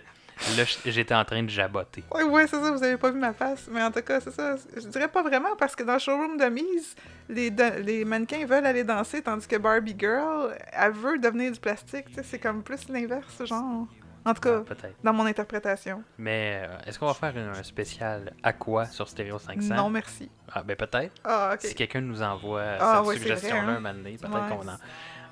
Là, 0.58 0.64
j'étais 0.86 1.14
en 1.14 1.24
train 1.24 1.44
de 1.44 1.50
jaboter. 1.50 2.04
Oui, 2.16 2.24
oui, 2.28 2.42
c'est 2.48 2.60
ça, 2.60 2.72
vous 2.72 2.84
avez 2.84 2.98
pas 2.98 3.12
vu 3.12 3.20
ma 3.20 3.32
face. 3.32 3.68
Mais 3.72 3.84
en 3.84 3.92
tout 3.92 4.02
cas, 4.02 4.20
c'est 4.20 4.32
ça. 4.32 4.56
Je 4.76 4.88
dirais 4.88 5.08
pas 5.08 5.22
vraiment 5.22 5.56
parce 5.56 5.76
que 5.76 5.84
dans 5.84 5.94
le 5.94 6.00
showroom 6.00 6.36
de 6.38 6.46
mise, 6.46 6.96
les, 7.30 7.52
les 7.84 8.04
mannequins 8.04 8.44
veulent 8.48 8.66
aller 8.66 8.84
danser, 8.84 9.22
tandis 9.22 9.48
que 9.48 9.58
Barbie 9.58 9.96
Girl, 10.00 10.58
elle 10.74 10.94
veut 10.94 11.20
devenir 11.20 11.52
du 11.52 11.60
plastique. 11.60 12.08
tu 12.08 12.16
sais, 12.16 12.24
C'est 12.24 12.40
comme 12.40 12.64
plus 12.64 12.90
l'inverse, 12.90 13.46
genre. 13.46 13.86
En 14.26 14.34
tout 14.34 14.42
cas, 14.42 14.62
Ah, 14.70 14.88
dans 15.04 15.14
mon 15.14 15.26
interprétation. 15.26 16.04
Mais 16.18 16.62
euh, 16.64 16.78
est-ce 16.86 17.00
qu'on 17.00 17.08
va 17.08 17.14
faire 17.14 17.34
un, 17.38 17.58
un 17.58 17.64
spécial 17.64 18.34
Aqua 18.44 18.86
sur 18.86 19.08
Stereo 19.10 19.40
500 19.40 19.74
Non, 19.76 19.90
merci. 19.90 20.30
Ah, 20.54 20.62
ben 20.64 20.76
peut-être. 20.76 21.14
Ah, 21.24 21.56
Si 21.60 21.74
quelqu'un 21.74 22.02
nous 22.02 22.22
envoie 22.22 22.64
Ah, 22.80 23.02
cette 23.08 23.18
suggestion-là 23.20 23.62
hein? 23.64 23.68
un 23.70 23.80
moment 23.80 23.94
donné, 23.94 24.18
peut-être 24.18 24.34
Ouais. 24.34 24.50
qu'on 24.58 24.68
en. 24.68 24.78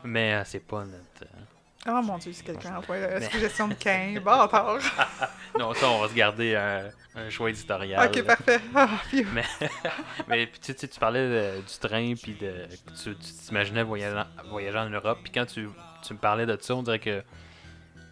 Mais 0.04 0.34
euh, 0.34 0.42
c'est 0.46 0.60
pas 0.66 0.86
notre. 0.86 1.24
euh, 1.24 1.88
Oh 1.88 2.02
mon 2.02 2.18
dieu, 2.18 2.34
si 2.34 2.44
quelqu'un 2.44 2.76
envoie 2.76 2.98
la 2.98 3.22
suggestion 3.22 3.68
de 3.70 3.74
15, 3.80 4.20
bâtard. 4.22 4.80
Non, 5.58 5.74
ça, 5.74 5.90
on 5.90 6.02
va 6.02 6.08
se 6.10 6.14
garder 6.14 6.56
un, 6.56 6.90
un 7.16 7.30
choix 7.30 7.50
éditorial. 7.50 8.06
ok, 8.08 8.24
parfait. 8.24 8.60
Ah. 8.76 8.88
Mais, 9.34 9.44
mais 10.28 10.50
tu, 10.62 10.74
tu, 10.76 10.88
tu 10.88 11.00
parlais 11.00 11.28
de- 11.28 11.62
du 11.62 11.78
train, 11.80 12.14
puis 12.22 12.34
de, 12.34 12.68
tu 13.02 13.16
t'imaginais 13.16 13.84
voyageant, 13.84 14.26
voyageant 14.50 14.86
en 14.86 14.90
Europe, 14.90 15.20
puis 15.24 15.32
quand 15.32 15.46
tu, 15.46 15.70
tu 16.06 16.14
me 16.14 16.20
parlais 16.20 16.46
de 16.46 16.58
ça, 16.62 16.76
on 16.76 16.84
dirait 16.84 17.00
que 17.00 17.24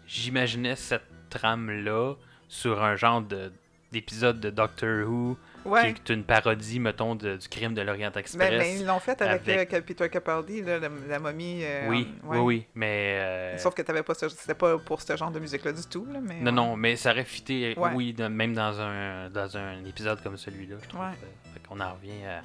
j'imaginais 0.07 0.75
cette 0.75 1.03
trame-là 1.29 2.15
sur 2.47 2.83
un 2.83 2.95
genre 2.95 3.21
de 3.21 3.51
d'épisode 3.93 4.41
de 4.41 4.49
Doctor 4.49 5.07
Who, 5.07 5.37
Ouais. 5.63 5.93
qui 5.93 6.01
est 6.01 6.13
une 6.13 6.25
parodie, 6.25 6.77
mettons, 6.77 7.15
de- 7.15 7.37
du 7.37 7.47
crime 7.47 7.73
de 7.73 7.81
l'Orient 7.81 8.11
Express. 8.11 8.49
Ben, 8.49 8.59
ben, 8.59 8.77
ils 8.81 8.85
l'ont 8.85 8.99
fait 8.99 9.21
avec, 9.21 9.47
avec- 9.47 9.73
euh, 9.73 9.79
Peter 9.81 10.09
Capaldi, 10.09 10.61
là, 10.61 10.77
la, 10.77 10.89
la 11.07 11.19
momie. 11.19 11.61
euh, 11.63 11.87
oui, 11.87 12.09
ouais. 12.25 12.37
oui, 12.37 12.43
oui, 12.43 12.65
mais... 12.75 13.17
euh, 13.21 13.57
Sauf 13.57 13.73
que 13.73 13.81
t'avais 13.81 14.03
pas 14.03 14.13
ce- 14.13 14.27
c'était 14.27 14.55
pas 14.55 14.77
pour 14.77 15.01
ce 15.01 15.15
genre 15.15 15.31
de 15.31 15.39
musique-là 15.39 15.71
du 15.71 15.83
tout, 15.89 16.05
là, 16.11 16.19
mais... 16.21 16.35
Non, 16.41 16.45
ouais. 16.47 16.51
non, 16.51 16.75
mais 16.75 16.97
ça 16.97 17.11
aurait 17.11 17.23
fité, 17.23 17.75
oui, 17.95 18.11
de- 18.13 18.27
même 18.27 18.53
dans 18.53 18.77
un, 18.81 19.29
dans 19.29 19.55
un 19.55 19.83
épisode 19.85 20.21
comme 20.21 20.35
celui-là, 20.35 20.75
je 20.83 20.89
trouve. 20.89 21.01
Euh, 21.01 21.53
fait 21.53 21.61
qu'on 21.65 21.79
en 21.79 21.93
revient 21.93 22.25
à... 22.25 22.41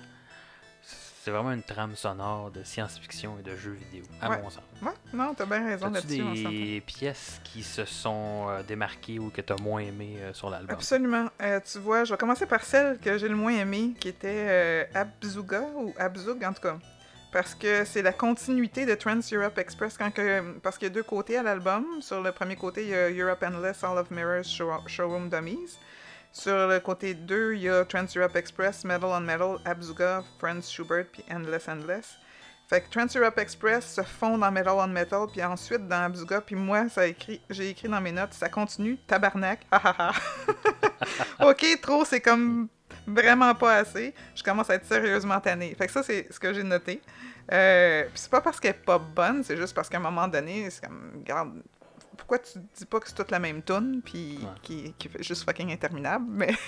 C'est 1.25 1.31
vraiment 1.31 1.53
une 1.53 1.63
trame 1.63 1.95
sonore 1.95 2.51
de 2.51 2.65
science-fiction 2.65 3.37
et 3.39 3.43
de 3.49 3.55
jeux 3.55 3.71
vidéo, 3.75 4.03
à 4.21 4.29
Ouais. 4.29 4.43
mon 4.43 4.51
sens. 4.51 4.63
Ouais, 4.83 4.91
non, 5.15 5.35
t'as 5.35 5.47
bien 5.47 5.65
raison 5.65 5.89
là-dessus, 5.89 6.19
des 6.35 6.83
pièces 6.85 7.41
qui 7.45 7.63
se 7.63 7.85
sont 7.85 8.47
euh, 8.49 8.65
démarquées 8.65 9.21
ou 9.21 9.31
que 9.31 9.41
tu 9.41 9.53
as 9.53 9.57
moins 9.63 9.83
aimées 9.83 10.17
euh, 10.21 10.33
sur 10.33 10.51
l'album? 10.51 10.75
Absolument. 10.75 11.29
Euh, 11.41 11.61
tu 11.65 11.79
vois, 11.79 12.03
je 12.03 12.13
vais 12.13 12.19
commencer 12.19 12.45
par 12.47 12.65
celle 12.65 12.99
que 12.99 13.19
j'ai 13.19 13.29
le 13.29 13.37
moins 13.37 13.53
aimée, 13.53 13.93
qui 14.01 14.09
était 14.09 14.29
euh, 14.49 14.85
Abzuga, 14.95 15.63
ou 15.77 15.95
Abzug 15.97 16.43
en 16.45 16.53
tout 16.53 16.63
cas. 16.63 16.77
Parce 17.31 17.55
que 17.55 17.85
c'est 17.85 18.03
la 18.03 18.13
continuité 18.13 18.85
de 18.85 18.95
Trans 18.97 19.21
Europe 19.33 19.57
Express. 19.59 19.97
Quand 19.97 20.11
que, 20.11 20.59
parce 20.59 20.77
qu'il 20.77 20.89
y 20.89 20.91
a 20.91 20.95
deux 20.95 21.05
côtés 21.05 21.39
à 21.39 21.43
l'album. 21.45 21.87
Sur 22.03 22.21
le 22.21 22.33
premier 22.33 22.57
côté, 22.57 22.83
il 22.83 22.89
y 22.91 22.95
a 22.95 23.09
Europe 23.11 23.43
Endless, 23.43 23.85
All 23.85 23.97
of 23.97 24.11
Mirrors, 24.11 24.45
Show- 24.45 24.87
Showroom 24.89 25.29
Dummies. 25.31 25.79
Sur 26.33 26.67
le 26.67 26.81
côté 26.81 27.13
2, 27.13 27.55
il 27.55 27.63
y 27.63 27.69
a 27.69 27.85
Trans 27.85 28.07
Europe 28.17 28.37
Express, 28.37 28.85
Metal 28.85 29.11
on 29.11 29.21
Metal, 29.21 29.59
Abzuga, 29.67 30.25
Franz 30.39 30.71
Schubert, 30.71 31.05
puis 31.13 31.23
Endless 31.31 31.69
Endless. 31.69 32.17
Fait 32.69 32.81
que 32.81 32.89
Trans 32.91 33.07
Europe 33.15 33.39
Express 33.39 33.95
se 33.95 34.03
fond 34.03 34.39
dans 34.39 34.51
Metal 34.51 34.73
on 34.75 34.87
Metal, 34.87 35.27
puis 35.31 35.45
ensuite 35.45 35.87
dans 35.87 36.05
Abzuga, 36.05 36.41
puis 36.41 36.57
moi, 36.57 36.89
ça 36.89 37.07
écrit, 37.07 37.43
j'ai 37.51 37.69
écrit 37.69 37.87
dans 37.89 38.01
mes 38.01 38.13
notes, 38.13 38.33
ça 38.33 38.49
continue, 38.49 38.97
tabarnak, 39.07 39.61
ok, 41.41 41.81
trop, 41.83 42.07
c'est 42.07 42.21
comme 42.21 42.69
vraiment 43.07 43.55
pas 43.55 43.77
assez. 43.77 44.15
Je 44.35 44.43
commence 44.43 44.71
à 44.71 44.77
être 44.77 44.87
sérieusement 44.87 45.41
tannée. 45.41 45.75
Fait 45.77 45.87
que 45.87 45.93
ça, 45.93 46.03
c'est 46.03 46.33
ce 46.33 46.41
que 46.41 46.53
j'ai 46.55 46.63
noté. 46.63 47.03
Euh, 47.53 48.05
puis 48.05 48.13
c'est 48.15 48.31
pas 48.31 48.41
parce 48.41 48.59
qu'elle 48.59 48.71
est 48.71 48.85
pas 48.85 48.99
bonne, 48.99 49.43
c'est 49.45 49.57
juste 49.57 49.75
parce 49.75 49.89
qu'à 49.89 49.99
un 49.99 50.01
moment 50.01 50.29
donné, 50.29 50.71
c'est 50.71 50.85
comme, 50.85 51.13
regarde, 51.19 51.63
pourquoi 52.17 52.39
tu 52.39 52.59
dis 52.77 52.87
pas 52.87 53.01
que 53.01 53.09
c'est 53.09 53.15
toute 53.15 53.31
la 53.31 53.39
même 53.39 53.63
tune, 53.63 54.01
puis 54.05 54.39
Ouais. 54.43 54.49
qui, 54.63 54.95
qui 54.99 55.09
fait 55.09 55.23
juste 55.23 55.45
fucking 55.45 55.73
interminable, 55.73 56.27
mais... 56.29 56.53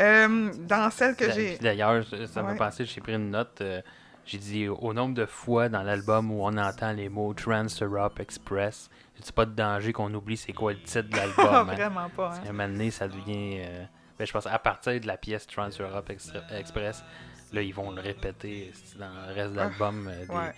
Euh, 0.00 0.52
dans 0.60 0.90
celle 0.90 1.16
que 1.16 1.28
j'ai... 1.32 1.58
D'ailleurs, 1.58 2.04
ça 2.26 2.42
m'a 2.42 2.52
Ouais. 2.52 2.56
passé, 2.58 2.84
j'ai 2.84 3.00
pris 3.00 3.14
une 3.14 3.30
note. 3.30 3.60
euh, 3.62 3.80
j'ai 4.24 4.38
dit 4.38 4.68
au 4.68 4.92
nombre 4.92 5.14
de 5.14 5.26
fois 5.26 5.68
dans 5.68 5.82
l'album 5.82 6.30
où 6.30 6.44
on 6.44 6.56
entend 6.56 6.92
les 6.92 7.08
mots 7.08 7.32
Trans 7.34 7.64
Europe 7.80 8.20
Express, 8.20 8.90
c'est 9.20 9.34
pas 9.34 9.46
de 9.46 9.52
danger 9.56 9.92
qu'on 9.92 10.12
oublie 10.14 10.36
c'est 10.36 10.52
quoi 10.52 10.72
le 10.74 10.80
titre 10.82 11.08
de 11.08 11.16
l'album. 11.16 11.46
Hein. 11.70 11.74
vraiment 11.74 12.08
pas, 12.10 12.32
hein. 12.34 12.40
qu'à 12.44 12.50
un 12.50 12.52
moment 12.52 12.68
donné, 12.68 12.90
ça 12.92 13.08
devient. 13.08 13.60
euh, 13.64 13.84
ben, 14.18 14.24
je 14.26 14.32
pense 14.32 14.46
à 14.46 14.58
partir 14.60 15.00
de 15.00 15.06
la 15.06 15.16
pièce 15.16 15.46
Trans 15.48 15.70
Europe 15.80 16.10
Extra- 16.10 16.44
Express, 16.56 17.02
là, 17.52 17.62
ils 17.62 17.74
vont 17.74 17.90
le 17.90 18.00
répéter 18.02 18.70
dans 19.00 19.08
le 19.28 19.34
reste 19.34 19.52
de 19.52 19.56
l'album 19.56 20.06
euh, 20.06 20.20
des- 20.20 20.26
Ah, 20.28 20.34
Ouais. 20.38 20.54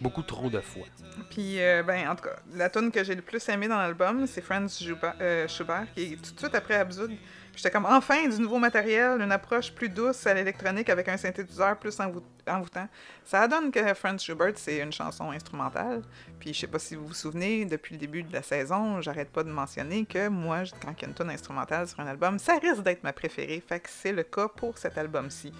Beaucoup 0.00 0.22
trop 0.22 0.50
de 0.50 0.60
fois. 0.60 0.86
Puis, 1.30 1.60
euh, 1.60 1.82
ben, 1.82 2.08
en 2.08 2.14
tout 2.14 2.24
cas, 2.24 2.36
la 2.54 2.68
tune 2.68 2.90
que 2.90 3.02
j'ai 3.02 3.14
le 3.14 3.22
plus 3.22 3.46
aimée 3.48 3.68
dans 3.68 3.78
l'album, 3.78 4.26
c'est 4.26 4.42
Franz 4.42 4.84
euh, 5.20 5.48
Schubert, 5.48 5.86
qui 5.94 6.02
est 6.02 6.16
tout 6.16 6.34
de 6.34 6.38
suite 6.38 6.54
après 6.54 6.74
Absurd. 6.74 7.08
Puis 7.08 7.62
J'étais 7.62 7.70
comme, 7.70 7.86
enfin, 7.86 8.28
du 8.28 8.38
nouveau 8.38 8.58
matériel, 8.58 9.20
une 9.22 9.32
approche 9.32 9.72
plus 9.72 9.88
douce 9.88 10.26
à 10.26 10.34
l'électronique 10.34 10.90
avec 10.90 11.08
un 11.08 11.16
synthétiseur 11.16 11.78
plus 11.78 11.98
envoûtant. 12.46 12.88
Ça 13.24 13.48
donne 13.48 13.70
que 13.70 13.94
Franz 13.94 14.22
Schubert, 14.22 14.52
c'est 14.56 14.78
une 14.78 14.92
chanson 14.92 15.30
instrumentale. 15.30 16.02
Puis, 16.38 16.52
je 16.52 16.60
sais 16.60 16.66
pas 16.66 16.78
si 16.78 16.94
vous 16.94 17.06
vous 17.06 17.14
souvenez, 17.14 17.64
depuis 17.64 17.94
le 17.94 18.00
début 18.00 18.22
de 18.22 18.32
la 18.32 18.42
saison, 18.42 19.00
j'arrête 19.00 19.30
pas 19.30 19.42
de 19.42 19.50
mentionner 19.50 20.04
que 20.04 20.28
moi, 20.28 20.64
quand 20.82 20.92
il 20.98 21.02
y 21.02 21.04
a 21.06 21.08
une 21.08 21.14
tune 21.14 21.30
instrumentale 21.30 21.88
sur 21.88 22.00
un 22.00 22.06
album, 22.06 22.38
ça 22.38 22.58
risque 22.58 22.82
d'être 22.82 23.02
ma 23.02 23.14
préférée. 23.14 23.62
Fait 23.66 23.80
que 23.80 23.88
c'est 23.90 24.12
le 24.12 24.22
cas 24.22 24.48
pour 24.48 24.76
cet 24.76 24.98
album-ci. 24.98 25.52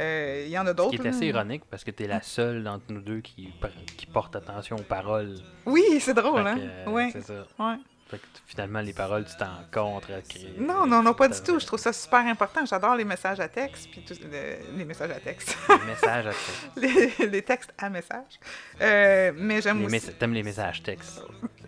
Euh, 0.00 0.42
Il 0.46 0.50
y 0.52 0.58
en 0.58 0.66
a 0.66 0.70
Ce 0.70 0.74
d'autres. 0.74 0.90
qui 0.90 0.96
est 0.96 1.06
assez 1.08 1.26
ironique 1.26 1.62
parce 1.70 1.84
que 1.84 1.90
t'es 1.90 2.06
la 2.06 2.20
seule 2.22 2.62
d'entre 2.64 2.84
nous 2.90 3.00
deux 3.00 3.20
qui, 3.20 3.52
qui 3.96 4.06
porte 4.06 4.34
attention 4.36 4.76
aux 4.76 4.82
paroles. 4.82 5.36
Oui, 5.66 5.82
c'est 6.00 6.14
drôle, 6.14 6.46
hein? 6.46 6.58
euh, 6.58 6.90
ouais. 6.90 7.10
C'est 7.12 7.22
ça. 7.22 7.46
ouais. 7.58 7.76
Fait 8.06 8.18
que 8.18 8.22
finalement, 8.46 8.80
les 8.80 8.92
paroles, 8.92 9.24
tu 9.24 9.34
t'en 9.36 9.46
contre. 9.72 10.12
à 10.12 10.20
créer- 10.20 10.54
Non, 10.58 10.86
non, 10.86 11.02
non, 11.02 11.14
pas 11.14 11.26
du 11.28 11.40
tout. 11.40 11.58
Je 11.58 11.64
trouve 11.64 11.78
ça 11.78 11.90
super 11.92 12.18
important. 12.26 12.64
J'adore 12.66 12.96
les 12.96 13.04
messages 13.04 13.40
à 13.40 13.48
texte, 13.48 13.88
puis 13.90 14.04
tout- 14.04 14.14
le- 14.30 14.76
les 14.76 14.84
messages 14.84 15.10
à 15.10 15.20
texte, 15.20 15.56
Les 15.70 15.86
messages 15.86 16.26
à 16.26 16.30
texte. 16.30 16.70
les, 17.20 17.26
les 17.28 17.42
textes 17.42 17.72
à 17.78 17.88
message. 17.88 18.38
Euh, 18.82 19.32
mais 19.36 19.62
j'aime 19.62 19.82
aussi. 19.86 20.12
T'aimes 20.18 20.34
les 20.34 20.42
messages 20.42 20.82
textes. 20.82 21.22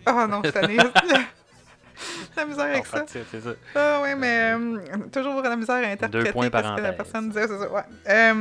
Oh 0.05 0.27
non, 0.29 0.41
je 0.45 0.51
tannée. 0.51 0.77
la 2.37 2.45
misère 2.45 2.65
avec 2.65 2.85
ça. 2.85 3.05
c'est 3.07 3.23
ça. 3.41 3.49
Ah 3.75 4.01
ouais, 4.01 4.15
mais 4.15 4.53
euh, 4.55 4.79
toujours 5.11 5.41
la 5.41 5.55
misère 5.55 5.75
à 5.75 5.87
interpréter 5.91 6.31
points 6.31 6.45
ce 6.45 6.75
que 6.75 6.81
la 6.81 6.93
personne 6.93 7.29
disait. 7.29 7.47
c'est 7.47 7.57
ça, 7.59 7.71
ouais. 7.71 7.81
Euh, 8.09 8.33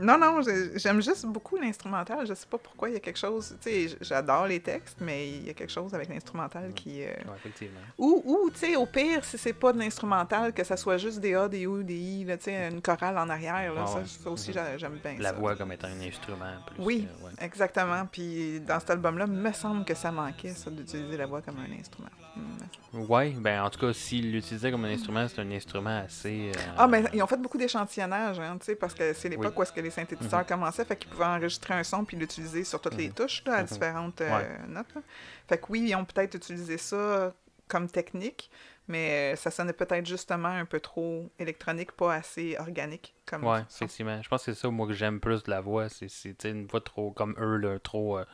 non, 0.00 0.18
non, 0.18 0.42
j'ai- 0.42 0.78
j'aime 0.78 1.00
juste 1.02 1.26
beaucoup 1.26 1.56
l'instrumental. 1.56 2.26
Je 2.26 2.34
sais 2.34 2.46
pas 2.48 2.58
pourquoi 2.58 2.88
il 2.88 2.94
y 2.94 2.96
a 2.96 3.00
quelque 3.00 3.18
chose. 3.18 3.56
Tu 3.62 3.70
sais, 3.88 3.96
j'adore 4.00 4.46
les 4.46 4.60
textes, 4.60 4.98
mais 5.00 5.28
il 5.28 5.46
y 5.46 5.50
a 5.50 5.54
quelque 5.54 5.72
chose 5.72 5.94
avec 5.94 6.08
l'instrumental 6.08 6.72
qui. 6.74 7.02
euh, 7.02 7.06
Ouais, 7.06 7.36
effectivement. 7.36 7.80
Ou, 7.98 8.22
ou 8.24 8.50
tu 8.50 8.58
sais, 8.58 8.76
au 8.76 8.86
pire, 8.86 9.24
si 9.24 9.38
c'est 9.38 9.52
pas 9.52 9.72
de 9.72 9.78
l'instrumental, 9.78 10.52
que 10.52 10.64
ça 10.64 10.76
soit 10.76 10.98
juste 10.98 11.20
des 11.20 11.34
A, 11.34 11.48
des 11.48 11.66
O, 11.66 11.82
des 11.82 11.94
I, 11.94 12.24
là, 12.24 12.36
tu 12.36 12.44
sais, 12.44 12.68
une 12.68 12.82
chorale 12.82 13.16
en 13.18 13.28
arrière, 13.28 13.72
là, 13.74 13.82
Ah 13.84 13.86
ça, 13.86 13.98
ouais. 13.98 14.04
ça 14.06 14.30
aussi, 14.30 14.52
j'a- 14.52 14.76
j'aime 14.78 14.98
bien 15.02 15.16
La 15.18 15.30
ça. 15.30 15.36
voix 15.36 15.56
comme 15.56 15.72
étant 15.72 15.88
un 15.88 16.00
instrument. 16.06 16.46
Plus 16.66 16.82
Oui, 16.84 17.08
que- 17.38 17.44
exactement. 17.44 18.06
Puis 18.10 18.60
dans 18.60 18.78
cet 18.80 18.90
album-là, 18.90 19.24
il 19.26 19.32
me 19.32 19.52
semble 19.52 19.84
que 19.84 19.94
ça 19.94 20.10
manquait, 20.10 20.50
ça, 20.50 20.70
d'utiliser 20.70 21.16
la 21.16 21.26
voix 21.26 21.40
comme 21.42 21.56
un 21.58 21.78
instrument. 21.78 22.08
Mm. 22.40 23.00
Ouais, 23.08 23.30
ben 23.38 23.62
en 23.62 23.70
tout 23.70 23.78
cas, 23.78 23.92
s'il 23.92 24.32
l'utilisait 24.32 24.72
comme 24.72 24.84
un 24.84 24.92
instrument, 24.92 25.28
c'est 25.28 25.40
un 25.40 25.50
instrument 25.52 25.98
assez. 26.04 26.50
euh, 26.56 26.60
Ah, 26.76 26.88
mais 26.88 27.04
ils 27.12 27.22
ont 27.22 27.26
fait 27.28 27.36
beaucoup 27.36 27.56
d'échantillonnage, 27.56 28.40
hein, 28.40 28.56
tu 28.58 28.64
sais, 28.66 28.74
parce 28.74 28.94
que 28.94 29.12
c'est 29.12 29.28
l'époque 29.28 29.52
Oui. 29.52 29.58
où 29.58 29.62
est-ce 29.62 29.72
que 29.72 29.80
les 29.80 29.90
synthétiseurs 29.90 30.40
Mhm. 30.40 30.46
commençaient, 30.46 30.84
fait 30.84 30.96
qu'ils 30.96 31.08
pouvaient 31.08 31.24
enregistrer 31.26 31.74
un 31.74 31.84
son 31.84 32.04
puis 32.04 32.16
l'utiliser 32.16 32.64
sur 32.64 32.80
toutes 32.80 32.96
les 32.96 33.06
Mhm. 33.08 33.14
touches, 33.14 33.44
là, 33.46 33.54
à 33.58 33.60
Mhm. 33.62 33.68
différentes 33.68 34.20
euh, 34.22 34.36
Ouais. 34.38 34.48
notes. 34.68 34.92
là. 34.96 35.02
Fait 35.48 35.58
que 35.58 35.66
oui, 35.68 35.86
ils 35.88 35.94
ont 35.94 36.04
peut-être 36.04 36.34
utilisé 36.34 36.78
ça 36.78 37.32
comme 37.68 37.88
technique, 37.88 38.50
mais 38.88 39.36
ça 39.36 39.52
sonnait 39.52 39.72
peut-être 39.72 40.06
justement 40.06 40.48
un 40.48 40.64
peu 40.64 40.80
trop 40.80 41.30
électronique, 41.38 41.92
pas 41.92 42.14
assez 42.14 42.56
organique 42.58 43.14
comme 43.24 43.44
Ouais, 43.44 43.60
son. 43.68 43.84
effectivement. 43.84 44.20
Je 44.20 44.28
pense 44.28 44.44
que 44.44 44.52
c'est 44.52 44.60
ça, 44.60 44.68
moi, 44.68 44.88
que 44.88 44.94
j'aime 44.94 45.20
plus 45.20 45.44
de 45.44 45.50
la 45.52 45.60
voix. 45.60 45.86
C'est 45.88 46.44
une 46.44 46.66
voix 46.66 46.80
trop 46.80 47.12
comme 47.12 47.36
eux, 47.38 47.56
là, 47.58 47.78
trop. 47.78 48.18
euh, 48.18 48.24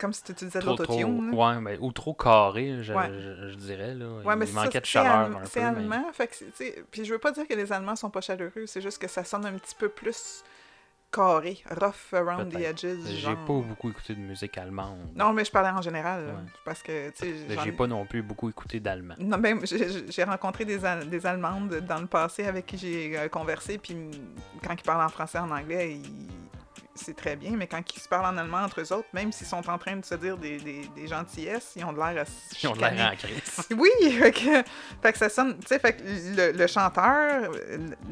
Comme 0.00 0.12
si 0.14 0.24
tu 0.24 0.32
utilisais 0.32 0.58
de 0.60 0.64
l'autotune. 0.64 1.34
ouais, 1.34 1.60
ben, 1.60 1.78
ou 1.80 1.92
trop 1.92 2.14
carré, 2.14 2.82
je, 2.82 2.94
Ouais. 2.94 3.10
je, 3.12 3.50
je 3.50 3.54
dirais. 3.56 3.94
Là. 3.94 4.06
Ouais, 4.24 4.34
mais 4.34 4.46
Il 4.46 4.48
c'est 4.48 4.54
manquait 4.54 4.70
ça, 4.72 4.80
de 4.80 4.86
chaleur 4.86 5.14
un 5.36 5.44
C'est 5.44 5.60
peu. 5.60 5.66
mais- 5.72 5.76
allemand, 5.96 6.04
fait 6.12 6.26
que 6.28 6.80
puis 6.90 7.04
je 7.04 7.12
veux 7.12 7.18
pas 7.18 7.32
dire 7.32 7.46
que 7.46 7.54
les 7.54 7.70
Allemands 7.72 7.96
sont 7.96 8.08
pas 8.10 8.20
chaleureux, 8.22 8.64
c'est 8.66 8.80
juste 8.80 8.98
que 9.00 9.08
ça 9.08 9.24
sonne 9.24 9.44
un 9.44 9.52
petit 9.58 9.74
peu 9.74 9.88
plus 9.90 10.42
carré, 11.12 11.58
rough 11.68 12.14
around 12.14 12.52
the 12.52 12.60
edges. 12.60 12.86
J'ai 13.04 13.16
genre. 13.16 13.34
pas 13.44 13.52
beaucoup 13.52 13.90
écouté 13.90 14.14
de 14.14 14.20
musique 14.20 14.56
allemande. 14.56 14.96
Non, 15.16 15.32
mais 15.32 15.44
je 15.44 15.50
parlais 15.50 15.68
en 15.70 15.82
général, 15.82 16.24
Ouais. 16.24 16.50
parce 16.64 16.82
que, 16.82 17.10
Mais 17.48 17.56
J'ai 17.64 17.72
pas 17.72 17.88
non 17.88 18.06
plus 18.06 18.22
beaucoup 18.22 18.48
écouté 18.48 18.78
d'allemand. 18.80 19.14
Non, 19.18 19.36
ben, 19.38 19.58
j'ai 20.08 20.24
rencontré 20.24 20.64
des, 20.64 20.78
des 21.06 21.26
Allemandes 21.26 21.74
dans 21.86 21.98
le 21.98 22.06
passé 22.06 22.46
avec 22.46 22.66
qui 22.66 22.78
j'ai 22.78 23.18
euh, 23.18 23.28
conversé, 23.28 23.76
puis 23.78 23.96
quand 24.64 24.72
ils 24.74 24.82
parlent 24.84 25.04
en 25.04 25.08
français, 25.08 25.38
en 25.38 25.50
anglais, 25.50 25.94
ils- 25.96 26.28
c'est 27.04 27.16
très 27.16 27.36
bien, 27.36 27.52
mais 27.52 27.66
quand 27.66 27.82
ils 27.94 28.00
se 28.00 28.08
parlent 28.08 28.26
en 28.34 28.38
allemand 28.38 28.58
entre 28.58 28.80
eux 28.80 28.92
autres, 28.92 29.08
même 29.12 29.32
s'ils 29.32 29.46
sont 29.46 29.68
en 29.68 29.78
train 29.78 29.96
de 29.96 30.04
se 30.04 30.14
dire 30.14 30.36
des, 30.36 30.58
des, 30.58 30.88
des 30.94 31.06
gentillesses, 31.06 31.72
ils 31.76 31.84
ont 31.84 31.92
de 31.92 31.98
l'air 31.98 32.22
à 32.22 32.24
Ils 32.62 32.68
ont 32.68 32.72
de 32.72 32.80
l'air 32.80 33.12
en 33.12 33.16
crise. 33.16 33.66
Oui, 33.76 33.90
fait 34.12 34.32
que, 34.32 34.62
fait 35.02 35.12
que 35.12 35.18
ça 35.18 35.28
sonne, 35.28 35.58
tu 35.58 35.66
sais, 35.66 35.78
fait 35.78 35.94
que 35.96 36.02
le, 36.02 36.52
le 36.52 36.66
chanteur, 36.66 37.50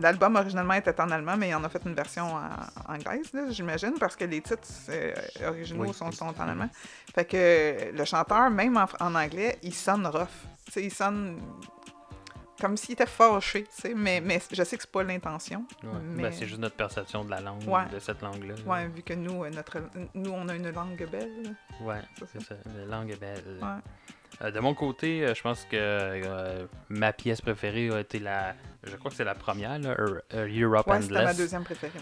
l'album 0.00 0.36
originalement 0.36 0.74
était 0.74 0.98
en 1.00 1.10
allemand, 1.10 1.36
mais 1.36 1.48
il 1.50 1.54
en 1.54 1.64
a 1.64 1.68
fait 1.68 1.82
une 1.84 1.94
version 1.94 2.26
en 2.34 2.94
anglaise, 2.94 3.32
là, 3.32 3.50
j'imagine, 3.50 3.94
parce 3.98 4.16
que 4.16 4.24
les 4.24 4.40
titres 4.40 4.68
euh, 4.88 5.14
originaux 5.46 5.84
Oui, 5.86 5.94
sont, 5.94 6.10
sont 6.12 6.26
en 6.26 6.48
allemand. 6.48 6.68
Fait 7.14 7.24
que 7.24 7.96
le 7.96 8.04
chanteur, 8.04 8.50
même 8.50 8.76
en, 8.76 8.86
en 9.00 9.14
anglais, 9.14 9.58
il 9.62 9.74
sonne 9.74 10.06
rough. 10.06 10.28
Tu 10.66 10.72
sais, 10.72 10.82
il 10.84 10.92
sonne 10.92 11.40
comme 12.60 12.76
s'il 12.76 12.92
était 12.94 13.06
fâché, 13.06 13.64
tu 13.64 13.68
sais, 13.82 13.94
mais, 13.94 14.20
mais 14.20 14.40
je 14.52 14.62
sais 14.62 14.76
que 14.76 14.82
c'est 14.82 14.90
pas 14.90 15.02
l'intention. 15.02 15.64
Ouais. 15.82 15.90
Mais- 16.02 16.22
Ben, 16.24 16.32
c'est 16.32 16.46
juste 16.46 16.60
notre 16.60 16.76
perception 16.76 17.24
de 17.24 17.30
la 17.30 17.40
langue, 17.40 17.66
Ouais. 17.68 17.86
de 17.92 17.98
cette 17.98 18.20
langue-là. 18.22 18.54
Ouais, 18.66 18.88
vu 18.88 19.02
que 19.02 19.14
nous, 19.14 19.44
euh, 19.44 19.50
notre, 19.50 19.78
nous, 20.14 20.30
on 20.30 20.48
a 20.48 20.54
une 20.54 20.70
langue 20.70 21.08
belle. 21.10 21.54
Ouais, 21.80 22.00
C'est 22.32 22.42
ça. 22.42 22.54
La 22.76 22.84
langue 22.96 23.10
est 23.10 23.20
belle. 23.20 23.42
Ouais. 23.62 23.68
Euh, 24.42 24.50
de 24.50 24.60
mon 24.60 24.74
côté, 24.74 25.24
euh, 25.24 25.34
je 25.34 25.42
pense 25.42 25.64
que 25.64 25.70
euh, 25.74 26.66
ma 26.90 27.12
pièce 27.12 27.40
préférée 27.40 27.90
a 27.90 28.00
été 28.00 28.18
la. 28.18 28.54
Je 28.84 28.94
crois 28.96 29.10
que 29.10 29.16
c'est 29.16 29.24
la 29.24 29.34
première, 29.34 29.78
là, 29.78 29.96
Eur- 29.98 30.22
Europe 30.32 30.86
Ouais, 30.86 31.00
c'était 31.02 31.24
ma 31.24 31.34
deuxième 31.34 31.64
préférée. 31.64 31.98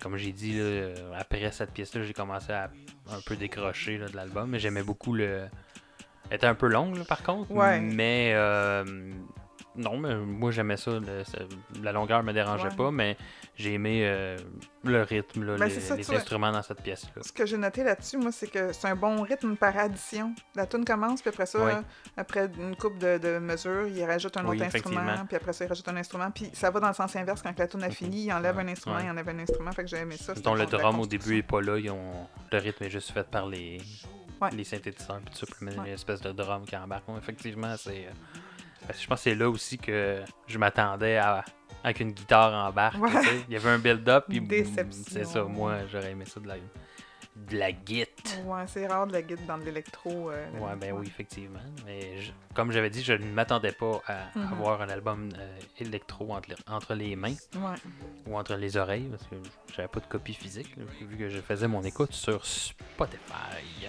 comme 0.00 0.16
j'ai 0.16 0.32
dit, 0.32 0.58
là, 0.58 0.92
après 1.18 1.50
cette 1.52 1.72
pièce-là, 1.72 2.02
j'ai 2.04 2.14
commencé 2.14 2.52
à 2.52 2.70
un 3.10 3.20
peu 3.26 3.36
décrocher 3.36 3.98
là, 3.98 4.08
de 4.08 4.16
l'album, 4.16 4.48
mais 4.50 4.58
j'aimais 4.58 4.82
beaucoup 4.82 5.14
le. 5.14 5.46
Elle 6.30 6.36
était 6.36 6.46
un 6.46 6.54
peu 6.54 6.68
longue, 6.68 7.04
par 7.04 7.22
contre. 7.22 7.50
Ouais. 7.50 7.80
Mais. 7.80 8.34
Non, 9.78 9.96
mais 9.96 10.14
moi 10.16 10.50
j'aimais 10.50 10.76
ça. 10.76 10.90
le- 10.98 11.24
ça- 11.24 11.38
la 11.82 11.92
longueur 11.92 12.22
me 12.22 12.32
dérangeait 12.32 12.68
Ouais. 12.68 12.76
pas, 12.76 12.90
mais 12.90 13.16
j'ai 13.54 13.74
aimé 13.74 14.00
euh, 14.04 14.36
le 14.84 15.02
rythme, 15.02 15.44
là, 15.44 15.56
Ben, 15.56 15.64
les, 15.66 15.70
c'est 15.70 15.80
ça, 15.80 15.94
les 15.96 16.02
tu 16.04 16.10
vois. 16.10 16.18
instruments 16.20 16.50
dans 16.52 16.62
cette 16.62 16.82
pièce-là. 16.82 17.22
Ce 17.22 17.32
que 17.32 17.46
j'ai 17.46 17.56
noté 17.56 17.84
là-dessus, 17.84 18.16
moi, 18.18 18.32
c'est 18.32 18.48
que 18.48 18.72
c'est 18.72 18.88
un 18.88 18.96
bon 18.96 19.22
rythme 19.22 19.56
par 19.56 19.76
addition. 19.78 20.34
La 20.54 20.66
tune 20.66 20.84
commence, 20.84 21.20
puis 21.22 21.30
après 21.30 21.46
ça, 21.46 21.82
après 22.16 22.50
une 22.58 22.76
coupe 22.76 22.98
de, 22.98 23.18
de 23.18 23.38
mesures, 23.38 23.86
il 23.86 24.04
rajoute 24.04 24.36
un 24.36 24.44
Oui, 24.46 24.56
autre 24.56 24.66
instrument, 24.66 25.00
effectivement. 25.00 25.26
puis 25.26 25.36
après 25.36 25.52
ça, 25.52 25.64
il 25.64 25.68
rajoute 25.68 25.88
un 25.88 25.96
instrument, 25.96 26.30
puis 26.30 26.50
ça 26.52 26.70
va 26.70 26.80
dans 26.80 26.88
le 26.88 26.94
sens 26.94 27.14
inverse 27.16 27.40
quand 27.42 27.56
la 27.58 27.66
tune 27.68 27.82
a 27.84 27.90
fini, 27.90 28.24
il 28.24 28.32
enlève 28.32 28.58
un 28.58 28.68
instrument, 28.68 28.96
Ouais. 28.96 29.04
il 29.04 29.10
enlève 29.10 29.28
un 29.28 29.38
instrument, 29.38 29.72
fait 29.72 29.82
que 29.84 29.88
j'ai 29.90 29.98
aimé 29.98 30.16
ça. 30.16 30.34
Le 30.34 30.58
la 30.58 30.66
drum 30.66 30.98
au 31.00 31.06
début 31.06 31.38
est 31.38 31.42
pas 31.42 31.60
là, 31.60 31.78
ils 31.78 31.90
ont... 31.90 32.26
le 32.50 32.58
rythme 32.58 32.84
est 32.84 32.90
juste 32.90 33.12
fait 33.12 33.26
par 33.28 33.46
les, 33.46 33.80
Ouais. 34.40 34.50
les 34.52 34.64
synthétiseurs, 34.64 35.20
puis 35.24 35.34
tout 35.34 35.38
ça, 35.38 35.46
puis 35.46 35.56
il 35.66 35.72
y 35.72 35.76
a 35.76 35.80
Ouais. 35.82 35.88
une 35.88 35.94
espèce 35.94 36.20
de 36.20 36.32
drum 36.32 36.64
qui 36.64 36.76
embarque. 36.76 37.08
Ouais, 37.08 37.16
effectivement, 37.18 37.74
c'est. 37.76 38.06
euh, 38.06 38.10
parce 38.86 38.98
que 38.98 39.02
je 39.04 39.08
pense 39.08 39.18
que 39.20 39.30
c'est 39.30 39.34
là 39.34 39.48
aussi 39.50 39.78
que 39.78 40.22
je 40.46 40.58
m'attendais 40.58 41.16
à 41.16 41.44
avec 41.84 42.00
une 42.00 42.10
guitare 42.10 42.52
en 42.52 42.72
barque. 42.72 42.98
Ouais. 43.00 43.10
Il 43.48 43.54
y 43.54 43.56
avait 43.56 43.70
un 43.70 43.78
build-up, 43.78 44.24
c'est 44.90 45.24
ça. 45.24 45.44
Moi, 45.44 45.86
j'aurais 45.90 46.10
aimé 46.10 46.24
ça 46.26 46.40
de 46.40 46.48
la, 46.48 46.56
de 46.56 47.56
la 47.56 47.70
git. 47.70 48.04
Ouais, 48.44 48.64
c'est 48.66 48.84
rare 48.88 49.06
de 49.06 49.12
la 49.12 49.22
guide 49.22 49.46
dans 49.46 49.56
de 49.58 49.62
l'électro. 49.64 50.28
euh, 50.30 50.44
Ouais, 50.58 50.74
ben 50.76 50.92
oui, 50.92 51.06
effectivement. 51.06 51.60
Mais 51.86 52.20
je- 52.20 52.32
comme 52.52 52.72
j'avais 52.72 52.90
dit, 52.90 53.04
je 53.04 53.12
ne 53.12 53.26
m'attendais 53.32 53.70
pas 53.70 54.02
à 54.08 54.16
Mhm. 54.36 54.52
avoir 54.54 54.82
un 54.82 54.88
album 54.88 55.28
euh, 55.38 55.58
électro 55.78 56.32
entre, 56.34 56.48
les- 56.50 56.56
entre 56.66 56.94
les 56.94 57.14
mains 57.14 57.34
Ouais. 57.54 57.76
ou 58.26 58.36
entre 58.36 58.56
les 58.56 58.76
oreilles 58.76 59.08
parce 59.08 59.22
que 59.28 59.36
j'avais 59.72 59.88
pas 59.88 60.00
de 60.00 60.06
copie 60.06 60.34
physique 60.34 60.74
vu 61.00 61.16
que 61.16 61.28
je 61.28 61.40
faisais 61.40 61.68
mon 61.68 61.82
écoute 61.84 62.12
sur 62.12 62.44
Spotify. 62.44 63.88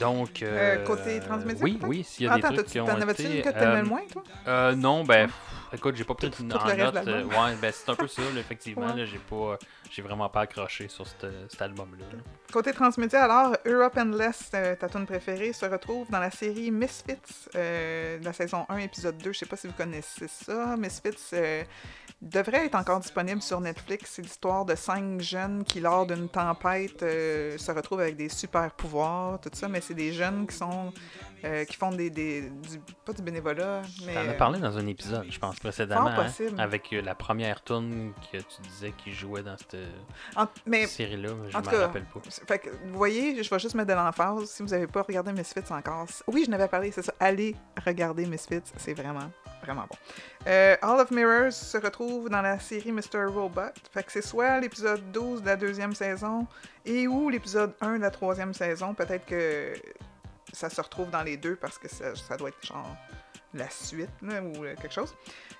Donc 0.00 0.42
euh, 0.42 0.78
Euh, 0.78 0.84
côté 0.84 1.20
transmédia, 1.20 1.62
Oui, 1.62 1.78
oui, 1.82 2.02
s'il 2.04 2.24
y 2.24 2.28
a 2.28 2.32
Attends, 2.32 2.48
des 2.48 2.54
trucs 2.54 2.66
t'as- 2.66 2.72
qui 2.72 2.80
ont 2.80 2.86
t'en 2.86 3.00
avais-tu 3.00 3.22
une 3.24 3.42
que 3.42 3.50
t'aimais 3.50 3.66
euh, 3.76 3.82
le 3.82 3.88
moins, 3.88 4.00
toi? 4.10 4.22
euh, 4.48 4.74
non, 4.74 5.04
ben 5.04 5.26
pff, 5.26 5.36
écoute, 5.74 5.94
j'ai 5.96 6.04
pas 6.04 6.14
pris 6.14 6.30
une 6.40 6.52
en 6.52 6.64
note. 6.76 6.96
euh, 7.06 7.24
ouais, 7.24 7.56
ben 7.60 7.72
c'est 7.72 7.90
un 7.90 7.94
peu 7.94 8.06
ça, 8.08 8.22
là, 8.22 8.40
effectivement. 8.40 8.86
Ouais. 8.88 8.96
là, 8.96 9.04
j'ai 9.04 9.18
pas 9.18 9.58
j'ai 9.90 10.02
vraiment 10.02 10.28
pas 10.28 10.40
accroché 10.42 10.88
sur 10.88 11.06
cet 11.06 11.60
album-là. 11.60 12.04
là. 12.12 12.18
Côté 12.52 12.72
transmédia, 12.72 13.22
alors, 13.22 13.56
Europe 13.64 13.96
Endless, 13.96 14.50
euh, 14.54 14.74
ta 14.74 14.88
tune 14.88 15.06
préférée, 15.06 15.52
se 15.52 15.66
retrouve 15.66 16.10
dans 16.10 16.18
la 16.18 16.32
série 16.32 16.72
Misfits, 16.72 17.48
euh, 17.54 18.18
la 18.24 18.32
saison 18.32 18.66
1, 18.68 18.78
épisode 18.78 19.16
2. 19.18 19.32
Je 19.32 19.38
sais 19.38 19.46
pas 19.46 19.56
si 19.56 19.68
vous 19.68 19.72
connaissez 19.72 20.26
ça. 20.26 20.76
Misfits 20.76 21.30
euh, 21.34 21.62
devrait 22.20 22.66
être 22.66 22.74
encore 22.74 22.98
disponible 22.98 23.40
sur 23.40 23.60
Netflix. 23.60 24.14
C'est 24.14 24.22
l'histoire 24.22 24.64
de 24.64 24.74
cinq 24.74 25.20
jeunes 25.20 25.62
qui, 25.62 25.78
lors 25.78 26.06
d'une 26.06 26.28
tempête, 26.28 27.04
euh, 27.04 27.56
se 27.56 27.70
retrouvent 27.70 28.00
avec 28.00 28.16
des 28.16 28.28
super 28.28 28.72
pouvoirs, 28.72 29.40
tout 29.40 29.50
ça. 29.52 29.68
Mais 29.68 29.80
c'est 29.80 29.94
des 29.94 30.12
jeunes 30.12 30.46
qui 30.48 30.56
sont 30.56 30.92
euh, 31.44 31.64
qui 31.64 31.76
font 31.76 31.90
des, 31.90 32.10
des- 32.10 32.42
du, 32.50 32.78
pas 33.04 33.12
du 33.12 33.22
bénévolat, 33.22 33.82
mais 34.04 34.14
T'en 34.14 34.20
as 34.20 34.24
euh, 34.24 34.36
parlé 34.36 34.58
dans 34.60 34.76
un 34.78 34.86
épisode, 34.86 35.26
je 35.30 35.38
pense, 35.38 35.58
précédemment. 35.58 36.06
Hein, 36.08 36.24
possible. 36.24 36.60
avec 36.60 36.92
euh, 36.92 37.00
la 37.02 37.14
première 37.14 37.62
tune 37.64 38.12
que 38.32 38.38
tu 38.38 38.62
disais 38.62 38.92
qui 39.02 39.12
jouait 39.12 39.42
dans 39.42 39.56
cette 39.56 39.76
en- 40.36 40.46
mais 40.66 40.86
série-là, 40.86 41.30
mais 41.42 41.50
je 41.50 41.56
en 41.56 41.60
m'en 41.62 41.70
rappelle 41.70 42.04
pas. 42.04 42.20
Fait 42.46 42.58
que, 42.58 42.70
vous 42.70 42.96
voyez, 42.96 43.42
je 43.42 43.48
vais 43.50 43.58
juste 43.58 43.74
mettre 43.74 43.88
de 43.88 43.94
l'emphase. 43.94 44.44
Si 44.50 44.62
vous 44.62 44.68
n'avez 44.68 44.86
pas 44.86 45.02
regardé 45.02 45.32
Misfits 45.32 45.60
encore, 45.70 46.06
oui, 46.26 46.42
je 46.46 46.50
n'avais 46.50 46.68
parlé, 46.68 46.90
c'est 46.92 47.02
ça. 47.02 47.12
Allez 47.20 47.54
regarder 47.86 48.26
Misfits, 48.26 48.62
c'est 48.76 48.94
vraiment, 48.94 49.30
vraiment 49.62 49.82
bon. 49.88 49.96
Euh, 50.46 50.76
All 50.82 51.00
of 51.00 51.10
Mirrors 51.10 51.52
se 51.52 51.76
retrouve 51.78 52.28
dans 52.30 52.42
la 52.42 52.58
série 52.58 52.92
Mr. 52.92 53.24
Robot. 53.28 53.60
Fait 53.92 54.02
que 54.02 54.12
c'est 54.12 54.22
soit 54.22 54.58
l'épisode 54.60 55.02
12 55.12 55.42
de 55.42 55.46
la 55.46 55.56
deuxième 55.56 55.94
saison 55.94 56.46
et 56.86 57.06
ou 57.06 57.28
l'épisode 57.28 57.74
1 57.80 57.96
de 57.98 58.02
la 58.02 58.10
troisième 58.10 58.54
saison. 58.54 58.94
Peut-être 58.94 59.26
que 59.26 59.74
ça 60.52 60.70
se 60.70 60.80
retrouve 60.80 61.10
dans 61.10 61.22
les 61.22 61.36
deux 61.36 61.56
parce 61.56 61.78
que 61.78 61.88
ça, 61.88 62.14
ça 62.14 62.36
doit 62.36 62.48
être 62.48 62.66
genre 62.66 62.96
la 63.54 63.68
suite 63.68 64.10
là, 64.22 64.42
ou 64.42 64.64
euh, 64.64 64.74
quelque 64.76 64.92
chose. 64.92 65.14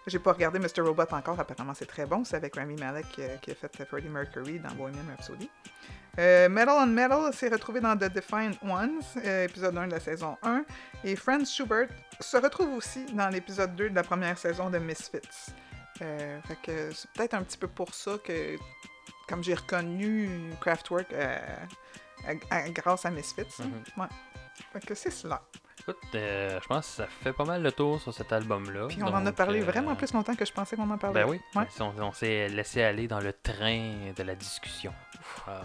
J'ai 0.06 0.18
pas 0.18 0.32
regardé 0.32 0.58
Mr. 0.58 0.82
Robot 0.82 1.04
encore, 1.12 1.38
apparemment 1.38 1.74
c'est 1.74 1.86
très 1.86 2.06
bon. 2.06 2.24
C'est 2.24 2.36
avec 2.36 2.56
Rami 2.56 2.76
Malek 2.76 3.06
euh, 3.18 3.36
qui 3.38 3.50
a 3.50 3.54
fait 3.54 3.84
Freddie 3.84 4.08
Mercury 4.08 4.58
dans 4.58 4.70
Bohemian 4.74 5.04
Rhapsody. 5.10 5.50
Euh, 6.18 6.48
Metal 6.48 6.74
on 6.78 6.86
Metal 6.86 7.32
s'est 7.32 7.48
retrouvé 7.48 7.80
dans 7.80 7.96
The 7.96 8.12
Defiant 8.12 8.52
Ones, 8.62 9.02
euh, 9.24 9.44
épisode 9.44 9.76
1 9.76 9.86
de 9.88 9.92
la 9.92 10.00
saison 10.00 10.36
1. 10.42 10.64
Et 11.04 11.16
Franz 11.16 11.50
Schubert 11.50 11.88
se 12.18 12.36
retrouve 12.36 12.74
aussi 12.76 13.04
dans 13.12 13.28
l'épisode 13.28 13.74
2 13.76 13.90
de 13.90 13.94
la 13.94 14.02
première 14.02 14.36
saison 14.38 14.70
de 14.70 14.78
Misfits. 14.78 15.52
Fait 15.98 16.56
que 16.62 16.90
c'est 16.92 17.10
peut-être 17.10 17.34
un 17.34 17.42
petit 17.42 17.58
peu 17.58 17.68
pour 17.68 17.94
ça 17.94 18.12
que, 18.24 18.56
comme 19.28 19.44
j'ai 19.44 19.54
reconnu 19.54 20.50
Kraftwerk 20.58 21.08
grâce 22.70 23.04
à 23.04 23.10
Misfits. 23.10 23.42
Mhm. 23.58 23.82
Ouais. 23.98 24.06
Fait 24.72 24.84
que 24.84 24.94
c'est 24.94 25.10
cela. 25.10 25.42
Écoute, 25.80 25.96
euh, 26.14 26.58
je 26.62 26.66
pense 26.68 26.86
que 26.88 26.92
ça 26.96 27.06
fait 27.06 27.32
pas 27.32 27.44
mal 27.44 27.62
le 27.62 27.72
tour 27.72 28.00
sur 28.00 28.12
cet 28.12 28.32
album-là. 28.32 28.86
Puis 28.88 29.02
on 29.02 29.06
en 29.06 29.24
a 29.24 29.32
parlé 29.32 29.60
euh, 29.60 29.64
vraiment 29.64 29.96
plus 29.96 30.12
longtemps 30.12 30.34
que 30.34 30.44
je 30.44 30.52
pensais 30.52 30.76
qu'on 30.76 30.88
en 30.90 30.98
parlait. 30.98 31.24
Ben 31.24 31.28
oui, 31.30 31.40
Ouais. 31.54 31.66
on, 31.80 31.92
on 32.02 32.12
s'est 32.12 32.48
laissé 32.48 32.82
aller 32.82 33.08
dans 33.08 33.20
le 33.20 33.32
train 33.32 34.12
de 34.14 34.22
la 34.22 34.34
discussion. 34.34 34.92
Ah, 35.48 35.62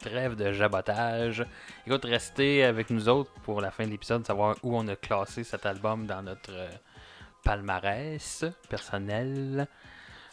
trêve 0.00 0.36
de 0.36 0.52
jabotage. 0.52 1.44
Écoute, 1.86 2.04
restez 2.04 2.62
avec 2.64 2.90
nous 2.90 3.08
autres 3.08 3.32
pour 3.42 3.60
la 3.60 3.70
fin 3.70 3.84
de 3.84 3.90
l'épisode, 3.90 4.24
savoir 4.26 4.56
où 4.62 4.76
on 4.76 4.86
a 4.88 4.96
classé 4.96 5.42
cet 5.44 5.64
album 5.66 6.06
dans 6.06 6.22
notre 6.22 6.52
euh, 6.52 6.68
palmarès 7.42 8.44
personnel. 8.68 9.66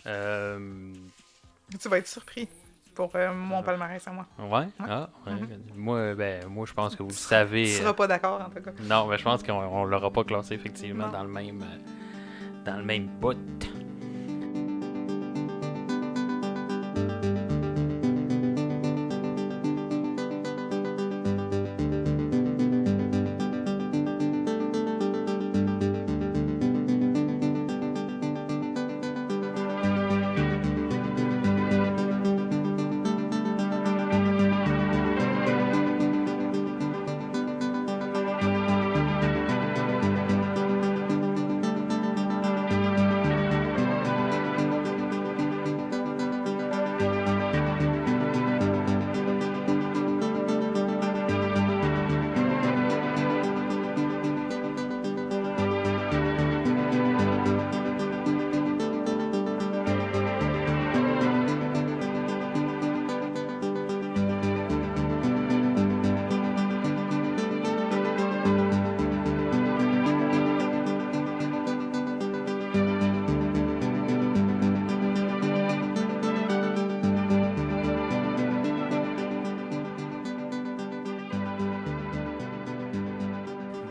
Tu 0.04 1.90
vas 1.90 1.98
être 1.98 2.08
surpris 2.08 2.48
pour 2.96 3.12
euh, 3.16 3.34
mon 3.34 3.62
palmarès 3.62 4.08
à 4.08 4.12
moi. 4.12 4.26
ouais, 4.40 4.68
ah, 4.80 5.10
ouais. 5.28 5.34
Mhm. 5.34 5.48
Moi, 5.76 6.16
ben, 6.16 6.48
moi, 6.48 6.66
je 6.66 6.74
pense 6.74 6.96
que 6.96 7.04
vous 7.04 7.10
le 7.10 7.14
savez. 7.14 7.66
Tu 7.66 7.72
euh, 7.76 7.80
seras 7.82 7.94
pas 7.94 8.08
d'accord 8.08 8.42
en 8.42 8.50
tout 8.50 8.62
cas. 8.62 8.72
Non, 8.84 9.06
mais 9.08 9.18
je 9.18 9.24
pense 9.24 9.44
qu'on 9.44 9.54
on 9.54 9.86
l'aura 9.86 10.10
pas 10.12 10.24
classé 10.24 10.56
effectivement 10.56 11.08
Non. 11.08 11.12
dans 11.12 11.24
le 11.24 11.30
même 11.30 11.62
euh, 11.62 12.64
dans 12.66 12.78
le 12.78 12.84
même 12.84 13.08
bout. 13.08 13.38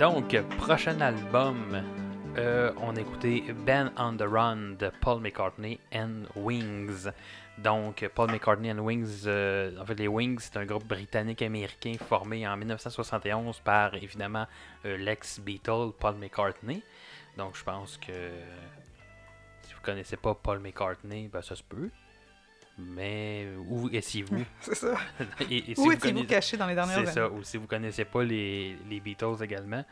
Donc, 0.05 0.37
prochain 0.59 1.01
album, 1.01 1.83
euh, 2.37 2.71
on 2.77 2.95
a 2.95 3.01
écouté 3.01 3.43
Band 3.67 3.89
on 3.97 4.19
the 4.19 4.29
Run 4.31 4.77
de 4.79 4.91
Paul 5.01 5.23
McCartney 5.23 5.81
and 5.95 6.25
Wings. 6.37 7.09
Donc, 7.57 8.07
Paul 8.15 8.31
McCartney 8.31 8.71
and 8.71 8.81
Wings, 8.81 9.23
euh, 9.25 9.75
en 9.81 9.87
fait, 9.87 9.95
les 9.95 10.07
Wings, 10.07 10.41
c'est 10.41 10.59
un 10.59 10.67
groupe 10.67 10.85
britannique-américain 10.85 11.95
formé 12.07 12.47
en 12.47 12.55
1971 12.55 13.61
par, 13.61 13.95
évidemment, 13.95 14.47
euh, 14.85 14.99
l'ex-Beatle 14.99 15.93
Paul 15.99 16.17
McCartney. 16.17 16.83
Donc, 17.39 17.57
je 17.57 17.65
pense 17.65 17.97
que 17.97 18.13
si 19.63 19.73
vous 19.73 19.81
connaissez 19.81 20.19
pas 20.19 20.35
Paul 20.35 20.59
McCartney, 20.59 21.29
ben, 21.29 21.41
ça 21.41 21.57
se 21.57 21.63
peut. 21.63 21.89
Mais 22.79 23.47
où 23.69 23.89
étiez-vous 23.93 24.45
C'est 24.61 24.75
ça. 24.75 24.95
Et- 25.51 25.71
et 25.71 25.75
si 25.75 25.81
Où 25.81 25.85
vous 25.85 25.93
étiez-vous 25.93 26.25
caché 26.25 26.57
dans 26.57 26.67
les 26.67 26.75
dernières 26.75 26.95
c'est 26.97 27.03
années? 27.03 27.13
ça, 27.13 27.29
ou 27.31 27.43
si 27.45 27.57
vous 27.57 27.67
connaissez 27.69 28.05
pas 28.05 28.25
les, 28.25 28.77
les 28.91 28.99
Beatles 29.01 29.43
également. 29.43 29.85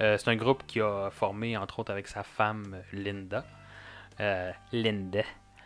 Euh, 0.00 0.16
c'est 0.16 0.30
un 0.30 0.36
groupe 0.36 0.64
qui 0.66 0.80
a 0.80 1.10
formé, 1.10 1.56
entre 1.56 1.80
autres, 1.80 1.92
avec 1.92 2.08
sa 2.08 2.22
femme 2.22 2.78
Linda. 2.92 3.44
Euh, 4.20 4.52
Linda. 4.72 5.22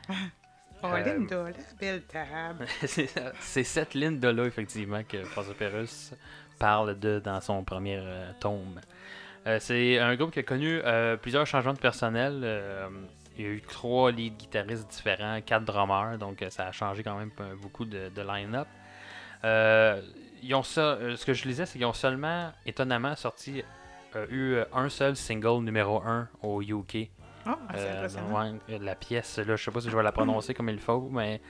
Oh, 0.83 0.89
Euh, 0.89 1.01
Linda, 1.03 1.45
la 1.45 1.51
belle 1.81 2.03
table. 2.03 2.67
c'est. 2.85 3.09
C'est 3.41 3.65
cette 3.65 3.95
Linda-là, 3.95 4.45
effectivement, 4.45 5.03
que 5.03 5.25
François 5.25 5.55
parle 6.59 6.99
de 6.99 7.21
dans 7.21 7.41
son 7.41 7.65
premier 7.65 8.03
tome. 8.39 8.81
C'est 9.61 9.99
un 9.99 10.15
groupe 10.17 10.31
qui 10.33 10.41
a 10.41 10.43
connu 10.43 10.81
plusieurs 11.23 11.47
changements 11.47 11.73
de 11.73 11.79
personnel. 11.79 12.45
Il 13.37 13.45
y 13.45 13.47
a 13.49 13.51
eu 13.51 13.61
trois 13.63 14.11
lead 14.13 14.37
guitaristes 14.37 14.89
différents, 14.91 15.41
quatre 15.45 15.65
drummers, 15.65 16.19
donc 16.19 16.43
euh, 16.43 16.51
ça 16.51 16.67
a 16.67 16.73
changé 16.73 17.03
quand 17.03 17.17
même 17.19 17.31
euh, 17.41 17.55
beaucoup 17.61 17.85
de, 17.85 18.09
de 18.15 18.23
line-up. 18.23 18.69
Euh, 19.45 20.01
ils 20.43 20.55
ont 20.55 20.63
ça, 20.63 20.99
ce 21.17 21.25
que 21.25 21.33
je 21.33 21.47
lisais, 21.49 21.67
c'est 21.67 21.79
qu'ils 21.79 21.87
ont 21.87 21.93
seulement, 21.93 22.53
étonnamment, 22.67 23.15
sorti, 23.17 23.63
euh, 24.17 24.27
eu 24.31 24.59
un 24.73 24.89
seul 24.89 25.17
single 25.17 25.63
numéro 25.65 26.03
1 26.03 26.29
au 26.43 26.63
UK. 26.63 27.09
Oh, 27.47 27.51
c'est 27.75 27.91
impressionnant. 27.91 28.59
euh, 28.71 28.79
la 28.81 28.95
pièce, 28.95 29.39
là, 29.39 29.57
je 29.57 29.63
sais 29.65 29.71
pas 29.71 29.81
si 29.81 29.91
je 29.91 29.97
vais 29.97 30.03
la 30.03 30.13
prononcer 30.13 30.55
comme 30.55 30.69
il 30.71 30.81
faut, 30.81 31.09
mais 31.13 31.41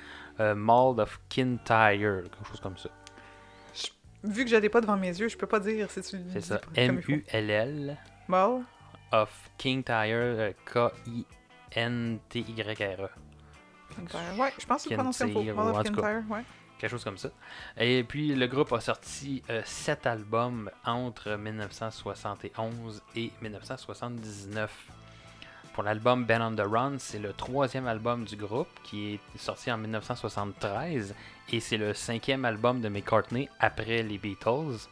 Mold 0.41 0.99
of 1.01 1.20
Kintyre, 1.28 2.22
quelque 2.24 2.49
chose 2.49 2.61
comme 2.61 2.76
ça. 2.76 2.89
Vu 4.24 4.45
que 4.45 4.51
je 4.51 4.57
l'ai 4.57 4.68
pas 4.70 4.80
devant 4.80 4.97
mes 4.97 5.09
yeux, 5.16 5.28
je 5.28 5.37
peux 5.37 5.47
pas 5.47 5.61
dire 5.61 5.89
si 5.91 6.01
tu 6.01 6.16
C'est 6.32 6.41
ça. 6.41 6.61
M-U-L-L 6.74 7.97
Bon, 8.28 8.64
of 9.12 9.51
Kintyre, 9.59 10.07
euh, 10.16 10.53
K-I-N-T-Y-R-E. 11.75 13.09
Kintyre. 13.95 14.20
Ouais, 14.39 14.53
je 14.59 14.66
pense 14.66 14.85
que 14.85 14.95
comme 14.95 15.12
ouais. 16.31 16.45
quelque 16.79 16.91
chose 16.91 17.05
comme 17.05 17.18
ça. 17.18 17.31
Et 17.79 18.05
puis 18.05 18.35
le 18.35 18.47
groupe 18.47 18.72
a 18.72 18.81
sorti 18.81 19.43
euh, 19.51 19.62
sept 19.64 20.07
albums 20.07 20.70
entre 20.85 21.37
1971 21.37 23.03
et 23.16 23.31
1979. 23.43 24.70
Pour 25.75 25.83
l'album 25.83 26.25
Ben 26.25 26.41
on 26.41 26.55
the 26.55 26.66
Run, 26.66 26.99
c'est 26.99 27.18
le 27.18 27.33
troisième 27.33 27.87
album 27.89 28.25
du 28.25 28.37
groupe 28.37 28.68
qui 28.85 29.14
est 29.14 29.39
sorti 29.39 29.72
en 29.72 29.79
1973 29.79 31.14
et 31.53 31.61
c'est 31.61 31.77
le 31.77 31.95
cinquième 31.95 32.45
album 32.45 32.81
de 32.81 32.89
McCartney 32.89 33.49
après 33.59 34.03
les 34.03 34.18
Beatles. 34.18 34.89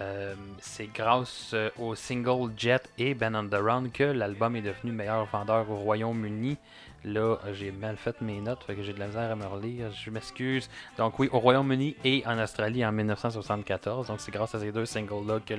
Euh, 0.00 0.34
c'est 0.60 0.92
grâce 0.92 1.52
euh, 1.54 1.70
au 1.78 1.94
single 1.94 2.52
Jet 2.56 2.90
et 2.98 3.14
Ben 3.14 3.34
on 3.34 3.48
the 3.48 3.54
Run 3.54 3.88
que 3.88 4.04
l'album 4.04 4.54
est 4.54 4.62
devenu 4.62 4.92
meilleur 4.92 5.24
vendeur 5.26 5.70
au 5.70 5.76
Royaume-Uni. 5.76 6.58
Là, 7.04 7.36
j'ai 7.52 7.70
mal 7.70 7.96
fait 7.96 8.20
mes 8.20 8.40
notes, 8.40 8.66
j'ai 8.80 8.92
de 8.92 8.98
la 8.98 9.06
misère 9.06 9.30
à 9.30 9.36
me 9.36 9.46
relire, 9.46 9.90
je 9.92 10.10
m'excuse. 10.10 10.68
Donc 10.98 11.18
oui, 11.18 11.28
au 11.32 11.38
Royaume-Uni 11.38 11.96
et 12.04 12.22
en 12.26 12.38
Australie 12.38 12.84
en 12.84 12.92
1974. 12.92 14.08
Donc 14.08 14.20
c'est 14.20 14.32
grâce 14.32 14.54
à 14.54 14.60
ces 14.60 14.72
deux 14.72 14.84
singles-là 14.84 15.40
que 15.46 15.54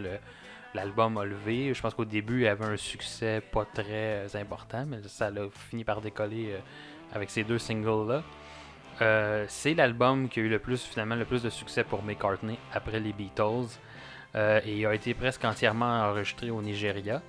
l'album 0.75 1.17
a 1.17 1.25
levé. 1.25 1.73
Je 1.73 1.81
pense 1.81 1.95
qu'au 1.95 2.05
début, 2.05 2.41
il 2.41 2.47
avait 2.47 2.65
un 2.65 2.77
succès 2.77 3.41
pas 3.41 3.65
très 3.65 4.25
euh, 4.25 4.27
important, 4.35 4.85
mais 4.85 4.99
ça 5.07 5.27
a 5.27 5.49
fini 5.69 5.83
par 5.83 6.01
décoller 6.01 6.55
avec 7.11 7.31
ces 7.31 7.43
deux 7.43 7.59
singles-là. 7.59 8.21
C'est 9.47 9.73
l'album 9.73 10.29
qui 10.29 10.41
a 10.41 10.43
eu 10.43 10.49
le 10.49 10.59
plus, 10.59 10.83
finalement, 10.83 11.15
le 11.15 11.25
plus 11.25 11.41
de 11.41 11.49
succès 11.49 11.83
pour 11.83 12.03
McCartney 12.03 12.59
après 12.73 12.99
les 12.99 13.13
Beatles. 13.13 13.79
Euh, 14.35 14.59
et 14.65 14.77
il 14.79 14.85
a 14.85 14.93
été 14.93 15.13
presque 15.13 15.43
entièrement 15.45 16.01
enregistré 16.09 16.49
au 16.51 16.61
Nigeria. 16.61 17.21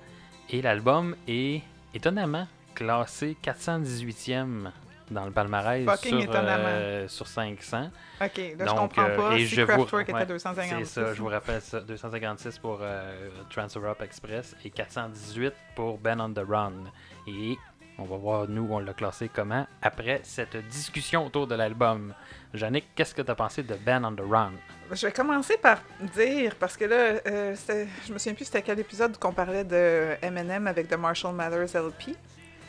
Et 0.49 0.61
l'album 0.61 1.15
est 1.27 1.61
étonnamment 1.93 2.47
classé 2.75 3.35
418e 3.43 4.71
dans 5.11 5.25
le 5.25 5.31
palmarès 5.31 5.85
Fucking 5.85 6.21
sur, 6.21 6.31
euh, 6.35 7.07
sur 7.07 7.27
500. 7.27 7.89
Ok, 8.21 8.37
là, 8.37 8.43
je 8.59 8.65
Donc, 8.65 8.77
comprends 8.77 9.03
euh, 9.09 9.17
pas. 9.17 9.35
et 9.35 9.45
si 9.45 9.55
je 9.55 9.61
vous- 9.61 9.67
Kraftwerk 9.67 10.03
était 10.09 10.13
ouais, 10.13 10.21
à 10.21 10.25
250. 10.25 10.79
C'est 10.85 10.85
ça, 10.85 11.13
je 11.13 11.19
vous 11.21 11.27
rappelle 11.29 11.61
ça. 11.61 11.79
256 11.81 12.59
pour 12.59 12.79
euh, 12.81 13.29
Trans-Europe 13.49 14.01
Express 14.03 14.55
et 14.63 14.69
418 14.69 15.53
pour 15.75 15.97
Ben 15.97 16.19
on 16.21 16.31
the 16.31 16.43
Run. 16.47 16.73
Et 17.27 17.57
on 17.97 18.03
va 18.03 18.17
voir, 18.17 18.47
nous, 18.47 18.67
on 18.69 18.79
l'a 18.79 18.93
classé 18.93 19.29
comment 19.33 19.65
après 19.81 20.21
cette 20.23 20.55
discussion 20.67 21.25
autour 21.25 21.47
de 21.47 21.55
l'album. 21.55 22.13
Jannick, 22.53 22.85
qu'est-ce 22.95 23.15
que 23.15 23.21
tu 23.23 23.31
as 23.31 23.35
pensé 23.35 23.63
de 23.63 23.75
Ben 23.75 24.05
on 24.05 24.13
the 24.15 24.21
Run? 24.29 24.51
Je 24.91 25.05
vais 25.05 25.13
commencer 25.13 25.57
par 25.57 25.79
dire, 26.15 26.55
parce 26.55 26.75
que 26.75 26.85
là, 26.85 27.21
euh, 27.27 27.55
je 28.07 28.13
me 28.13 28.17
souviens 28.17 28.33
plus 28.33 28.45
c'était 28.45 28.61
quel 28.61 28.79
épisode 28.79 29.17
qu'on 29.17 29.33
parlait 29.33 29.63
de 29.63 30.15
Eminem 30.21 30.67
avec 30.67 30.87
The 30.87 30.97
Marshall 30.97 31.35
Mathers 31.35 31.75
LP. 31.75 32.15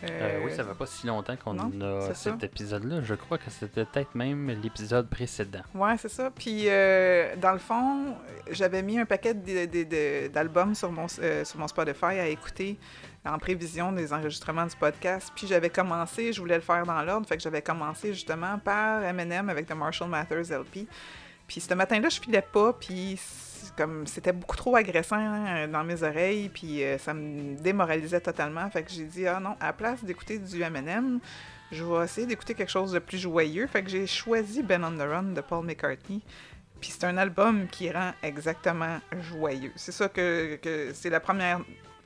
Euh, 0.04 0.40
oui, 0.44 0.52
ça 0.54 0.64
fait 0.64 0.74
pas 0.74 0.86
si 0.86 1.06
longtemps 1.06 1.36
qu'on 1.36 1.58
a 1.58 2.14
cet 2.14 2.42
épisode-là. 2.42 3.02
Je 3.02 3.14
crois 3.14 3.38
que 3.38 3.50
c'était 3.50 3.84
peut-être 3.84 4.14
même 4.14 4.48
l'épisode 4.62 5.08
précédent. 5.08 5.60
Ouais, 5.74 5.96
c'est 5.98 6.08
ça. 6.08 6.30
Puis, 6.30 6.64
euh, 6.68 7.36
dans 7.36 7.52
le 7.52 7.58
fond, 7.58 8.16
j'avais 8.50 8.82
mis 8.82 8.98
un 8.98 9.04
paquet 9.04 9.34
d'albums 9.34 10.74
sur, 10.74 10.90
mon, 10.90 11.06
euh, 11.20 11.44
sur 11.44 11.58
mon 11.58 11.68
Spotify 11.68 12.18
à 12.18 12.28
écouter 12.28 12.78
en 13.26 13.38
prévision 13.38 13.92
des 13.92 14.12
enregistrements 14.12 14.66
du 14.66 14.76
podcast. 14.76 15.30
Puis, 15.34 15.46
j'avais 15.46 15.70
commencé, 15.70 16.32
je 16.32 16.40
voulais 16.40 16.56
le 16.56 16.62
faire 16.62 16.86
dans 16.86 17.02
l'ordre, 17.02 17.28
fait 17.28 17.36
que 17.36 17.42
j'avais 17.42 17.62
commencé 17.62 18.14
justement 18.14 18.58
par 18.58 19.04
Eminem 19.04 19.50
avec 19.50 19.66
The 19.66 19.74
Marshall 19.74 20.08
Mathers 20.08 20.50
LP. 20.50 20.88
Puis, 21.50 21.60
ce 21.60 21.74
matin-là, 21.74 22.08
je 22.08 22.20
filais 22.20 22.42
pas, 22.42 22.72
puis 22.72 23.18
comme 23.76 24.06
c'était 24.06 24.32
beaucoup 24.32 24.56
trop 24.56 24.76
agressant 24.76 25.16
hein, 25.16 25.66
dans 25.66 25.82
mes 25.82 26.00
oreilles, 26.04 26.48
puis 26.48 26.84
euh, 26.84 26.96
ça 26.96 27.12
me 27.12 27.56
démoralisait 27.56 28.20
totalement. 28.20 28.70
Fait 28.70 28.84
que 28.84 28.90
j'ai 28.92 29.02
dit, 29.02 29.26
ah 29.26 29.40
non, 29.40 29.56
à 29.58 29.66
la 29.66 29.72
place 29.72 30.04
d'écouter 30.04 30.38
du 30.38 30.62
Eminem, 30.62 31.18
je 31.72 31.82
vais 31.82 32.04
essayer 32.04 32.24
d'écouter 32.24 32.54
quelque 32.54 32.70
chose 32.70 32.92
de 32.92 33.00
plus 33.00 33.18
joyeux. 33.18 33.66
Fait 33.66 33.82
que 33.82 33.90
j'ai 33.90 34.06
choisi 34.06 34.62
Ben 34.62 34.84
on 34.84 34.92
the 34.96 35.00
Run 35.08 35.32
de 35.34 35.40
Paul 35.40 35.66
McCartney. 35.66 36.20
Puis 36.80 36.90
c'est 36.92 37.04
un 37.04 37.16
album 37.16 37.66
qui 37.66 37.90
rend 37.90 38.12
exactement 38.22 39.00
joyeux. 39.20 39.72
C'est 39.74 39.92
ça 39.92 40.08
que, 40.08 40.54
que 40.62 40.92
c'est 40.94 41.10
la 41.10 41.18
première 41.18 41.60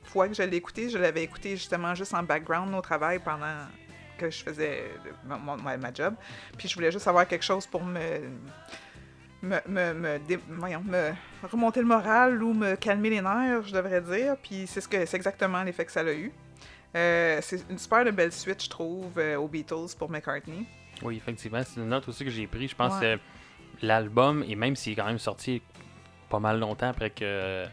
fois 0.05 0.27
que 0.27 0.33
je 0.33 0.41
l'ai 0.41 0.57
écouté. 0.57 0.89
Je 0.89 0.97
l'avais 0.97 1.21
écouté 1.21 1.51
justement 1.51 1.93
juste 1.93 2.15
en 2.15 2.23
background 2.23 2.73
au 2.73 2.81
travail 2.81 3.19
pendant 3.19 3.67
que 4.17 4.31
je 4.31 4.43
faisais 4.43 4.85
mon- 5.23 5.57
ma 5.57 5.93
job. 5.93 6.15
Puis 6.57 6.67
je 6.67 6.73
voulais 6.73 6.91
juste 6.91 7.07
avoir 7.07 7.27
quelque 7.27 7.45
chose 7.45 7.67
pour 7.67 7.83
me 7.83 7.99
me, 9.41 9.57
me, 9.67 9.93
me, 9.93 10.19
dé- 10.19 10.39
voyons, 10.49 10.81
me 10.83 11.11
remonter 11.51 11.79
le 11.81 11.85
moral 11.85 12.41
ou 12.41 12.53
me 12.53 12.75
calmer 12.75 13.09
les 13.11 13.21
nerfs, 13.21 13.67
je 13.67 13.73
devrais 13.73 14.01
dire. 14.01 14.35
Puis 14.41 14.65
c'est 14.67 14.81
ce 14.81 14.87
que 14.87 15.05
c'est 15.05 15.17
exactement 15.17 15.61
l'effet 15.63 15.85
que 15.85 15.91
ça 15.91 16.01
a 16.01 16.11
eu. 16.13 16.31
Euh, 16.95 17.39
c'est 17.41 17.69
une 17.69 17.77
super 17.77 18.05
de 18.05 18.11
belle 18.11 18.31
suite, 18.31 18.63
je 18.63 18.69
trouve, 18.69 19.11
euh, 19.17 19.35
aux 19.37 19.47
Beatles 19.47 19.95
pour 19.99 20.09
McCartney. 20.09 20.65
Oui, 21.03 21.17
effectivement, 21.17 21.61
c'est 21.63 21.79
une 21.81 21.89
note 21.89 22.07
aussi 22.07 22.23
que 22.23 22.31
j'ai 22.31 22.47
pris. 22.47 22.67
Je 22.69 22.75
pense 22.75 22.93
Ouais. 23.01 23.17
que 23.81 23.85
l'album, 23.85 24.43
et 24.47 24.55
même 24.55 24.75
s'il 24.75 24.93
est 24.93 24.95
quand 24.95 25.05
même 25.05 25.19
sorti 25.19 25.61
pas 26.29 26.39
mal 26.39 26.59
longtemps 26.59 26.89
après 26.89 27.09
que. 27.09 27.65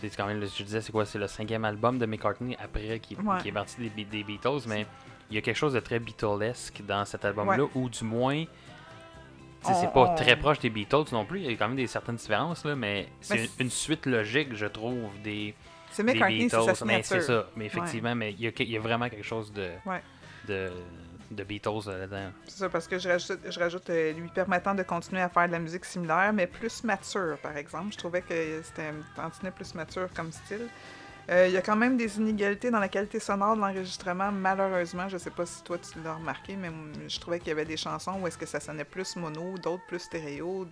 C'est 0.00 0.16
quand 0.16 0.26
même, 0.26 0.40
je 0.44 0.62
disais, 0.64 0.80
c'est 0.80 0.90
quoi 0.90 1.06
C'est 1.06 1.18
le 1.18 1.28
cinquième 1.28 1.64
album 1.64 1.96
de 1.96 2.06
McCartney 2.06 2.56
après 2.60 2.98
qui, 2.98 3.14
Ouais. 3.16 3.38
qui 3.40 3.48
est 3.50 3.52
parti 3.52 3.76
des 3.88 4.24
Beatles, 4.24 4.62
mais 4.66 4.84
il 5.30 5.36
y 5.36 5.38
a 5.38 5.42
quelque 5.42 5.56
chose 5.56 5.74
de 5.74 5.80
très 5.80 6.00
Beatlesque 6.00 6.82
dans 6.84 7.04
cet 7.04 7.24
album-là, 7.24 7.66
ou 7.76 7.88
du 7.88 8.02
moins. 8.04 8.44
C'est 9.62 9.92
pas 9.92 10.10
on- 10.12 10.14
très 10.14 10.36
proche 10.36 10.58
des 10.58 10.70
Beatles 10.70 11.04
non 11.12 11.24
plus, 11.24 11.40
il 11.40 11.50
y 11.50 11.54
a 11.54 11.56
quand 11.56 11.68
même 11.68 11.76
des 11.76 11.86
certaines 11.86 12.16
différences, 12.16 12.64
là, 12.64 12.74
mais 12.74 13.08
c'est 13.20 13.48
une, 13.60 13.70
suite 13.70 14.06
logique, 14.06 14.54
je 14.54 14.66
trouve, 14.66 15.10
des, 15.22 15.54
C'est 15.90 16.02
des 16.04 16.14
McCartney, 16.14 16.44
Beatles. 16.48 16.84
Mais 16.84 17.02
c'est 17.02 17.20
ça, 17.20 17.46
mais 17.56 17.66
effectivement, 17.66 18.14
mais 18.14 18.32
il 18.32 18.40
y, 18.40 18.46
a, 18.48 18.50
il 18.58 18.70
y 18.70 18.76
a 18.76 18.80
vraiment 18.80 19.08
quelque 19.08 19.24
chose 19.24 19.52
de, 19.52 19.70
Ouais. 19.86 20.02
de, 20.48 20.70
de 21.30 21.44
Beatles 21.44 21.68
euh, 21.88 21.98
là-dedans. 22.00 22.30
C'est 22.46 22.58
ça, 22.58 22.68
parce 22.68 22.86
que 22.88 22.98
je 22.98 23.08
rajoute, 23.08 23.38
je 23.48 23.58
rajoute 23.60 23.88
euh, 23.90 24.12
lui 24.12 24.28
permettant 24.28 24.74
de 24.74 24.82
continuer 24.82 25.22
à 25.22 25.28
faire 25.28 25.46
de 25.46 25.52
la 25.52 25.58
musique 25.58 25.84
similaire, 25.84 26.32
mais 26.34 26.46
plus 26.46 26.82
mature, 26.84 27.38
par 27.42 27.56
exemple. 27.56 27.92
Je 27.92 27.98
trouvais 27.98 28.20
que 28.22 28.60
c'était 28.62 28.88
un 28.88 28.94
tantinet 29.22 29.50
plus 29.50 29.74
mature 29.74 30.08
comme 30.14 30.30
style. 30.32 30.68
Euh, 31.30 31.48
y 31.48 31.56
a 31.56 31.62
quand 31.62 31.76
même 31.76 31.96
des 31.96 32.16
inégalités 32.18 32.70
dans 32.70 32.80
la 32.80 32.88
qualité 32.88 33.20
sonore 33.20 33.54
de 33.56 33.60
l'enregistrement, 33.60 34.32
malheureusement. 34.32 35.08
Je 35.08 35.18
sais 35.18 35.30
pas 35.30 35.46
si 35.46 35.62
toi 35.62 35.78
tu 35.78 36.00
l'as 36.02 36.14
remarqué, 36.14 36.56
mais 36.56 36.70
je 37.08 37.20
trouvais 37.20 37.38
qu'il 37.38 37.48
y 37.48 37.52
avait 37.52 37.64
des 37.64 37.76
chansons 37.76 38.20
où 38.20 38.26
est-ce 38.26 38.38
que 38.38 38.46
ça 38.46 38.60
sonnait 38.60 38.84
plus 38.84 39.16
mono, 39.16 39.56
d'autres 39.58 39.86
plus 39.86 40.00
stéréo. 40.00 40.66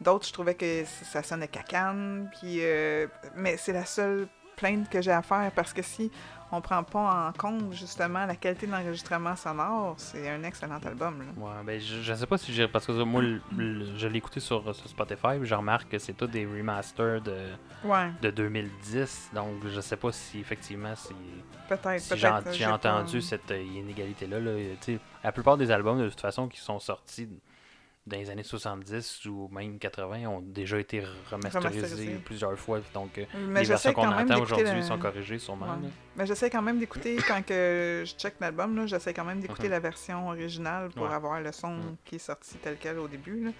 D'autres, 0.00 0.26
je 0.26 0.32
trouvais 0.32 0.54
que 0.54 0.84
ça 0.84 1.22
sonnait 1.22 1.48
cacane. 1.48 2.30
Puis, 2.38 2.58
euh, 2.60 3.06
mais 3.36 3.56
c'est 3.56 3.72
la 3.72 3.84
seule 3.84 4.26
plainte 4.56 4.88
que 4.88 5.02
j'ai 5.02 5.12
à 5.12 5.22
faire 5.22 5.50
parce 5.54 5.72
que 5.72 5.82
si 5.82 6.10
on 6.56 6.60
prend 6.60 6.82
pas 6.82 7.28
en 7.28 7.32
compte 7.32 7.72
justement 7.72 8.26
la 8.26 8.36
qualité 8.36 8.66
de 8.66 8.72
l'enregistrement 8.72 9.36
sonore, 9.36 9.94
c'est 9.98 10.28
un 10.30 10.42
excellent 10.42 10.78
album. 10.84 11.18
Là. 11.18 11.24
Ouais, 11.36 11.64
ben 11.64 11.80
je, 11.80 12.00
je 12.02 12.14
sais 12.14 12.26
pas 12.26 12.38
si 12.38 12.52
j'ai. 12.52 12.68
Parce 12.68 12.86
que 12.86 12.92
moi, 13.02 13.22
le- 13.22 13.40
le- 13.56 13.96
je 13.96 14.06
l'ai 14.08 14.18
écouté 14.18 14.40
sur, 14.40 14.74
sur 14.74 14.88
Spotify, 14.88 15.38
je 15.42 15.54
remarque 15.54 15.88
que 15.90 15.98
c'est 15.98 16.12
tout 16.14 16.26
des 16.26 16.46
remasters 16.46 17.20
de, 17.20 17.36
Ouais, 17.84 18.10
de 18.22 18.30
2010. 18.30 19.30
Donc 19.34 19.66
je 19.66 19.80
sais 19.80 19.96
pas 19.96 20.12
si 20.12 20.40
effectivement 20.40 20.94
si, 20.96 21.14
peut-être. 21.68 22.00
si 22.00 22.08
peut-être 22.10 22.52
j'ai 22.52 22.64
là, 22.64 22.78
pas- 22.78 22.98
entendu 22.98 23.20
cette 23.20 23.50
euh, 23.50 23.62
inégalité-là. 23.62 24.40
Là, 24.40 24.52
sais, 24.80 24.98
la 25.22 25.32
plupart 25.32 25.56
des 25.56 25.70
albums, 25.70 25.98
de 26.00 26.08
toute 26.08 26.20
façon, 26.20 26.48
qui 26.48 26.60
sont 26.60 26.78
sortis 26.78 27.28
dans 28.06 28.18
les 28.18 28.28
années 28.28 28.42
70 28.42 29.24
ou 29.26 29.48
même 29.50 29.78
80 29.78 30.26
ont 30.28 30.40
déjà 30.40 30.78
été 30.78 31.00
remasterisés 31.30 31.68
Remasterisés. 31.80 32.20
plusieurs 32.24 32.58
fois. 32.58 32.80
Donc 32.92 33.16
euh, 33.18 33.24
Mais 33.48 33.60
les 33.62 33.66
versions 33.68 33.92
qu'on 33.94 34.12
entend 34.12 34.40
aujourd'hui 34.40 34.64
la- 34.64 34.82
sont 34.82 34.98
corrigées 34.98 35.38
sûrement. 35.38 35.66
Ouais. 35.66 35.88
Mais 36.16 36.26
j'essaie 36.26 36.50
quand 36.50 36.60
même 36.62 36.78
d'écouter, 36.78 37.16
quand 37.28 37.44
que 37.44 38.02
je 38.06 38.14
check 38.14 38.34
l'album, 38.40 38.86
j'essaie 38.86 39.14
quand 39.14 39.24
même 39.24 39.40
d'écouter 39.40 39.64
Mhm. 39.64 39.70
la 39.70 39.80
version 39.80 40.28
originale 40.28 40.90
pour 40.90 41.06
Ouais. 41.08 41.14
avoir 41.14 41.40
le 41.40 41.50
son 41.52 41.70
Mhm. 41.76 41.96
qui 42.04 42.16
est 42.16 42.18
sorti 42.18 42.56
tel 42.58 42.76
quel 42.78 42.98
au 42.98 43.08
début. 43.08 43.52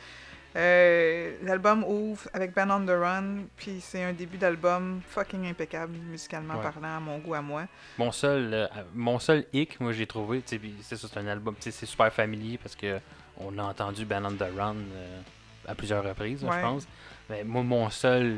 Euh, 0.56 1.36
l'album 1.42 1.82
ouvre 1.84 2.28
avec 2.32 2.54
Ben 2.54 2.70
on 2.70 2.84
the 2.86 2.90
Run, 2.90 3.46
puis 3.56 3.80
c'est 3.80 4.04
un 4.04 4.12
début 4.12 4.36
d'album 4.36 5.00
fucking 5.08 5.46
impeccable, 5.46 5.94
musicalement 5.96 6.54
Ouais. 6.54 6.62
parlant, 6.62 6.96
à 6.98 7.00
mon 7.00 7.18
goût 7.18 7.34
à 7.34 7.42
moi. 7.42 7.64
Mon 7.98 8.12
seul, 8.12 8.54
euh, 8.54 8.66
mon 8.94 9.18
seul 9.18 9.46
hic, 9.52 9.80
moi 9.80 9.90
j'ai 9.90 10.06
trouvé, 10.06 10.42
c'est 10.46 10.60
ça, 10.96 11.08
c'est 11.08 11.18
un 11.18 11.26
album, 11.26 11.56
c'est 11.58 11.72
super 11.72 12.12
familier 12.12 12.56
parce 12.58 12.76
que 12.76 13.00
on 13.38 13.58
a 13.58 13.62
entendu 13.62 14.04
Band 14.04 14.24
on 14.26 14.32
the 14.36 14.44
Run 14.56 14.76
euh, 14.94 15.20
à 15.66 15.74
plusieurs 15.74 16.04
reprises, 16.04 16.44
Ouais. 16.44 16.50
je 16.56 16.60
pense. 16.60 16.86
Mais 17.30 17.44
moi, 17.44 17.62
mon 17.62 17.90
seul 17.90 18.36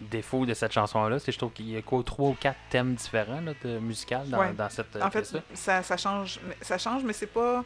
défaut 0.00 0.46
de 0.46 0.54
cette 0.54 0.72
chanson-là, 0.72 1.18
c'est 1.18 1.26
que 1.26 1.32
je 1.32 1.38
trouve 1.38 1.52
qu'il 1.52 1.68
y 1.68 1.76
a 1.76 1.82
quoi, 1.82 2.02
trois 2.02 2.30
ou 2.30 2.34
quatre 2.38 2.58
thèmes 2.70 2.94
différents 2.94 3.40
là, 3.40 3.52
de 3.62 3.78
musical 3.78 4.28
dans, 4.28 4.38
Ouais. 4.40 4.52
dans 4.52 4.68
cette 4.68 4.96
En 4.96 5.10
fait, 5.10 5.24
ça, 5.54 5.82
ça 5.82 5.96
change, 5.96 6.40
mais- 6.46 6.56
ça 6.60 6.78
change, 6.78 7.04
mais 7.04 7.12
c'est 7.12 7.26
pas... 7.26 7.64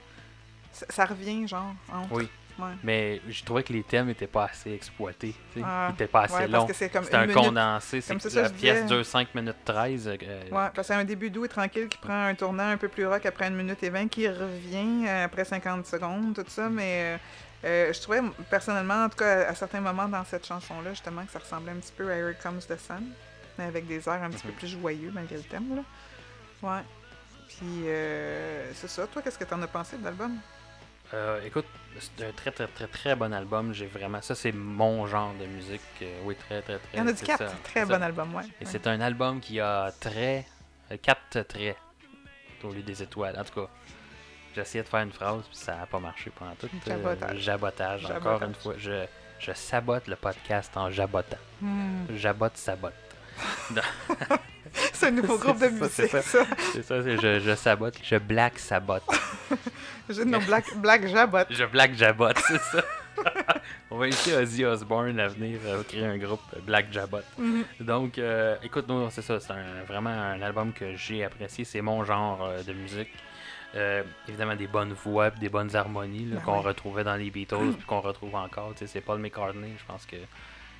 Ça, 0.72 0.84
ça 0.90 1.04
revient, 1.06 1.48
genre, 1.48 1.72
entre. 1.90 2.12
Oui. 2.12 2.28
Ouais. 2.58 2.72
Mais 2.82 3.20
je 3.28 3.44
trouvais 3.44 3.62
que 3.62 3.72
les 3.72 3.82
thèmes 3.82 4.06
n'étaient 4.06 4.26
pas 4.26 4.44
assez 4.44 4.72
exploités. 4.72 5.34
Ah, 5.62 5.88
Ils 5.88 5.92
n'étaient 5.92 6.06
pas 6.06 6.22
assez 6.22 6.34
Ouais, 6.34 6.48
longs. 6.48 6.66
c'est 6.72 6.94
un 7.14 7.26
minute... 7.26 7.34
condensé. 7.36 8.00
C'est 8.00 8.18
ça, 8.18 8.42
la 8.42 8.48
pièce 8.50 8.82
disais. 8.84 8.94
dure 8.96 9.04
5 9.04 9.34
minutes 9.34 9.56
13. 9.64 10.08
euh, 10.08 10.16
Ouais, 10.16 10.48
parce 10.50 10.72
que 10.74 10.82
c'est 10.84 10.94
un 10.94 11.04
début 11.04 11.28
doux 11.30 11.44
et 11.44 11.48
tranquille 11.48 11.88
qui 11.88 11.98
prend 11.98 12.24
un 12.28 12.34
tournant 12.34 12.68
un 12.70 12.76
peu 12.78 12.88
plus 12.88 13.06
rock 13.06 13.26
après 13.26 13.48
une 13.48 13.56
minute 13.56 13.82
et 13.82 13.90
vingt, 13.90 14.08
qui 14.08 14.26
revient 14.26 15.06
euh, 15.06 15.24
après 15.26 15.44
50 15.44 15.84
secondes, 15.86 16.34
tout 16.34 16.44
ça, 16.48 16.70
mais 16.70 17.18
euh, 17.64 17.92
je 17.92 18.00
trouvais 18.00 18.20
personnellement, 18.48 19.04
en 19.04 19.08
tout 19.10 19.18
cas 19.18 19.42
à, 19.46 19.50
à 19.50 19.54
certains 19.54 19.80
moments 19.80 20.08
dans 20.08 20.24
cette 20.24 20.46
chanson-là, 20.46 20.90
justement, 20.90 21.24
que 21.26 21.32
ça 21.32 21.38
ressemblait 21.40 21.72
un 21.72 21.76
petit 21.76 21.92
peu 21.94 22.10
à 22.10 22.16
Here 22.16 22.34
Comes 22.42 22.60
the 22.60 22.78
Sun, 22.78 23.04
mais 23.58 23.64
avec 23.64 23.86
des 23.86 24.08
airs 24.08 24.22
un 24.22 24.30
petit 24.30 24.46
peu 24.46 24.52
plus 24.52 24.68
joyeux 24.68 25.10
malgré 25.12 25.36
le 25.36 25.42
thème, 25.42 25.76
là. 25.76 25.82
Ouais. 26.70 26.82
Puis, 27.48 27.84
euh, 27.86 28.70
c'est 28.74 28.88
ça. 28.88 29.06
Toi, 29.06 29.20
qu'est-ce 29.22 29.38
que 29.38 29.44
t'en 29.44 29.60
as 29.62 29.66
pensé 29.66 29.96
de 29.98 30.04
l'album? 30.04 30.36
Euh, 31.14 31.40
écoute, 31.44 31.66
c'est 31.98 32.24
un 32.26 32.32
très 32.32 32.50
très 32.50 32.66
très 32.66 32.86
très 32.88 33.14
bon 33.16 33.32
album. 33.32 33.72
J'ai 33.72 33.86
vraiment 33.86 34.20
ça, 34.22 34.34
c'est 34.34 34.52
mon 34.52 35.06
genre 35.06 35.32
de 35.40 35.46
musique. 35.46 35.80
Euh, 36.02 36.20
oui, 36.24 36.34
très 36.34 36.62
très 36.62 36.78
très. 36.78 36.88
Il 36.94 36.98
y 36.98 37.02
en 37.02 37.06
a 37.06 37.14
c'est 37.14 37.24
quatre. 37.26 37.48
ça, 37.48 37.54
Très 37.64 37.84
bon 37.84 37.98
ça. 37.98 38.04
album, 38.04 38.34
ouais. 38.34 38.42
Et 38.60 38.64
Ouais. 38.64 38.70
c'est 38.70 38.86
un 38.86 39.00
album 39.00 39.40
qui 39.40 39.60
a 39.60 39.92
très 40.00 40.44
euh, 40.90 40.96
quatre 41.00 41.42
traits 41.42 41.76
au 42.64 42.70
lieu 42.72 42.82
des 42.82 43.02
étoiles. 43.02 43.38
En 43.38 43.44
tout 43.44 43.60
cas, 43.60 44.60
essayé 44.60 44.82
de 44.82 44.88
faire 44.88 45.00
une 45.00 45.12
phrase 45.12 45.42
puis 45.48 45.56
ça 45.56 45.76
n'a 45.76 45.86
pas 45.86 46.00
marché 46.00 46.30
pendant 46.36 46.54
tout. 46.54 46.66
euh, 46.66 46.80
Jabotage. 46.86 47.38
jabotage. 47.38 48.04
Encore 48.10 48.42
une 48.42 48.54
fois, 48.54 48.74
je, 48.78 49.04
je 49.38 49.52
sabote 49.52 50.06
le 50.08 50.16
podcast 50.16 50.76
en 50.76 50.90
jabotant. 50.90 51.36
Hmm. 51.60 52.04
Jabote 52.16 52.56
sabote. 52.56 52.94
C'est 54.92 55.06
un 55.06 55.10
nouveau 55.10 55.38
groupe 55.38 55.58
de 55.58 55.68
C'est 55.88 56.08
ça, 56.08 56.22
c'est 56.22 56.22
musique, 56.22 56.22
ça. 56.22 56.46
C'est 56.72 56.82
ça, 56.82 57.02
c'est 57.02 57.16
je, 57.16 57.40
je 57.40 57.54
sabote, 57.54 57.94
je 58.02 58.16
black 58.16 58.58
sabote. 58.58 59.02
Nos 60.24 60.40
Black, 60.40 60.76
Black 60.76 61.06
Jabot. 61.08 61.44
Je 61.50 61.64
black 61.64 61.94
jabot, 61.94 62.28
c'est 62.46 62.60
ça. 62.60 62.84
On 63.90 63.98
va 63.98 64.06
inviter 64.06 64.36
Ozzy 64.36 64.64
Osbourne 64.64 65.18
à 65.18 65.26
venir 65.26 65.58
euh, 65.66 65.82
créer 65.82 66.04
un 66.04 66.16
groupe 66.16 66.42
euh, 66.54 66.60
Black 66.60 66.92
Jabot. 66.92 67.22
Mhm. 67.36 67.64
Donc, 67.80 68.18
euh, 68.18 68.56
écoute, 68.62 68.86
non, 68.88 69.10
c'est 69.10 69.22
ça, 69.22 69.40
c'est 69.40 69.54
vraiment 69.88 70.10
un 70.10 70.40
album 70.42 70.72
que 70.72 70.94
j'ai 70.94 71.24
apprécié. 71.24 71.64
C'est 71.64 71.80
mon 71.80 72.04
genre 72.04 72.44
euh, 72.44 72.62
de 72.62 72.72
musique. 72.72 73.10
Évidemment, 74.28 74.56
des 74.56 74.68
bonnes 74.68 74.94
voix, 74.94 75.28
des 75.30 75.50
bonnes 75.50 75.74
harmonies 75.76 76.24
Ben 76.26 76.40
qu'on 76.40 76.60
ouais. 76.60 76.66
retrouvait 76.68 77.04
dans 77.04 77.16
les 77.16 77.30
Beatles, 77.30 77.72
puis 77.76 77.86
qu'on 77.86 78.00
retrouve 78.00 78.34
encore. 78.34 78.72
C'est 78.76 79.00
Paul 79.02 79.18
McCartney, 79.18 79.72
je 79.78 79.84
pense 79.84 80.06
que 80.06 80.16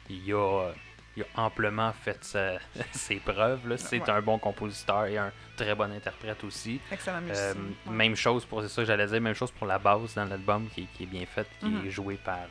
il 0.09 0.32
a, 0.32 0.36
euh, 0.36 0.72
il 1.16 1.22
a 1.22 1.40
amplement 1.42 1.92
fait 1.92 2.22
sa- 2.24 2.58
ses 2.92 3.16
preuves. 3.16 3.66
là. 3.68 3.76
C'est 3.76 4.00
Ouais. 4.00 4.10
un 4.10 4.20
bon 4.22 4.38
compositeur 4.38 5.06
et 5.06 5.16
un 5.18 5.32
très 5.56 5.74
bon 5.74 5.90
interprète 5.92 6.42
aussi. 6.44 6.80
Excellent. 6.92 7.22
Euh, 7.30 7.54
ouais. 7.86 7.92
Même 7.92 8.14
chose 8.16 8.44
pour, 8.44 8.62
c'est 8.62 8.68
ça 8.68 8.82
que 8.82 8.86
j'allais 8.86 9.06
dire, 9.06 9.20
même 9.20 9.34
chose 9.34 9.50
pour 9.52 9.66
la 9.66 9.78
basse 9.78 10.14
dans 10.14 10.24
l'album 10.26 10.68
qui, 10.74 10.86
qui 10.94 11.04
est 11.04 11.06
bien 11.06 11.24
faite, 11.26 11.48
qui 11.60 11.66
Mhm. 11.66 11.86
est 11.86 11.90
jouée 11.90 12.18
par, 12.22 12.46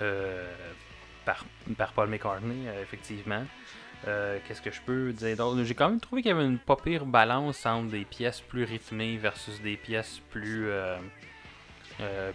euh, 0.00 0.52
par, 1.24 1.44
par 1.78 1.92
Paul 1.92 2.08
McCartney, 2.08 2.68
euh, 2.68 2.82
effectivement. 2.82 3.44
Euh, 4.06 4.38
Qu'est-ce 4.46 4.60
que 4.60 4.70
je 4.70 4.80
peux 4.82 5.12
dire 5.12 5.36
d'autre? 5.36 5.62
J'ai 5.64 5.74
quand 5.74 5.88
même 5.88 6.00
trouvé 6.00 6.22
qu'il 6.22 6.30
y 6.30 6.34
avait 6.34 6.44
une 6.44 6.58
pas 6.58 6.76
pire 6.76 7.06
balance 7.06 7.64
entre 7.66 7.90
des 7.90 8.04
pièces 8.04 8.40
plus 8.40 8.64
rythmées 8.64 9.16
versus 9.16 9.60
des 9.62 9.76
pièces 9.76 10.20
plus, 10.30 10.68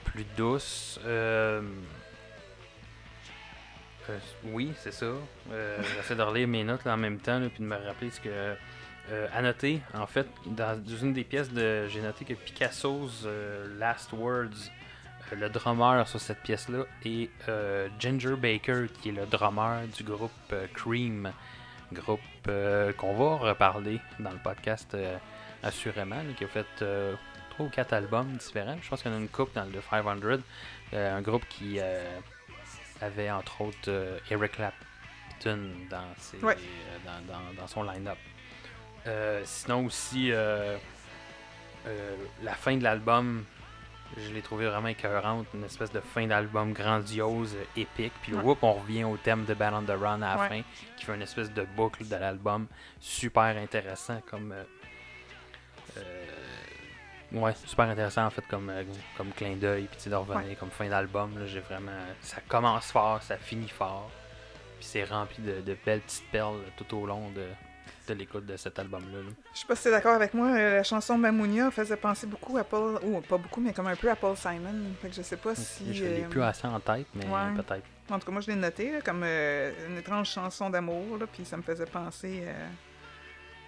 plus 0.06 0.26
douces. 0.36 1.00
Euh, 4.10 4.18
oui, 4.46 4.74
c'est 4.78 4.94
ça. 4.94 5.06
Euh, 5.52 5.78
J'essaie 5.96 6.16
de 6.16 6.22
relire 6.22 6.48
mes 6.48 6.64
notes 6.64 6.84
là, 6.86 6.94
en 6.94 6.98
même 6.98 7.20
temps, 7.20 7.40
là, 7.40 7.48
puis 7.50 7.64
de 7.64 7.68
me 7.68 7.76
rappeler 7.76 8.10
ce 8.10 8.20
que. 8.20 8.56
Euh, 9.12 9.28
à 9.34 9.42
noter, 9.42 9.82
en 9.96 10.06
fait, 10.06 10.28
dans 10.46 10.80
une 10.86 11.14
des 11.14 11.24
pièces 11.24 11.52
de. 11.52 11.88
J'ai 11.88 12.02
noté 12.02 12.24
que 12.24 12.34
Picasso's 12.34 13.24
euh, 13.26 13.68
Last 13.80 14.14
Words, 14.14 14.70
le 15.36 15.50
drummer 15.50 16.08
sur 16.08 16.20
cette 16.20 16.42
pièce-là, 16.42 16.86
euh, 17.50 17.90
Ginger 18.00 18.36
Baker, 18.36 18.86
qui 19.02 19.10
est 19.10 19.14
le 19.14 19.26
drummer 19.26 19.88
du 19.96 20.04
groupe 20.04 20.32
Cream, 20.74 21.32
groupe 21.92 22.20
qu'on 22.98 23.14
va 23.16 23.38
reparler 23.38 24.00
dans 24.20 24.32
le 24.32 24.38
podcast 24.38 24.96
assurément, 25.64 26.22
qui 26.38 26.44
a 26.44 26.48
fait 26.48 26.66
trois 27.52 27.66
ou 27.66 27.70
quatre 27.70 27.94
albums 27.94 28.32
différents. 28.38 28.78
Je 28.82 28.90
pense 28.90 29.02
qu'il 29.02 29.12
y 29.12 29.14
en 29.14 29.18
a 29.18 29.22
une 29.22 29.30
coupe 29.30 29.54
dans 29.54 29.66
le 29.66 29.82
500, 29.82 30.42
euh, 30.94 31.18
un 31.18 31.22
groupe 31.22 31.46
qui 31.48 31.80
avait 33.02 33.30
entre 33.32 33.62
autres 33.62 33.78
euh, 33.90 34.20
Eric 34.30 34.52
Clapton 34.54 35.60
dans, 35.90 36.14
ses, 36.18 36.38
Ouais. 36.38 36.56
euh, 36.58 36.98
dans, 37.06 37.34
dans- 37.34 37.54
dans 37.62 37.68
son 37.68 37.84
line-up. 37.84 38.18
Euh, 39.08 39.42
sinon 39.46 39.86
aussi, 39.86 40.32
la 42.44 42.54
fin 42.54 42.78
de 42.78 42.84
l'album, 42.84 43.44
je 44.18 44.32
l'ai 44.34 44.42
trouvé 44.42 44.68
vraiment 44.68 44.90
écœurante, 44.90 45.48
une 45.54 45.64
espèce 45.64 45.92
de 45.92 46.00
fin 46.02 46.28
d'album 46.28 46.74
grandiose, 46.74 47.56
épique. 47.76 48.14
Puis 48.22 48.34
Ouais. 48.34 48.42
whoop, 48.44 48.60
on 48.62 48.74
revient 48.74 49.06
au 49.06 49.18
thème 49.18 49.46
de 49.46 49.54
Band 49.54 49.74
on 49.74 49.84
the 49.84 49.98
Run 50.00 50.22
à 50.22 50.36
la 50.36 50.42
Ouais. 50.42 50.50
fin, 50.50 50.62
qui 50.98 51.06
fait 51.06 51.16
une 51.16 51.22
espèce 51.24 51.52
de 51.52 51.64
boucle 51.76 52.08
de 52.08 52.16
l'album, 52.16 52.68
super 53.00 53.58
intéressant 53.58 54.22
comme... 54.30 54.52
euh, 54.52 54.64
euh, 57.34 57.40
ouais, 57.40 57.54
super 57.66 57.86
intéressant 57.90 58.26
en 58.26 58.30
fait 58.30 58.46
comme, 58.48 58.70
euh, 58.70 58.84
comme 59.18 59.32
clin 59.32 59.56
d'œil, 59.56 59.88
puis 59.92 60.10
de 60.10 60.16
revenir 60.16 60.58
comme 60.58 60.70
fin 60.72 60.88
d'album. 60.90 61.38
là, 61.40 61.46
J'ai 61.46 61.60
vraiment... 61.62 61.92
Ça 62.22 62.38
commence 62.48 62.92
fort, 62.92 63.22
ça 63.24 63.38
finit 63.38 63.70
fort. 63.70 64.10
Puis 64.80 64.88
c'est 64.90 65.04
rempli 65.04 65.42
de, 65.44 65.62
de 65.62 65.78
belles 65.86 66.02
petites 66.02 66.30
perles 66.32 66.60
tout 66.76 66.98
au 66.98 67.06
long 67.06 67.30
de, 67.32 67.46
de 68.08 68.14
l'écoute 68.16 68.46
de 68.48 68.58
cet 68.58 68.80
album-là. 68.80 69.20
là. 69.20 69.30
Je 69.54 69.60
sais 69.60 69.68
pas 69.68 69.76
si 69.76 69.84
t'es 69.84 69.92
d'accord 69.92 70.16
avec 70.16 70.34
moi, 70.34 70.48
euh, 70.48 70.78
la 70.78 70.84
chanson 70.84 71.18
Mamounia 71.18 71.70
faisait 71.70 71.98
penser 71.98 72.26
beaucoup 72.26 72.58
à 72.58 72.64
Paul, 72.64 73.00
ou 73.04 73.22
pas 73.22 73.38
beaucoup, 73.38 73.62
mais 73.62 73.74
comme 73.74 73.88
un 73.88 73.96
peu 73.96 74.10
à 74.10 74.16
Paul 74.16 74.36
Simon. 74.36 74.74
Fait 75.02 75.10
que 75.10 75.16
je 75.16 75.22
sais 75.22 75.38
pas 75.38 75.54
si. 75.54 75.94
je 75.94 76.04
l'ai 76.04 76.24
euh, 76.24 76.28
plus 76.30 76.42
assez 76.42 76.66
en 76.68 76.80
tête, 76.80 77.06
mais 77.14 77.26
ouais. 77.26 77.54
peut-être. 77.56 77.86
En 78.10 78.18
tout 78.20 78.26
cas, 78.26 78.32
moi 78.32 78.42
je 78.42 78.48
l'ai 78.48 78.56
noté 78.58 78.92
là, 78.92 79.02
comme 79.02 79.22
euh, 79.24 79.72
une 79.88 79.98
étrange 79.98 80.30
chanson 80.32 80.70
d'amour, 80.72 81.18
là, 81.20 81.28
puis 81.32 81.46
ça 81.46 81.56
me 81.58 81.62
faisait 81.62 81.86
penser. 81.86 82.42
euh, 82.44 82.68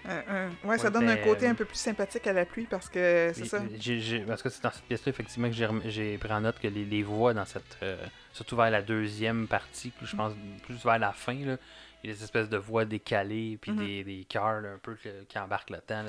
un- 0.06 0.36
un- 0.48 0.68
Ouais, 0.68 0.78
ça 0.78 0.90
donne 0.90 1.04
un 1.10 1.16
ben, 1.16 1.24
côté 1.24 1.48
euh, 1.48 1.52
un 1.52 1.56
peu 1.56 1.66
plus 1.66 1.78
sympathique 1.78 2.26
à 2.28 2.34
la 2.34 2.46
pluie 2.46 2.66
parce 2.70 2.90
que 2.90 3.32
c'est 3.34 3.46
ça. 3.46 3.60
j'ai- 3.78 4.20
parce 4.22 4.42
que 4.44 4.50
c'est 4.50 4.62
dans 4.64 4.72
cette 4.72 4.84
pièce-là, 4.84 5.10
effectivement, 5.12 5.50
que 5.50 5.56
j'ai 5.90 6.18
pris 6.18 6.32
en 6.34 6.42
note 6.42 6.60
que 6.60 6.68
les, 6.68 6.86
les 6.86 7.04
voix 7.04 7.34
dans 7.34 7.46
cette. 7.46 7.78
euh, 7.84 8.04
surtout 8.32 8.56
vers 8.56 8.70
la 8.72 8.82
deuxième 8.82 9.48
partie, 9.48 9.92
que 9.92 10.06
je 10.06 10.16
pense 10.16 10.34
plus 10.64 10.84
vers 10.84 11.00
la 11.00 11.12
fin, 11.14 11.34
là, 11.46 11.58
il 12.04 12.10
y 12.10 12.14
a 12.14 12.16
des 12.16 12.24
espèces 12.24 12.50
de 12.50 12.58
voix 12.58 12.86
décalées, 12.86 13.58
puis 13.62 13.72
Mhm. 13.72 13.78
des, 13.78 14.04
des 14.04 14.26
un 14.66 14.78
peu 14.82 14.96
qui 15.30 15.40
embarquent 15.40 15.70
le 15.70 15.80
temps. 15.80 16.04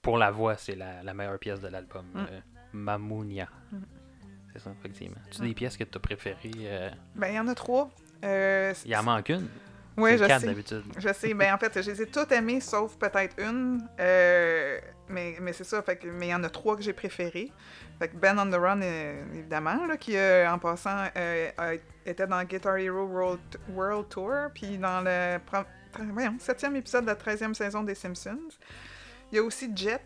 pour 0.00 0.18
la 0.18 0.30
voix, 0.32 0.56
c'est 0.56 0.74
la, 0.74 1.02
la 1.04 1.14
meilleure 1.14 1.38
pièce 1.38 1.60
de 1.60 1.68
l'album. 1.68 2.04
Mhm. 2.14 2.26
euh, 2.30 2.40
Mamounia. 2.72 3.48
Mhm. 3.70 3.82
C'est 4.52 4.58
ça, 4.58 4.70
effectivement. 4.78 5.16
Tu 5.30 5.38
Mhm. 5.42 5.48
des 5.48 5.54
pièces 5.54 5.76
que 5.76 5.84
tu 5.84 5.96
as 5.96 6.00
préférées 6.00 6.50
euh, 6.58 6.90
Ben, 7.14 7.28
il 7.28 7.34
y 7.34 7.38
en 7.38 7.46
a 7.48 7.54
trois. 7.54 7.90
Euh, 8.24 8.74
Il 8.84 8.96
en 8.96 9.02
manque 9.02 9.28
une. 9.30 9.48
Oui, 9.96 10.16
je 10.16 10.24
sais. 10.40 10.46
d'habitude. 10.46 10.82
Je 10.98 11.12
sais, 11.12 11.34
ben 11.34 11.52
en 11.54 11.58
fait, 11.58 11.82
je 11.82 11.90
les 11.90 12.02
ai 12.02 12.06
toutes 12.06 12.32
aimées, 12.32 12.60
sauf 12.60 12.96
peut-être 12.96 13.36
une. 13.42 13.86
Euh, 14.00 14.78
mais 15.08 15.36
mais 15.40 15.52
c'est 15.52 15.64
ça, 15.64 15.82
fait 15.82 15.96
que, 15.96 16.08
mais 16.08 16.28
il 16.28 16.30
y 16.30 16.34
en 16.34 16.42
a 16.44 16.48
trois 16.48 16.76
que 16.76 16.82
j'ai 16.82 16.92
préférées. 16.94 17.52
Fait 17.98 18.08
que 18.08 18.16
Ben 18.16 18.38
on 18.38 18.50
the 18.50 18.54
Run, 18.60 18.80
euh, 18.82 19.22
évidemment, 19.34 19.84
là, 19.86 19.96
qui, 19.96 20.16
euh, 20.16 20.50
en 20.50 20.58
passant, 20.58 21.04
euh, 21.16 21.50
a- 21.58 21.74
était 22.06 22.26
dans 22.26 22.42
Guitar 22.44 22.76
Hero 22.78 23.04
World, 23.04 23.40
World 23.68 24.08
Tour. 24.08 24.32
Puis 24.54 24.78
dans 24.78 25.02
le... 25.02 25.38
voyons, 26.12 26.36
septième 26.38 26.74
épisode 26.76 27.04
de 27.04 27.10
la 27.10 27.16
13e 27.16 27.54
saison 27.54 27.82
des 27.82 27.94
Simpsons. 27.94 28.38
Il 29.30 29.36
y 29.36 29.38
a 29.38 29.42
aussi 29.42 29.70
Jet, 29.76 30.02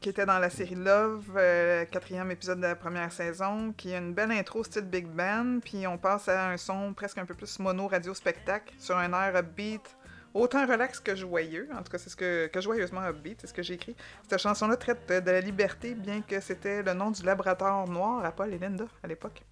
qui 0.00 0.08
était 0.08 0.26
dans 0.26 0.38
la 0.38 0.50
série 0.50 0.74
Love, 0.74 1.32
euh, 1.36 1.84
quatrième 1.86 2.30
épisode 2.30 2.58
de 2.58 2.66
la 2.66 2.76
première 2.76 3.12
saison, 3.12 3.72
qui 3.76 3.94
a 3.94 3.98
une 3.98 4.12
belle 4.14 4.32
intro 4.32 4.62
style 4.64 4.82
Big 4.82 5.06
Band, 5.06 5.60
puis 5.64 5.86
on 5.86 5.98
passe 5.98 6.28
à 6.28 6.50
un 6.50 6.56
son 6.56 6.92
presque 6.92 7.18
un 7.18 7.24
peu 7.24 7.34
plus 7.34 7.58
mono 7.58 7.86
radio 7.88 8.14
spectacle 8.14 8.74
sur 8.78 8.96
un 8.96 9.12
air 9.12 9.36
upbeat, 9.36 9.96
autant 10.34 10.66
relax 10.66 11.00
que 11.00 11.14
joyeux. 11.14 11.68
En 11.72 11.82
tout 11.82 11.90
cas, 11.90 11.98
c'est 11.98 12.10
ce 12.10 12.16
que, 12.16 12.46
que 12.48 12.60
joyeusement 12.60 13.02
upbeat, 13.08 13.40
c'est 13.40 13.46
ce 13.46 13.54
que 13.54 13.62
j'ai 13.62 13.74
écrit. 13.74 13.96
Cette 14.28 14.40
chanson-là 14.40 14.76
traite 14.76 15.08
de 15.08 15.30
la 15.30 15.40
liberté, 15.40 15.94
bien 15.94 16.20
que 16.20 16.40
c'était 16.40 16.82
le 16.82 16.92
nom 16.92 17.10
du 17.10 17.22
laboratoire 17.22 17.86
noir 17.88 18.24
à 18.24 18.32
Paul 18.32 18.52
et 18.52 18.58
Linda 18.58 18.86
à 19.02 19.06
l'époque. 19.06 19.42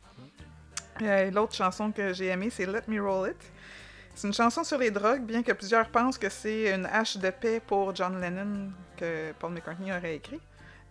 Euh, 1.02 1.30
L'autre 1.30 1.54
chanson 1.54 1.90
que 1.90 2.12
j'ai 2.12 2.26
aimée, 2.26 2.50
c'est 2.50 2.66
Let 2.66 2.82
Me 2.88 3.00
Roll 3.00 3.30
It. 3.30 3.52
C'est 4.14 4.28
une 4.28 4.34
chanson 4.34 4.62
sur 4.62 4.78
les 4.78 4.92
drogues, 4.92 5.22
bien 5.22 5.42
que 5.42 5.50
plusieurs 5.52 5.88
pensent 5.88 6.18
que 6.18 6.28
c'est 6.28 6.72
une 6.72 6.86
hache 6.86 7.16
de 7.16 7.30
paix 7.30 7.60
pour 7.64 7.94
John 7.94 8.20
Lennon 8.20 8.70
que 8.96 9.32
Paul 9.40 9.52
McCartney 9.52 9.90
aurait 9.90 10.14
écrit. 10.14 10.40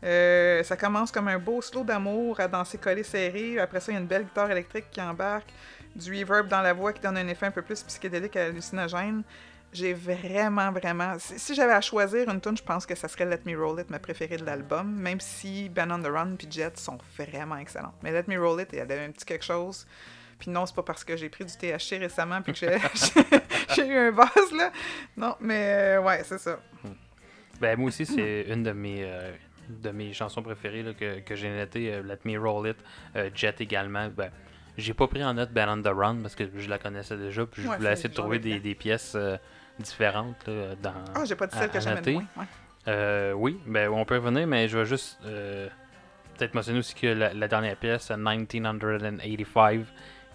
Euh, 0.03 0.61
ça 0.63 0.75
commence 0.75 1.09
comme 1.09 1.29
un 1.29 1.39
beau 1.39 1.61
slow 1.61 1.85
d'amour 1.85 2.37
à 2.41 2.49
danser 2.49 2.77
collé 2.77 3.03
serré. 3.03 3.57
Après 3.59 3.79
ça, 3.79 3.93
il 3.93 3.95
y 3.95 3.97
a 3.97 4.01
une 4.01 4.07
belle 4.07 4.25
guitare 4.25 4.51
électrique 4.51 4.85
qui 4.91 5.01
embarque, 5.01 5.47
du 5.95 6.11
reverb 6.21 6.49
dans 6.49 6.61
la 6.61 6.73
voix 6.73 6.91
qui 6.91 7.01
donne 7.01 7.17
un 7.17 7.27
effet 7.29 7.45
un 7.45 7.51
peu 7.51 7.61
plus 7.61 7.81
psychédélique 7.83 8.35
et 8.35 8.41
hallucinogène. 8.41 9.23
J'ai 9.71 9.93
vraiment, 9.93 10.71
vraiment. 10.71 11.15
Si, 11.17 11.55
j'avais 11.55 11.73
à 11.73 11.81
choisir 11.81 12.29
une 12.29 12.41
tune, 12.41 12.57
je 12.57 12.61
pense 12.61 12.85
que 12.85 12.93
ça 12.93 13.07
serait 13.07 13.25
Let 13.25 13.41
Me 13.45 13.57
Roll 13.57 13.79
It, 13.79 13.89
ma 13.89 13.99
préférée 13.99 14.37
de 14.37 14.45
l'album, 14.45 14.93
même 14.93 15.19
si 15.19 15.69
Ben 15.69 15.91
on 15.91 15.99
the 15.99 16.07
Run 16.07 16.35
et 16.39 16.51
Jet 16.51 16.77
sont 16.77 16.97
vraiment 17.17 17.57
excellentes. 17.57 17.95
Mais 18.03 18.11
Let 18.11 18.25
Me 18.27 18.37
Roll 18.37 18.61
It, 18.61 18.73
elle 18.73 18.81
avait 18.81 19.05
un 19.05 19.11
petit 19.11 19.25
quelque 19.25 19.45
chose. 19.45 19.87
Puis 20.39 20.49
non, 20.51 20.65
c'est 20.65 20.75
pas 20.75 20.83
parce 20.83 21.03
que 21.03 21.15
j'ai 21.17 21.29
pris 21.29 21.45
du 21.45 21.53
THC 21.53 21.97
récemment 21.99 22.41
puis 22.41 22.53
que 22.53 22.59
j'ai- 23.75 23.87
eu 23.87 23.97
un 23.97 24.11
buzz, 24.11 24.51
là. 24.57 24.71
Non, 25.17 25.35
mais 25.39 25.73
euh, 25.97 26.01
ouais, 26.01 26.21
c'est 26.23 26.37
ça. 26.39 26.59
Ben, 27.61 27.77
moi 27.77 27.87
aussi, 27.87 28.05
c'est 28.05 28.45
une 28.49 28.63
de 28.63 28.71
mes, 28.71 29.03
euh, 29.03 29.31
de 29.69 29.89
mes 29.91 30.11
chansons 30.13 30.41
préférées 30.43 30.83
là, 30.83 30.93
que, 30.93 31.19
que 31.19 31.35
j'ai 31.35 31.49
notées. 31.49 31.93
euh, 31.93 32.03
Let 32.03 32.19
Me 32.25 32.37
Roll 32.37 32.67
It. 32.69 32.77
Jet 33.35 33.61
également. 33.61 34.09
Ben, 34.09 34.31
j'ai 34.77 34.93
pas 34.93 35.07
pris 35.07 35.23
en 35.23 35.33
note 35.35 35.51
Band 35.51 35.77
on 35.77 35.81
the 35.81 35.87
Run 35.95 36.17
parce 36.21 36.35
que 36.35 36.45
je 36.57 36.67
la 36.69 36.77
connaissais 36.79 37.15
déjà. 37.17 37.45
Puis 37.45 37.61
je 37.61 37.67
Ouais, 37.69 37.77
voulais 37.77 37.93
essayer 37.93 38.09
de 38.09 38.13
trouver 38.15 38.39
des, 38.39 38.59
des 38.59 38.75
pièces 38.75 39.15
différentes 39.79 40.47
là, 40.47 40.75
dans. 40.81 40.93
Ah, 41.15 41.25
j'ai 41.25 41.35
pas 41.35 41.47
dit 41.47 41.55
à- 41.55 41.59
celle 41.61 41.69
que 41.71 41.79
j'aimais 41.79 42.11
moins. 42.11 42.25
Ouais. 42.37 42.45
Euh, 42.87 43.31
oui, 43.33 43.59
ben, 43.65 43.89
on 43.89 44.03
peut 44.03 44.17
revenir, 44.17 44.45
mais 44.45 44.67
je 44.67 44.77
vais 44.77 44.85
juste 44.85 45.17
euh, 45.25 45.69
peut-être 46.37 46.53
mentionner 46.53 46.79
aussi 46.79 46.93
que 46.95 47.07
la, 47.07 47.33
la 47.33 47.47
dernière 47.47 47.77
pièce, 47.77 48.09
1985, 48.11 49.85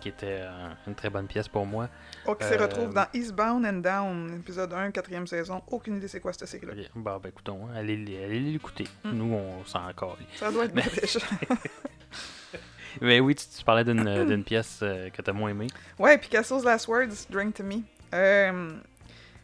qui 0.00 0.08
était 0.08 0.40
euh, 0.42 0.68
une 0.86 0.94
très 0.94 1.10
bonne 1.10 1.26
pièce 1.26 1.48
pour 1.48 1.66
moi. 1.66 1.88
Oh, 2.26 2.34
qui 2.34 2.46
se 2.46 2.54
Euh, 2.54 2.58
retrouve 2.62 2.92
dans 2.94 3.06
Eastbound 3.14 3.64
and 3.66 3.78
Down, 3.80 4.36
épisode 4.40 4.72
1, 4.72 4.90
quatrième 4.90 5.26
saison. 5.26 5.62
Aucune 5.68 5.96
idée 5.96 6.08
c'est 6.08 6.20
quoi 6.20 6.32
cette 6.32 6.46
série-là. 6.48 6.72
Ok, 6.76 6.90
Bon, 6.94 7.18
ben 7.18 7.28
écoutons, 7.28 7.66
hein, 7.68 7.76
allez, 7.76 7.96
l'écouter. 7.96 8.84
Mm. 9.04 9.10
Nous, 9.12 9.34
on 9.34 9.64
s'en 9.64 9.88
encore. 9.88 10.16
Ça 10.36 10.50
doit 10.50 10.64
être 10.66 10.74
british. 10.74 11.18
Mais 13.00 13.20
oui, 13.20 13.34
tu, 13.34 13.44
tu 13.46 13.64
parlais 13.64 13.84
d'une 13.84 14.06
euh, 14.08 14.24
d'une 14.24 14.42
pièce 14.42 14.80
euh, 14.82 15.10
que 15.10 15.22
t'as 15.22 15.32
moins 15.32 15.50
aimée. 15.50 15.68
Ouais, 15.98 16.18
Picasso's 16.18 16.64
Last 16.64 16.88
Words, 16.88 17.26
Drink 17.30 17.54
to 17.54 17.62
Me. 17.62 17.76
Euh, 18.14 18.70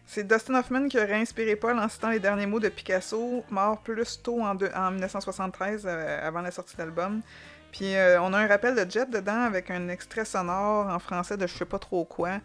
c'est 0.06 0.26
Dustin 0.26 0.54
Hoffman 0.56 0.88
qui 0.88 0.98
aurait 0.98 1.14
inspiré 1.20 1.54
Paul 1.54 1.78
en 1.78 1.88
citant 1.88 2.10
les 2.10 2.18
derniers 2.20 2.46
mots 2.46 2.60
de 2.60 2.68
Picasso, 2.68 3.44
mort 3.50 3.80
plus 3.82 4.20
tôt 4.22 4.40
en, 4.42 4.54
deux- 4.54 4.70
en 4.74 4.90
1973, 4.90 5.84
euh, 5.86 6.26
avant 6.26 6.40
la 6.40 6.50
sortie 6.50 6.74
de 6.76 6.82
l'album. 6.82 7.20
Puis 7.74 7.96
euh, 7.96 8.20
on 8.22 8.32
a 8.32 8.38
un 8.38 8.46
rappel 8.46 8.76
de 8.76 8.88
Jet 8.88 9.10
dedans 9.10 9.42
avec 9.42 9.68
un 9.70 9.88
extrait 9.88 10.24
sonore 10.24 10.86
en 10.88 10.98
français 11.00 11.36
de 11.36 11.44
je 11.46 11.52
sais 11.54 11.64
pas 11.64 11.80
trop 11.80 12.04
quoi. 12.04 12.38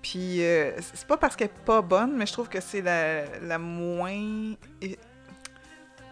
Puis 0.00 0.44
euh, 0.44 0.72
c'est 0.80 1.06
pas 1.08 1.16
parce 1.16 1.34
qu'elle 1.34 1.48
est 1.48 1.64
pas 1.64 1.82
bonne, 1.82 2.16
mais 2.16 2.24
je 2.24 2.32
trouve 2.32 2.48
que 2.48 2.60
c'est 2.60 2.80
la, 2.80 3.24
la 3.40 3.58
moins 3.58 4.54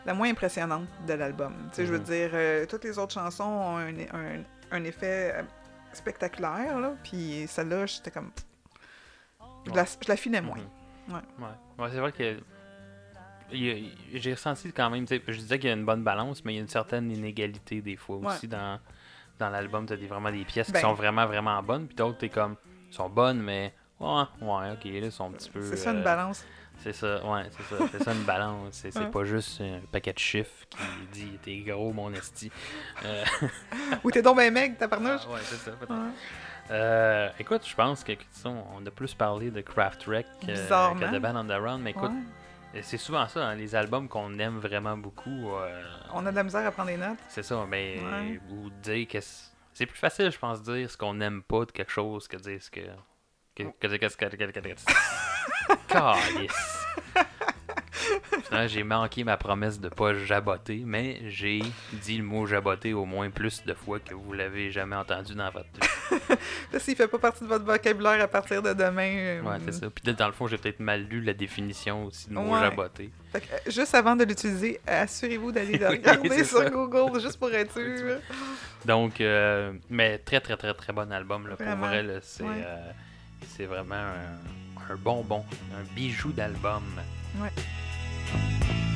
la 0.04 0.12
moins 0.14 0.28
impressionnante 0.30 0.88
de 1.06 1.14
l'album. 1.14 1.54
Tu 1.70 1.76
sais, 1.76 1.86
je 1.86 1.92
veux 1.92 1.98
Mhm. 1.98 2.04
dire, 2.04 2.30
euh, 2.32 2.66
toutes 2.66 2.84
les 2.84 2.98
autres 2.98 3.12
chansons 3.14 3.44
ont 3.44 3.76
un, 3.76 3.94
un- 4.12 4.42
un 4.72 4.84
effet 4.84 5.44
spectaculaire, 5.92 6.78
là. 6.80 6.94
Puis 7.04 7.46
celle-là, 7.48 7.86
j'étais 7.86 8.10
comme. 8.10 8.30
Je 9.66 9.72
la, 9.72 9.84
je 9.84 10.08
la 10.08 10.16
filais 10.16 10.40
moins. 10.40 10.58
Mhm. 11.08 11.14
Ouais. 11.14 11.20
Ouais, 11.38 11.84
Ouais, 11.84 11.88
c'est 11.92 12.00
vrai 12.00 12.12
que. 12.12 12.38
J'ai 13.52 14.32
ressenti 14.34 14.72
quand 14.72 14.90
même, 14.90 15.06
je 15.08 15.16
disais 15.36 15.58
qu'il 15.58 15.68
y 15.68 15.72
a 15.72 15.76
une 15.76 15.84
bonne 15.84 16.02
balance, 16.04 16.44
mais 16.44 16.52
il 16.52 16.56
y 16.56 16.58
a 16.58 16.62
une 16.62 16.68
certaine 16.68 17.10
inégalité 17.10 17.80
des 17.80 17.96
fois 17.96 18.16
Ouais. 18.16 18.26
aussi 18.28 18.48
dans, 18.48 18.78
dans 19.38 19.48
l'album. 19.50 19.86
T'as 19.86 19.96
des, 19.96 20.06
vraiment 20.06 20.30
des 20.30 20.44
pièces 20.44 20.70
Ben. 20.70 20.78
qui 20.80 20.82
sont 20.82 20.94
vraiment, 20.94 21.26
vraiment 21.26 21.62
bonnes, 21.62 21.86
puis 21.86 21.96
d'autres, 21.96 22.18
t'es 22.18 22.28
comme, 22.28 22.56
sont 22.90 23.08
bonnes, 23.08 23.40
mais 23.40 23.74
ouais, 24.00 24.22
ouais, 24.42 24.72
ok, 24.72 24.84
là, 24.84 25.10
sont 25.10 25.26
un 25.28 25.32
petit 25.32 25.50
peu. 25.50 25.62
C'est 25.62 25.76
ça 25.76 25.92
une 25.92 25.98
euh, 25.98 26.02
balance. 26.04 26.44
C'est 26.80 26.92
ça, 26.92 27.24
ouais, 27.26 27.42
c'est 27.50 27.76
ça. 27.76 27.84
C'est 27.90 28.02
ça 28.04 28.12
une 28.12 28.22
balance. 28.22 28.68
C'est 28.72 28.96
Ouais. 28.96 29.06
pas 29.10 29.24
juste 29.24 29.60
un 29.60 29.80
paquet 29.90 30.12
de 30.12 30.18
chiffres 30.20 30.64
qui 30.70 30.78
dit 31.12 31.38
t'es 31.42 31.56
gros, 31.58 31.92
mon 31.92 32.12
esti. 32.12 32.52
Euh, 33.04 33.24
Ou 34.04 34.10
t'es 34.12 34.22
donc 34.22 34.36
ben 34.36 34.52
mec, 34.52 34.78
ta 34.78 34.86
parnouche. 34.86 35.22
ah, 35.28 35.32
ouais, 35.32 35.40
c'est 35.42 35.56
ça, 35.56 35.72
peut-être. 35.72 35.90
Ouais. 35.92 36.10
Euh, 36.70 37.30
écoute, 37.40 37.62
je 37.66 37.74
pense 37.74 38.04
que 38.04 38.12
on 38.44 38.86
a 38.86 38.90
plus 38.92 39.12
parlé 39.14 39.50
de 39.50 39.60
Craft 39.62 40.04
Wreck 40.06 40.26
que 40.42 40.46
de 41.12 41.18
Band 41.18 41.34
on 41.36 41.44
the 41.46 41.60
Run, 41.60 41.78
mais 41.78 41.90
écoute, 41.90 42.10
Ouais. 42.10 42.22
C'est 42.82 42.96
souvent 42.98 43.26
ça, 43.28 43.46
hein, 43.48 43.54
les 43.54 43.74
albums 43.74 44.08
qu'on 44.08 44.38
aime 44.38 44.58
vraiment 44.58 44.96
beaucoup, 44.96 45.50
euh, 45.54 45.82
On 46.12 46.24
a 46.26 46.30
de 46.30 46.36
la 46.36 46.42
misère 46.44 46.66
à 46.66 46.70
prendre 46.70 46.88
des 46.90 46.96
notes. 46.96 47.18
c'est 47.28 47.42
ça, 47.42 47.64
mais 47.68 47.98
Ouais. 48.00 48.40
ou 48.50 48.70
dire 48.70 49.06
que 49.08 49.18
c'est 49.20 49.86
plus 49.86 49.98
facile, 49.98 50.30
je 50.30 50.38
pense, 50.38 50.62
de 50.62 50.76
dire 50.78 50.90
ce 50.90 50.96
qu'on 50.96 51.14
n'aime 51.14 51.42
pas 51.42 51.64
de 51.64 51.72
quelque 51.72 51.92
chose 51.92 52.28
que 52.28 52.36
de 52.36 52.42
dire 52.42 52.62
ce 52.62 52.70
que. 52.70 52.80
que, 53.54 53.62
que, 53.80 53.86
que, 53.86 53.96
que, 53.96 54.28
j'ai 58.66 58.82
manqué 58.84 59.24
ma 59.24 59.36
promesse 59.36 59.80
de 59.80 59.88
pas 59.88 60.14
jaboter, 60.14 60.82
mais 60.84 61.20
j'ai 61.28 61.62
dit 61.92 62.18
le 62.18 62.24
mot 62.24 62.46
jaboter 62.46 62.92
au 62.94 63.04
moins 63.04 63.30
plus 63.30 63.64
de 63.64 63.74
fois 63.74 63.98
que 64.00 64.14
vous 64.14 64.32
l'avez 64.32 64.70
jamais 64.70 64.96
entendu 64.96 65.34
dans 65.34 65.50
votre 65.50 65.68
vie. 65.74 66.78
S'il 66.80 66.96
fait 66.96 67.08
pas 67.08 67.18
partie 67.18 67.44
de 67.44 67.48
votre 67.48 67.64
vocabulaire 67.64 68.20
à 68.22 68.28
partir 68.28 68.62
de 68.62 68.72
demain. 68.72 69.10
euh, 69.16 69.42
Ouais, 69.42 69.56
c'est 69.64 69.72
ça. 69.72 69.86
Puis 69.90 70.12
dans 70.14 70.26
le 70.26 70.32
fond, 70.32 70.46
j'ai 70.46 70.58
peut-être 70.58 70.80
mal 70.80 71.02
lu 71.04 71.20
la 71.20 71.32
définition 71.34 72.06
aussi 72.06 72.28
du 72.28 72.34
mot 72.34 72.52
Ouais. 72.54 72.60
jaboter. 72.60 73.10
Fait 73.32 73.40
que, 73.40 73.46
euh, 73.52 73.70
juste 73.70 73.94
avant 73.94 74.16
de 74.16 74.24
l'utiliser, 74.24 74.80
assurez-vous 74.86 75.52
d'aller 75.52 75.76
le 75.78 75.88
regarder 75.88 76.44
sur 76.44 76.58
ça. 76.58 76.70
Google, 76.70 77.20
juste 77.20 77.38
pour 77.38 77.52
être 77.52 77.74
sûr. 77.98 78.18
Donc, 78.84 79.20
euh, 79.20 79.72
mais 79.90 80.18
très, 80.18 80.40
très, 80.40 80.56
très, 80.56 80.72
très 80.74 80.92
bon 80.92 81.10
album. 81.12 81.46
Là, 81.48 81.56
pour 81.56 81.66
vrai, 81.86 82.04
c'est 82.22 82.42
Ouais. 82.44 82.64
euh, 82.64 83.66
vraiment 83.66 83.94
un, 83.94 84.92
un 84.92 84.96
bonbon, 84.96 85.44
un 85.78 85.94
bijou 85.94 86.32
d'album. 86.32 86.82
Ouais. 87.40 87.50
Thank 88.30 88.68
you. 88.68 88.87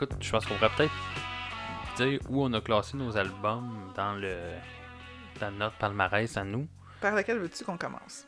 Écoute, 0.00 0.12
je 0.20 0.30
pense 0.30 0.46
qu'on 0.46 0.54
pourrait 0.54 0.70
peut-être 0.76 0.92
dire 1.96 2.20
où 2.28 2.44
on 2.44 2.52
a 2.52 2.60
classé 2.60 2.96
nos 2.96 3.16
albums 3.16 3.92
dans 3.96 4.12
le 4.14 4.36
dans 5.40 5.50
notre 5.52 5.76
palmarès 5.76 6.36
à 6.36 6.44
nous. 6.44 6.66
Par 7.00 7.14
lequel 7.14 7.38
veux-tu 7.38 7.64
qu'on 7.64 7.76
commence? 7.76 8.26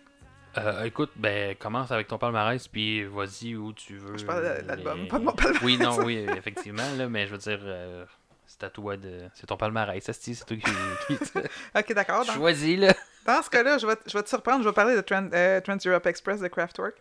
Euh, 0.58 0.84
écoute, 0.84 1.10
ben 1.16 1.54
commence 1.56 1.90
avec 1.92 2.08
ton 2.08 2.18
palmarès, 2.18 2.66
puis 2.68 3.04
vas-y 3.04 3.54
où 3.54 3.72
tu 3.72 3.96
veux. 3.96 4.16
Je 4.16 4.24
parle 4.24 4.42
de 4.62 4.66
l'album, 4.66 5.00
les- 5.02 5.08
pas 5.08 5.18
de 5.18 5.24
mon 5.24 5.32
palmarès. 5.32 5.62
Oui, 5.62 5.78
non, 5.78 5.98
oui, 6.04 6.26
effectivement, 6.36 6.82
là, 6.96 7.08
mais 7.08 7.26
je 7.26 7.32
veux 7.32 7.38
dire, 7.38 7.58
euh, 7.62 8.04
c'est 8.46 8.64
à 8.64 8.70
toi 8.70 8.96
de. 8.96 9.28
C'est 9.34 9.46
ton 9.46 9.56
palmarès, 9.56 10.02
c'est 10.10 10.44
toi 10.44 10.56
qui, 10.56 11.18
Ok, 11.76 11.92
d'accord. 11.94 12.24
Choisis, 12.24 12.78
là. 12.78 12.92
dans 13.26 13.42
ce 13.42 13.50
cas-là, 13.50 13.78
je 13.78 13.86
vais, 13.86 13.96
te- 13.96 14.08
je 14.10 14.16
vais 14.16 14.24
te 14.24 14.28
surprendre. 14.28 14.62
Je 14.64 14.68
vais 14.68 14.74
parler 14.74 14.96
de 14.96 15.00
Trans, 15.02 15.28
euh, 15.32 15.60
Trans 15.60 15.76
Europe 15.86 16.06
Express 16.06 16.40
de 16.40 16.48
Kraftwerk. 16.48 16.96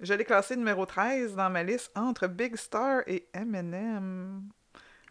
Je 0.00 0.12
l'ai 0.14 0.24
classé 0.24 0.56
numéro 0.56 0.84
13 0.86 1.34
dans 1.36 1.50
ma 1.50 1.62
liste 1.62 1.90
entre 1.96 2.26
Big 2.26 2.56
Star 2.56 3.02
et 3.06 3.28
Eminem. 3.32 4.42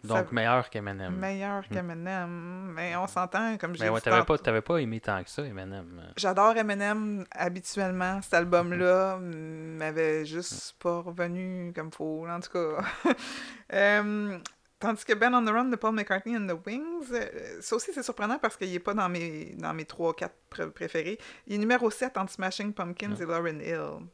Donc, 0.03 0.27
Ça- 0.27 0.33
meilleur 0.33 0.69
qu'Eminem. 0.69 1.15
meilleur 1.15 1.63
qu'Eminem. 1.69 2.73
Mais 2.75 2.93
on 2.97 3.07
s'entend, 3.07 3.57
comme 3.57 3.73
j'ai 3.73 3.85
Mais 3.85 3.89
ouais, 3.89 3.99
dit 4.01 4.03
t'avais 4.03 4.25
pas, 4.25 4.37
t'avais 4.37 4.61
pas 4.61 4.77
aimé 4.81 4.99
tant 4.99 5.23
que 5.23 5.29
ça, 5.29 5.43
Eminem. 5.43 6.11
J'adore 6.17 6.57
Eminem 6.57 7.23
habituellement. 7.31 8.21
Cet 8.21 8.33
album-là 8.33 9.17
m'avait 9.19 10.25
juste 10.25 10.75
pas 10.79 10.99
revenu 10.99 11.71
comme 11.73 11.91
faut, 11.93 12.27
en 12.27 12.39
tout 12.41 12.51
cas. 12.51 12.83
Euh, 13.73 14.37
tandis 14.77 15.03
que 15.03 15.13
Ben 15.13 15.33
on 15.33 15.43
the 15.43 15.49
Run 15.49 15.65
de 15.65 15.75
Paul 15.77 15.95
McCartney 15.95 16.37
and 16.37 16.45
the 16.45 16.67
Wings, 16.67 17.07
euh, 17.11 17.57
ça 17.61 17.75
aussi 17.77 17.91
c'est 17.91 18.03
surprenant 18.03 18.37
parce 18.37 18.55
qu'il 18.55 18.71
est 18.71 18.77
pas 18.79 18.93
dans 18.93 19.09
mes, 19.09 19.55
dans 19.57 19.73
mes 19.73 19.85
3-4 19.85 20.29
préférés. 20.75 21.17
Il 21.47 21.55
est 21.55 21.57
numéro 21.57 21.89
7 21.89 22.15
entre 22.17 22.33
Smashing 22.33 22.71
Pumpkins 22.73 23.15
et 23.15 23.25
Lauryn 23.25 23.59
Hill. 23.61 24.05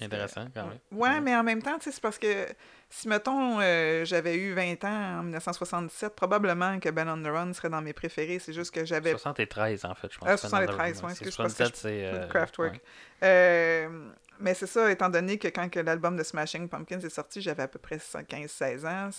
Intéressant, 0.00 0.46
quand 0.54 0.66
même. 0.66 0.78
Ouais, 0.92 1.20
mais 1.20 1.34
en 1.36 1.42
même 1.42 1.62
temps, 1.62 1.76
c'est 1.80 2.00
parce 2.00 2.18
que 2.18 2.46
si, 2.90 3.08
mettons, 3.08 3.60
euh, 3.60 4.04
j'avais 4.04 4.36
eu 4.36 4.52
20 4.54 4.84
ans 4.84 5.18
en 5.20 5.22
1977, 5.22 6.14
probablement 6.14 6.78
que 6.80 6.88
Ben 6.88 7.08
on 7.08 7.22
the 7.22 7.26
Run 7.32 7.52
serait 7.52 7.70
dans 7.70 7.82
mes 7.82 7.92
préférés. 7.92 8.38
C'est 8.38 8.52
juste 8.52 8.70
que 8.74 8.84
j'avais 8.84 9.10
73, 9.10 9.84
en 9.84 9.94
fait, 9.94 10.12
je 10.12 10.18
pense. 10.18 10.28
Ah, 10.28 10.34
que 10.34 10.40
c'est 10.40 10.48
dans 10.50 10.60
le- 10.60 10.66
73, 10.66 11.02
ouais, 11.02 11.08
c'est 11.08 11.24
excuse, 11.26 11.36
parce 11.36 11.52
que 11.54 11.64
77, 11.64 11.76
c'est. 11.76 12.04
euh, 12.06 12.26
Kraftwerk. 12.28 12.74
ouais. 12.74 12.80
Euh, 13.24 14.08
mais 14.40 14.54
c'est 14.54 14.66
ça, 14.66 14.90
étant 14.90 15.08
donné 15.08 15.38
que 15.38 15.48
quand 15.48 15.68
que 15.68 15.80
l'album 15.80 16.16
de 16.16 16.22
Smashing 16.22 16.68
Pumpkins 16.68 17.00
est 17.00 17.08
sorti, 17.10 17.40
j'avais 17.42 17.64
à 17.64 17.68
peu 17.68 17.78
près 17.78 17.96
15-16 17.98 18.86
ans. 18.86 19.10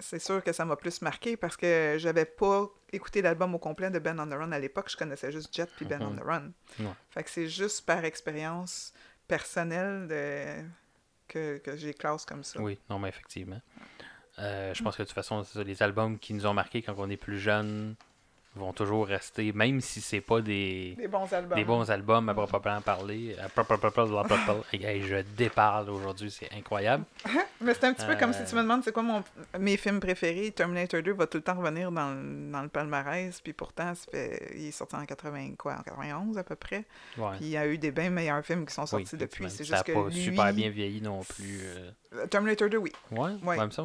C'est 0.00 0.18
sûr 0.18 0.42
que 0.42 0.52
ça 0.52 0.64
m'a 0.64 0.74
plus 0.74 1.00
marqué 1.02 1.36
parce 1.36 1.56
que 1.56 1.94
j'avais 1.98 2.24
pas 2.24 2.68
écouté 2.92 3.22
l'album 3.22 3.54
au 3.54 3.58
complet 3.58 3.90
de 3.90 4.00
Ben 4.00 4.18
on 4.18 4.26
the 4.26 4.32
Run 4.32 4.50
à 4.50 4.58
l'époque. 4.58 4.90
Je 4.90 4.96
connaissais 4.96 5.30
juste 5.30 5.54
Jet 5.54 5.68
puis 5.76 5.84
Ben 5.86 6.02
on 6.02 6.16
the 6.16 6.24
Run. 6.24 6.50
Ouais. 6.80 6.86
Fait 7.10 7.22
que 7.22 7.30
c'est 7.30 7.46
juste 7.46 7.86
par 7.86 8.04
expérience 8.04 8.92
personnelle 9.28 10.08
de... 10.08 10.64
que, 11.28 11.58
que 11.58 11.76
j'ai 11.76 11.94
classe 11.94 12.24
comme 12.24 12.42
ça. 12.42 12.60
Oui, 12.60 12.78
non, 12.90 12.98
mais 12.98 13.10
effectivement. 13.10 13.60
Euh, 14.38 14.72
je 14.72 14.82
pense 14.82 14.96
que 14.96 15.02
de 15.02 15.06
toute 15.06 15.14
façon, 15.14 15.44
les 15.56 15.82
albums 15.82 16.18
qui 16.18 16.32
nous 16.32 16.46
ont 16.46 16.54
marqués 16.54 16.82
quand 16.82 16.94
on 16.98 17.10
est 17.10 17.16
plus 17.16 17.38
jeune 17.38 17.94
vont 18.58 18.72
toujours 18.72 19.06
rester, 19.06 19.52
même 19.52 19.80
si 19.80 20.00
c'est 20.00 20.20
pas 20.20 20.40
des, 20.40 20.94
Des 20.98 21.08
bons 21.08 21.32
albums. 21.32 21.56
des 21.58 21.64
bons 21.64 21.90
albums 21.90 22.28
à 22.28 22.34
proprement 22.34 22.80
parler. 22.80 23.36
À 23.42 23.48
proprement. 23.48 24.60
Hey, 24.72 25.02
je 25.02 25.16
déparle 25.36 25.88
aujourd'hui, 25.90 26.30
c'est 26.30 26.50
incroyable. 26.56 27.04
Mais 27.60 27.74
c'est 27.74 27.84
un 27.84 27.92
petit 27.92 28.06
peu 28.06 28.16
comme 28.16 28.32
si 28.32 28.42
Euh. 28.42 28.46
tu 28.48 28.54
me 28.54 28.62
demandes 28.62 28.82
c'est 28.84 28.92
quoi 28.92 29.02
mon, 29.02 29.22
mes 29.58 29.76
films 29.76 30.00
préférés? 30.00 30.50
Terminator 30.52 31.02
2 31.02 31.12
va 31.12 31.26
tout 31.26 31.38
le 31.38 31.42
temps 31.42 31.54
revenir 31.56 31.90
dans, 31.90 32.10
le- 32.10 32.50
dans 32.52 32.62
le 32.62 32.68
palmarès, 32.68 33.40
puis 33.40 33.52
pourtant, 33.52 33.92
fait- 34.10 34.52
il 34.56 34.66
est 34.66 34.70
sorti 34.72 34.94
en 34.96 35.04
80, 35.04 35.54
quoi, 35.58 35.74
en 35.78 35.82
91 35.82 36.38
à 36.38 36.44
peu 36.44 36.54
près. 36.56 36.84
Ouais. 37.16 37.30
Puis 37.36 37.46
il 37.46 37.48
y 37.50 37.56
a 37.56 37.66
eu 37.66 37.78
des 37.78 37.90
bien 37.90 38.10
meilleurs 38.10 38.44
films 38.44 38.64
qui 38.66 38.74
sont 38.74 38.82
Oui, 38.82 38.88
sortis 38.88 39.16
depuis. 39.16 39.50
C'est 39.50 39.64
ça 39.64 39.76
juste 39.76 39.86
que 39.86 39.92
pas 39.92 40.08
lui... 40.08 40.14
super 40.22 40.52
bien 40.52 40.70
vieilli 40.70 41.00
non 41.00 41.20
plus. 41.22 41.60
euh. 41.62 41.90
Euh, 42.14 42.26
Terminator 42.26 42.68
2, 42.70 42.78
oui. 42.78 42.92
Ouais, 43.10 43.32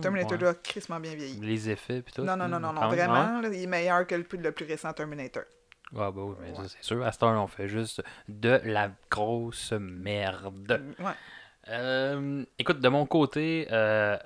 Terminator 0.01 0.32
ouais. 0.34 0.38
2 0.38 0.47
a 0.47 0.53
crissement 0.53 0.99
bien 0.99 1.13
vieilli. 1.15 1.39
Les 1.41 1.69
effets 1.69 2.01
puis 2.01 2.13
tout. 2.13 2.24
Non, 2.24 2.38
non, 2.38 2.47
non, 2.47 2.59
non, 2.59 2.71
non, 2.71 2.82
ouais. 2.89 2.95
vraiment, 2.95 3.41
là, 3.41 3.49
il 3.51 3.63
est 3.63 3.67
meilleur 3.67 4.07
que 4.07 4.15
le 4.15 4.24
plus, 4.24 4.38
le 4.38 4.51
plus 4.51 4.62
récent 4.64 4.91
Terminator. 4.93 5.43
Ah 5.95 6.09
bah 6.11 6.22
oui, 6.24 6.36
mais 6.41 6.49
Ouais. 6.49 6.55
ça 6.55 6.64
c'est 6.70 6.84
sûr. 6.84 7.05
À 7.05 7.11
cette 7.11 7.24
heure, 7.24 7.41
on 7.43 7.47
fait 7.47 7.68
juste 7.68 8.01
de 8.28 8.59
la 8.64 8.89
grosse 9.11 9.72
merde. 9.74 10.82
Ouais. 10.99 11.11
Euh, 11.70 12.43
écoute, 12.57 12.80
de 12.80 12.89
mon 12.89 13.05
côté, 13.05 13.68
euh, 13.72 14.18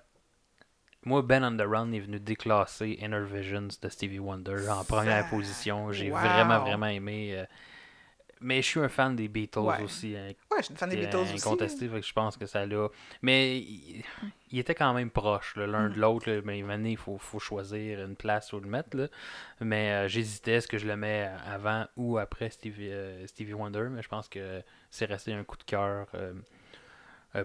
moi, 1.03 1.21
Ben 1.21 1.43
on 1.43 1.55
the 1.57 1.67
Run 1.67 1.91
est 1.91 1.99
venu 1.99 2.19
déclasser 2.19 2.97
Inner 3.01 3.23
Visions 3.25 3.67
de 3.81 3.89
Stevie 3.89 4.19
Wonder 4.19 4.69
en 4.69 4.83
première 4.83 5.23
Ça- 5.25 5.29
position. 5.29 5.91
J'ai 5.91 6.09
Wow. 6.11 6.17
vraiment, 6.19 6.59
vraiment 6.61 6.87
aimé. 6.87 7.33
euh, 7.37 7.45
mais 8.41 8.61
je 8.61 8.67
suis 8.67 8.79
un 8.79 8.89
fan 8.89 9.15
des 9.15 9.27
Beatles 9.27 9.59
Ouais. 9.59 9.81
aussi. 9.83 10.15
hein, 10.15 10.27
Ouais, 10.51 10.57
je 10.59 10.63
suis 10.63 10.71
une 10.73 10.77
fan 10.77 10.89
des 10.89 10.97
Beatles 10.97 11.17
aussi. 11.17 11.35
incontesté, 11.35 11.87
fait 11.87 12.01
que 12.01 12.05
je 12.07 12.13
pense 12.13 12.37
que 12.37 12.45
ça 12.45 12.65
l'a. 12.65 12.87
Mais 13.21 13.57
il, 13.59 14.03
il 14.51 14.59
était 14.59 14.75
quand 14.75 14.93
même 14.93 15.09
proche 15.11 15.55
l'un 15.55 15.89
Mm. 15.89 15.93
de 15.93 15.99
l'autre. 15.99 16.41
Mais 16.45 16.61
maintenant, 16.61 16.89
il 16.89 16.97
faut, 16.97 17.17
faut 17.17 17.39
choisir 17.39 18.03
une 18.05 18.15
place 18.15 18.53
où 18.53 18.59
le 18.59 18.67
mettre. 18.67 18.95
là. 18.97 19.07
Mais 19.61 19.91
euh, 19.91 20.07
j'hésitais, 20.07 20.53
est-ce 20.53 20.67
que 20.67 20.77
je 20.77 20.87
le 20.87 20.95
mets 20.95 21.29
avant 21.45 21.85
ou 21.97 22.17
après 22.17 22.49
Stevie, 22.49 22.89
euh, 22.91 23.25
Stevie 23.27 23.53
Wonder? 23.53 23.87
Mais 23.91 24.01
je 24.01 24.07
pense 24.09 24.27
que 24.29 24.61
c'est 24.89 25.05
resté 25.05 25.33
un 25.33 25.43
coup 25.43 25.57
de 25.57 25.63
cœur 25.63 26.07
euh, 26.15 26.33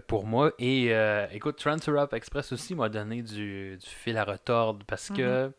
pour 0.07 0.25
moi. 0.25 0.51
Et 0.59 0.87
euh, 0.93 1.27
écoute, 1.31 1.57
Trans 1.57 1.75
Europe 1.87 2.13
Express 2.13 2.51
aussi 2.51 2.73
m'a 2.75 2.89
donné 2.89 3.21
du, 3.21 3.77
du 3.77 3.85
fil 3.89 4.17
à 4.17 4.23
retordre 4.23 4.85
parce 4.85 5.09
que. 5.09 5.51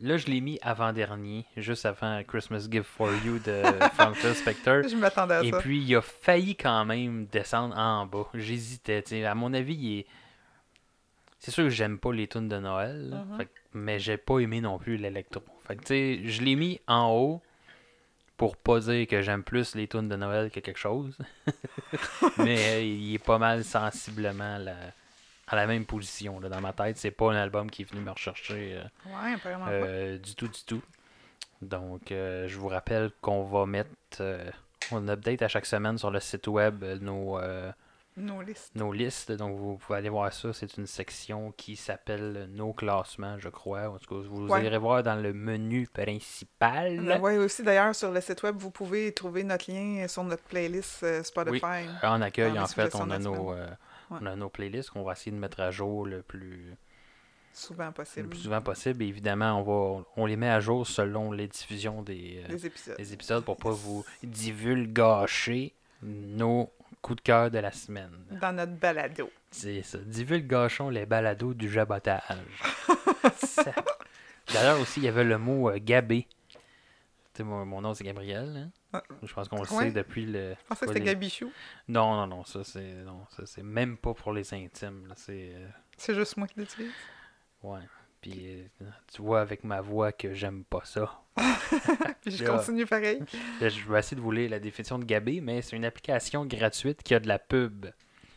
Là, 0.00 0.16
je 0.16 0.26
l'ai 0.26 0.40
mis 0.40 0.60
avant-dernier, 0.62 1.44
juste 1.56 1.84
avant 1.84 2.22
Christmas 2.22 2.68
Gift 2.70 2.86
for 2.86 3.10
You 3.24 3.40
de 3.40 3.62
Phil 4.14 4.34
Spector. 4.34 4.84
Je 4.88 4.94
m'attendais 4.94 5.34
à 5.34 5.42
Et 5.42 5.50
ça. 5.50 5.58
puis, 5.58 5.80
il 5.80 5.96
a 5.96 6.00
failli 6.02 6.54
quand 6.54 6.84
même 6.84 7.26
descendre 7.26 7.76
en 7.76 8.06
bas. 8.06 8.28
J'hésitais. 8.34 9.02
tu 9.02 9.10
sais. 9.10 9.24
À 9.24 9.34
mon 9.34 9.52
avis, 9.54 9.74
il 9.74 9.98
est. 10.00 10.06
C'est 11.40 11.50
sûr 11.50 11.64
que 11.64 11.70
j'aime 11.70 11.98
pas 11.98 12.12
les 12.12 12.28
tunes 12.28 12.48
de 12.48 12.58
Noël, 12.58 13.10
là. 13.10 13.24
Mhm. 13.24 13.36
Fait 13.38 13.48
mais 13.74 13.98
j'ai 13.98 14.16
pas 14.16 14.38
aimé 14.38 14.60
non 14.60 14.78
plus 14.78 14.96
l'électro. 14.96 15.42
Fait 15.66 15.76
que, 15.76 15.80
tu 15.82 15.86
sais, 15.88 16.20
je 16.24 16.42
l'ai 16.42 16.54
mis 16.56 16.80
en 16.86 17.10
haut 17.12 17.42
pour 18.36 18.56
pas 18.56 18.78
dire 18.80 19.06
que 19.06 19.20
j'aime 19.20 19.42
plus 19.42 19.74
les 19.74 19.88
tunes 19.88 20.08
de 20.08 20.16
Noël 20.16 20.50
que 20.50 20.60
quelque 20.60 20.78
chose. 20.78 21.18
mais 22.38 22.58
euh, 22.76 22.82
il 22.82 23.14
est 23.14 23.24
pas 23.24 23.38
mal 23.38 23.64
sensiblement 23.64 24.54
à 24.56 24.58
la, 24.58 24.76
à 25.48 25.56
la 25.56 25.66
même 25.66 25.84
position 25.86 26.38
là, 26.40 26.48
dans 26.48 26.60
ma 26.60 26.72
tête. 26.72 26.96
C'est 26.98 27.10
pas 27.10 27.32
un 27.32 27.36
album 27.36 27.70
qui 27.70 27.82
est 27.82 27.90
venu 27.90 28.00
me 28.02 28.10
rechercher. 28.10 28.74
euh, 28.76 28.82
Ouais, 29.06 29.34
apparemment 29.34 29.64
pas. 29.66 29.70
euh, 29.72 30.18
du 30.18 30.34
tout, 30.34 30.48
du 30.48 30.62
tout. 30.64 30.82
Donc, 31.62 32.12
euh, 32.12 32.46
je 32.48 32.56
vous 32.58 32.68
rappelle 32.68 33.10
qu'on 33.20 33.44
va 33.44 33.66
mettre. 33.66 33.90
on 34.92 35.06
update 35.08 35.42
à 35.42 35.48
chaque 35.48 35.66
semaine 35.66 35.98
sur 35.98 36.10
le 36.10 36.20
site 36.20 36.46
web 36.46 36.84
nos, 37.02 37.38
euh, 37.38 37.70
Nos 38.16 38.42
listes. 38.42 38.74
nos 38.76 38.92
listes. 38.92 39.32
Donc, 39.32 39.56
vous 39.58 39.76
pouvez 39.76 39.98
aller 39.98 40.08
voir 40.08 40.32
ça. 40.32 40.52
C'est 40.52 40.76
une 40.76 40.86
section 40.86 41.52
qui 41.56 41.74
s'appelle 41.76 42.48
Nos 42.52 42.72
classements, 42.72 43.38
je 43.38 43.48
crois. 43.48 43.88
En 43.90 43.98
tout 43.98 44.06
cas, 44.22 44.28
vous 44.28 44.46
Ouais. 44.48 44.64
irez 44.64 44.78
voir 44.78 45.02
dans 45.02 45.16
le 45.16 45.32
menu 45.32 45.86
principal. 45.88 47.18
Oui, 47.20 47.36
aussi 47.36 47.62
d'ailleurs, 47.62 47.94
sur 47.94 48.10
le 48.12 48.20
site 48.20 48.42
web, 48.44 48.56
vous 48.56 48.70
pouvez 48.70 49.12
trouver 49.12 49.44
notre 49.44 49.70
lien 49.70 50.06
sur 50.08 50.24
notre 50.24 50.42
playlist 50.44 51.22
Spotify. 51.24 51.86
En 52.02 52.20
accueil, 52.22 52.58
en 52.58 52.66
fait, 52.66 52.94
on 52.94 53.10
a, 53.10 53.18
nos, 53.18 53.52
euh, 53.52 53.66
Ouais. 54.10 54.18
on 54.22 54.26
a 54.26 54.36
nos 54.36 54.48
playlists 54.48 54.90
qu'on 54.90 55.02
va 55.02 55.12
essayer 55.12 55.32
de 55.32 55.36
mettre 55.36 55.60
à 55.60 55.70
jour 55.70 56.06
le 56.06 56.22
plus, 56.22 56.74
Souvent 57.52 57.86
le 57.86 57.92
possible. 57.92 58.28
plus 58.28 58.38
souvent 58.38 58.60
possible. 58.62 59.02
Et 59.02 59.06
évidemment, 59.08 59.60
on, 59.60 59.62
va, 59.98 60.04
on 60.16 60.26
les 60.26 60.36
met 60.36 60.48
à 60.48 60.60
jour 60.60 60.86
selon 60.86 61.32
les 61.32 61.48
diffusions 61.48 62.02
des, 62.02 62.42
euh, 62.48 62.56
épisodes. 62.56 62.94
les 62.98 63.12
épisodes 63.12 63.44
pour 63.44 63.56
pas 63.56 63.70
vous 63.70 64.04
divulgacher 64.22 65.74
nos 66.02 66.70
coups 67.02 67.16
de 67.16 67.22
cœur 67.22 67.50
de 67.50 67.58
la 67.58 67.72
semaine. 67.72 68.10
Dans 68.40 68.52
notre 68.52 68.72
balado. 68.72 69.30
C'est 69.50 69.82
ça. 69.82 69.98
Divulgachons 69.98 70.90
les 70.90 71.06
balados 71.06 71.54
du 71.54 71.70
jabotage. 71.70 72.22
D'ailleurs 74.52 74.80
aussi, 74.80 75.00
il 75.00 75.04
y 75.04 75.08
avait 75.08 75.24
le 75.24 75.38
mot 75.38 75.70
euh, 75.70 75.78
gabé. 75.80 76.26
Mon, 77.40 77.64
mon 77.64 77.80
nom 77.82 77.94
c'est 77.94 78.02
Gabriel. 78.02 78.56
hein. 78.56 78.70
Ah. 78.92 79.02
Je 79.22 79.32
pense 79.34 79.48
qu'on 79.48 79.56
le 79.62 79.70
Ouais. 79.74 79.84
sait 79.86 79.92
depuis 79.92 80.24
le. 80.24 80.54
Je 80.54 80.66
pensais 80.68 80.86
que 80.86 80.92
c'était 80.92 81.00
les- 81.04 81.12
Gabichou. 81.12 81.50
Non, 81.88 82.14
non, 82.16 82.26
non, 82.26 82.44
ça 82.44 82.64
c'est 82.64 82.94
non, 83.04 83.26
ça 83.36 83.44
c'est 83.44 83.62
même 83.62 83.96
pas 83.98 84.14
pour 84.14 84.32
les 84.32 84.54
intimes. 84.54 85.12
C'est 85.16 85.52
euh, 85.54 85.68
C'est 85.96 86.14
juste 86.14 86.36
moi 86.38 86.46
qui 86.46 86.58
l'utilise. 86.60 86.92
ouais. 87.62 87.80
Puis 88.20 88.46
euh, 88.82 88.84
tu 89.12 89.22
vois 89.22 89.40
avec 89.42 89.62
ma 89.62 89.80
voix 89.80 90.10
que 90.10 90.32
j'aime 90.34 90.64
pas 90.64 90.80
ça. 90.84 91.20
Puis 92.22 92.32
je 92.32 92.44
Là. 92.44 92.50
continue 92.56 92.84
pareil. 92.86 93.20
Là, 93.60 93.68
je 93.68 93.88
vais 93.88 93.98
essayer 93.98 94.16
de 94.16 94.20
vous 94.20 94.32
lire 94.32 94.50
la 94.50 94.58
définition 94.58 94.98
de 94.98 95.04
Gabé, 95.04 95.40
mais 95.40 95.62
c'est 95.62 95.76
une 95.76 95.84
application 95.84 96.44
gratuite 96.44 97.02
qui 97.02 97.14
a 97.14 97.20
de 97.20 97.28
la 97.28 97.38
pub. 97.38 97.86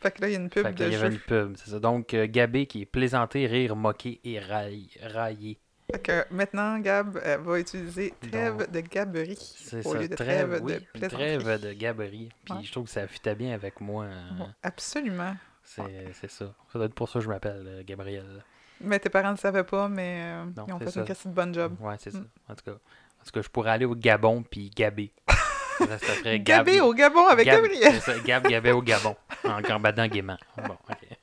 Fait 0.01 0.11
que 0.11 0.21
là, 0.21 0.29
il 0.29 0.33
y 0.33 0.35
a 0.35 0.39
une 0.39 0.49
pub 0.49 0.63
Fait 0.63 0.71
de 0.71 0.75
qu'il 0.77 0.91
y 0.91 0.95
avait 0.95 1.07
jeu. 1.07 1.13
une 1.13 1.19
pub, 1.19 1.55
c'est 1.57 1.71
ça. 1.71 1.79
Donc, 1.79 2.13
euh, 2.13 2.27
Gabé 2.29 2.65
qui 2.67 2.81
est 2.81 2.85
plaisanté, 2.85 3.47
rire, 3.47 3.75
moqué 3.75 4.19
et 4.23 4.39
raille- 4.39 4.89
raillé. 5.01 5.57
Que 5.99 6.25
maintenant, 6.33 6.79
Gab 6.79 7.17
euh, 7.17 7.37
va 7.37 7.59
utiliser 7.59 8.13
trêve 8.31 8.57
Donc, 8.57 8.71
de 8.71 8.79
gaberie 8.81 9.37
C'est 9.57 9.85
au 9.85 9.93
ça, 9.93 9.99
lieu 9.99 10.07
de 10.07 10.15
trêve, 10.15 10.47
trêve 10.49 10.61
oui, 10.63 10.73
de 10.73 10.79
plaisanterie. 10.93 11.09
trêve 11.37 11.61
de 11.61 11.73
gaberie. 11.73 12.29
Puis 12.45 12.53
Ouais. 12.55 12.63
je 12.63 12.71
trouve 12.71 12.85
que 12.85 12.91
ça 12.91 13.07
fitait 13.07 13.35
bien 13.35 13.53
avec 13.53 13.79
moi. 13.81 14.05
hein. 14.05 14.35
Bon, 14.37 14.49
absolument. 14.63 15.35
C'est 15.63 16.29
ça. 16.29 16.53
Ça 16.71 16.79
doit 16.79 16.85
être 16.85 16.93
pour 16.95 17.07
ça 17.09 17.19
que 17.19 17.25
je 17.25 17.29
m'appelle 17.29 17.63
euh, 17.67 17.83
Gabriel. 17.85 18.43
Mais 18.81 18.99
tes 18.99 19.09
parents 19.09 19.31
ne 19.31 19.37
savaient 19.37 19.63
pas, 19.63 19.87
mais 19.87 20.21
euh, 20.23 20.45
Non, 20.57 20.65
ils 20.67 20.73
ont 20.73 20.79
fait 20.79 20.91
ça. 20.91 20.99
une 21.01 21.05
question 21.05 21.29
de 21.29 21.35
bonne 21.35 21.53
job. 21.53 21.75
Ouais, 21.79 21.95
c'est 21.99 22.11
ça. 22.11 22.17
Mm. 22.19 22.27
En 22.49 22.55
tout 22.55 22.63
cas, 22.65 22.71
en 22.71 23.23
tout 23.25 23.31
cas, 23.31 23.41
je 23.41 23.49
pourrais 23.49 23.71
aller 23.71 23.85
au 23.85 23.95
Gabon 23.95 24.43
puis 24.43 24.69
Gabé. 24.75 25.13
Ça, 25.77 25.87
ça 25.87 25.97
ferait 25.97 26.37
Gab- 26.39 26.65
Gabé 26.65 26.81
au 26.81 26.93
Gabon 26.93 27.25
avec 27.27 27.47
Gab- 27.47 27.61
Gabriel. 27.63 27.99
ça, 28.01 28.19
Gab 28.19 28.47
Gabé 28.47 28.71
au 28.71 28.81
Gabon. 28.83 29.15
En 29.43 29.61
gambadant 29.61 30.05
gaiement. 30.07 30.37
Bon, 30.57 30.77
ok. 30.89 31.17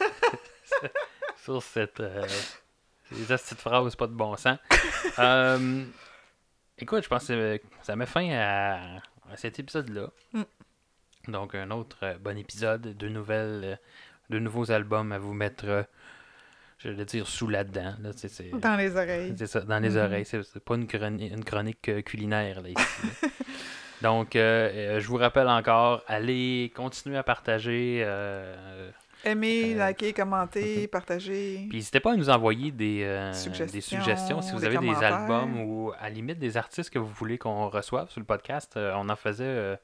sur 1.42 1.60
cette, 1.62 1.98
euh, 2.00 2.26
ces 3.12 3.24
petites 3.36 3.58
phrases 3.60 3.96
pas 3.96 4.06
de 4.06 4.12
bon 4.14 4.36
sens. 4.36 4.58
Euh, 5.18 5.84
écoute, 6.78 7.04
je 7.04 7.08
pense 7.08 7.26
que 7.28 7.60
ça 7.82 7.94
met 7.94 8.06
fin 8.06 8.28
à, 8.32 8.96
à 9.30 9.36
cet 9.36 9.58
épisode-là. 9.60 10.08
Mm. 10.32 10.42
Donc, 11.28 11.54
un 11.54 11.70
autre 11.70 11.98
euh, 12.02 12.18
bon 12.18 12.36
épisode, 12.38 12.96
de 12.96 13.08
nouvelles, 13.08 13.60
euh, 13.64 13.76
de 14.30 14.38
nouveaux 14.38 14.70
albums 14.72 15.12
à 15.12 15.18
vous 15.18 15.34
mettre, 15.34 15.86
je 16.78 16.88
vais 16.88 17.04
dire, 17.04 17.26
sous 17.28 17.48
la 17.48 17.64
dent. 17.64 17.94
Là, 18.00 18.10
c'est, 18.16 18.50
Dans 18.58 18.76
les 18.76 18.96
oreilles. 18.96 19.34
c'est 19.36 19.46
ça, 19.46 19.60
dans 19.60 19.78
les 19.78 19.90
Mhm. 19.90 19.96
oreilles. 20.04 20.24
C'est, 20.24 20.58
pas 20.64 20.74
une, 20.74 20.86
chroni- 20.86 21.32
une 21.32 21.44
chronique 21.44 22.02
culinaire, 22.04 22.60
là, 22.62 22.70
ici. 22.70 22.80
Donc, 24.02 24.34
euh, 24.36 24.98
je 25.00 25.06
vous 25.06 25.16
rappelle 25.16 25.48
encore, 25.48 26.02
allez 26.08 26.72
continuer 26.74 27.16
à 27.18 27.22
partager. 27.22 28.02
euh, 28.04 28.90
Aimer, 29.24 29.74
Euh, 29.74 29.78
liker, 29.78 30.12
commenter, 30.12 30.86
partager. 30.88 31.66
puis 31.68 31.78
n'hésitez 31.78 32.00
pas 32.00 32.12
à 32.12 32.16
nous 32.16 32.30
envoyer 32.30 32.70
des, 32.70 33.00
euh, 33.04 33.32
des 33.72 33.80
Suggestions, 33.80 34.42
si 34.42 34.52
vous 34.52 34.60
des 34.60 34.66
avez 34.66 34.78
des 34.78 34.94
albums 35.02 35.60
ou 35.62 35.92
à 35.98 36.04
la 36.04 36.10
limite 36.10 36.38
des 36.38 36.56
artistes 36.56 36.90
que 36.90 36.98
vous 36.98 37.12
voulez 37.12 37.38
qu'on 37.38 37.68
reçoive 37.68 38.10
sur 38.10 38.20
le 38.20 38.26
podcast. 38.26 38.72
Euh, 38.76 38.92
on 38.96 39.08
en 39.08 39.16
faisait. 39.16 39.44
euh, 39.44 39.76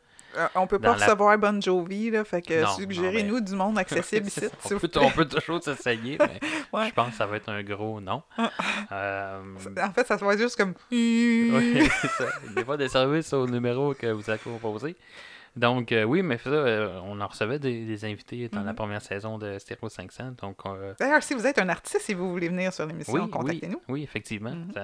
on 0.54 0.66
peut 0.68 0.78
pas 0.78 0.96
la- 0.96 1.06
recevoir 1.06 1.36
Bon 1.38 1.60
Jovi, 1.60 2.10
là, 2.10 2.22
fait 2.24 2.40
que 2.42 2.64
suggérez-nous 2.76 3.40
du 3.40 3.54
monde 3.54 3.76
accessible 3.78 4.26
ici, 4.28 4.46
on, 4.70 4.78
peut, 4.78 4.90
on 5.00 5.10
peut 5.10 5.24
toujours 5.26 5.60
s'essayer, 5.62 6.18
mais 6.20 6.38
Ouais. 6.72 6.88
je 6.88 6.94
pense 6.94 7.10
que 7.10 7.16
ça 7.16 7.26
va 7.26 7.36
être 7.36 7.48
un 7.48 7.62
gros 7.64 8.00
non. 8.00 8.22
Euh, 8.92 9.40
En 9.84 9.92
fait, 9.92 10.06
ça 10.06 10.18
se 10.18 10.24
voit 10.24 10.36
juste 10.36 10.56
comme... 10.56 10.74
oui, 10.90 11.88
ça. 12.18 12.24
Des 12.54 12.64
fois, 12.64 12.76
des 12.76 12.88
services 12.88 13.32
au 13.32 13.46
numéro 13.46 13.94
que 13.94 14.06
vous 14.08 14.28
avez 14.28 14.38
proposé. 14.38 14.96
Donc, 15.56 15.90
euh, 15.90 16.04
oui, 16.04 16.22
mais 16.22 16.38
ça, 16.38 16.48
euh, 16.50 17.00
on 17.04 17.20
en 17.20 17.26
recevait 17.26 17.58
des, 17.58 17.84
des 17.84 18.04
invités 18.04 18.48
dans 18.48 18.62
la 18.62 18.70
Mhm. 18.70 18.76
première 18.76 19.02
saison 19.02 19.36
de 19.36 19.58
Stereo 19.58 19.88
500. 19.88 20.32
Donc, 20.40 20.58
euh, 20.64 20.94
D'ailleurs, 21.00 21.22
si 21.22 21.34
vous 21.34 21.44
êtes 21.46 21.58
un 21.58 21.68
artiste 21.68 22.08
et 22.08 22.14
vous 22.14 22.30
voulez 22.30 22.48
venir 22.48 22.72
sur 22.72 22.86
l'émission, 22.86 23.12
oui, 23.14 23.20
oui, 23.24 23.30
contactez-nous. 23.30 23.80
oui, 23.88 24.02
effectivement. 24.04 24.50
Mhm. 24.50 24.70
ça, 24.74 24.80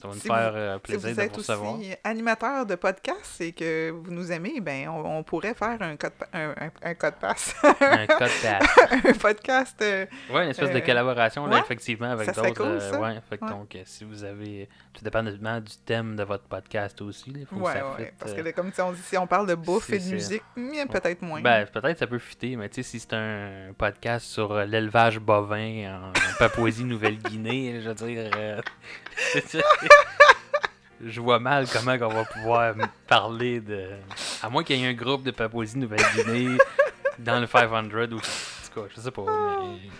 ça 0.00 0.08
va 0.08 0.14
nous 0.14 0.20
Si 0.20 0.26
faire 0.28 0.52
vous- 0.52 0.58
euh, 0.58 0.74
Si 0.76 0.80
plaisir 0.82 1.10
vous 1.10 1.16
de 1.16 1.20
êtes 1.22 1.30
vous 1.32 1.36
recevoir. 1.38 1.76
animateur 2.04 2.66
de 2.66 2.74
podcast 2.74 3.40
et 3.40 3.52
que 3.52 3.90
vous 3.90 4.10
nous 4.10 4.30
aimez, 4.30 4.60
ben 4.60 4.88
on, 4.88 5.18
on 5.18 5.22
pourrait 5.22 5.54
faire 5.54 5.80
un 5.80 5.96
code, 5.96 6.12
un, 6.32 6.50
un- 6.50 6.70
un 6.82 6.94
code 6.94 7.14
pass, 7.20 7.54
Un 7.80 8.06
code 8.06 8.28
un 9.04 9.12
podcast. 9.14 9.80
Ouais, 9.80 10.44
une 10.44 10.50
espèce 10.50 10.72
de 10.72 10.80
collaboration, 10.80 11.46
là, 11.46 11.54
ouais, 11.56 11.60
effectivement, 11.62 12.10
avec 12.10 12.34
d'autres. 12.34 12.54
cool, 12.54 13.00
ouais, 13.00 13.20
Ouais. 13.30 13.48
donc, 13.48 13.76
si 13.84 14.04
vous 14.04 14.24
avez. 14.24 14.68
Tout 14.92 15.02
dépendamment 15.02 15.58
du 15.58 15.72
thème 15.86 16.16
de 16.16 16.22
votre 16.22 16.44
podcast 16.44 17.00
aussi. 17.00 17.32
Il 17.34 17.46
faut 17.46 17.56
que 17.60 17.64
ça 17.72 17.96
parce 18.18 18.34
que 18.34 18.50
comme 18.50 18.70
si 18.72 18.80
on, 18.82 18.94
si 18.94 19.16
on 19.16 19.26
parle 19.26 19.46
de 19.48 19.54
bouffe 19.54 19.88
et 19.90 19.98
musique, 20.10 20.42
peut-être 20.88 21.22
moins. 21.22 21.40
Ben, 21.40 21.66
peut-être 21.66 21.98
ça 21.98 22.06
peut 22.06 22.18
fitter, 22.18 22.56
mais 22.56 22.68
tu 22.68 22.76
sais, 22.76 22.82
si 22.90 23.00
c'est 23.00 23.12
un 23.14 23.72
podcast 23.76 24.26
sur 24.26 24.52
euh, 24.52 24.64
l'élevage 24.64 25.18
bovin 25.18 26.00
en, 26.02 26.08
en 26.08 26.12
Papouasie-Nouvelle-Guinée, 26.38 27.80
je 27.82 27.88
veux 27.90 27.94
dire. 27.94 28.30
euh, 28.36 28.60
je 31.04 31.20
vois 31.20 31.38
mal 31.40 31.66
comment 31.72 31.92
on 32.00 32.08
va 32.14 32.24
pouvoir 32.24 32.74
parler 33.06 33.60
de. 33.60 33.88
À 34.42 34.48
moins 34.48 34.62
qu'il 34.64 34.76
y 34.78 34.84
ait 34.84 34.88
un 34.88 34.94
groupe 34.94 35.22
de 35.24 35.30
Papouasie-Nouvelle-Guinée 35.32 36.58
dans 37.18 37.40
le 37.40 37.46
500 37.46 37.84
ou. 38.12 38.16
En 38.16 38.18
tout 38.18 38.20
cas, 38.80 38.86
je 38.94 39.00
sais 39.00 39.10
pas. 39.10 39.22
mais- 39.22 39.90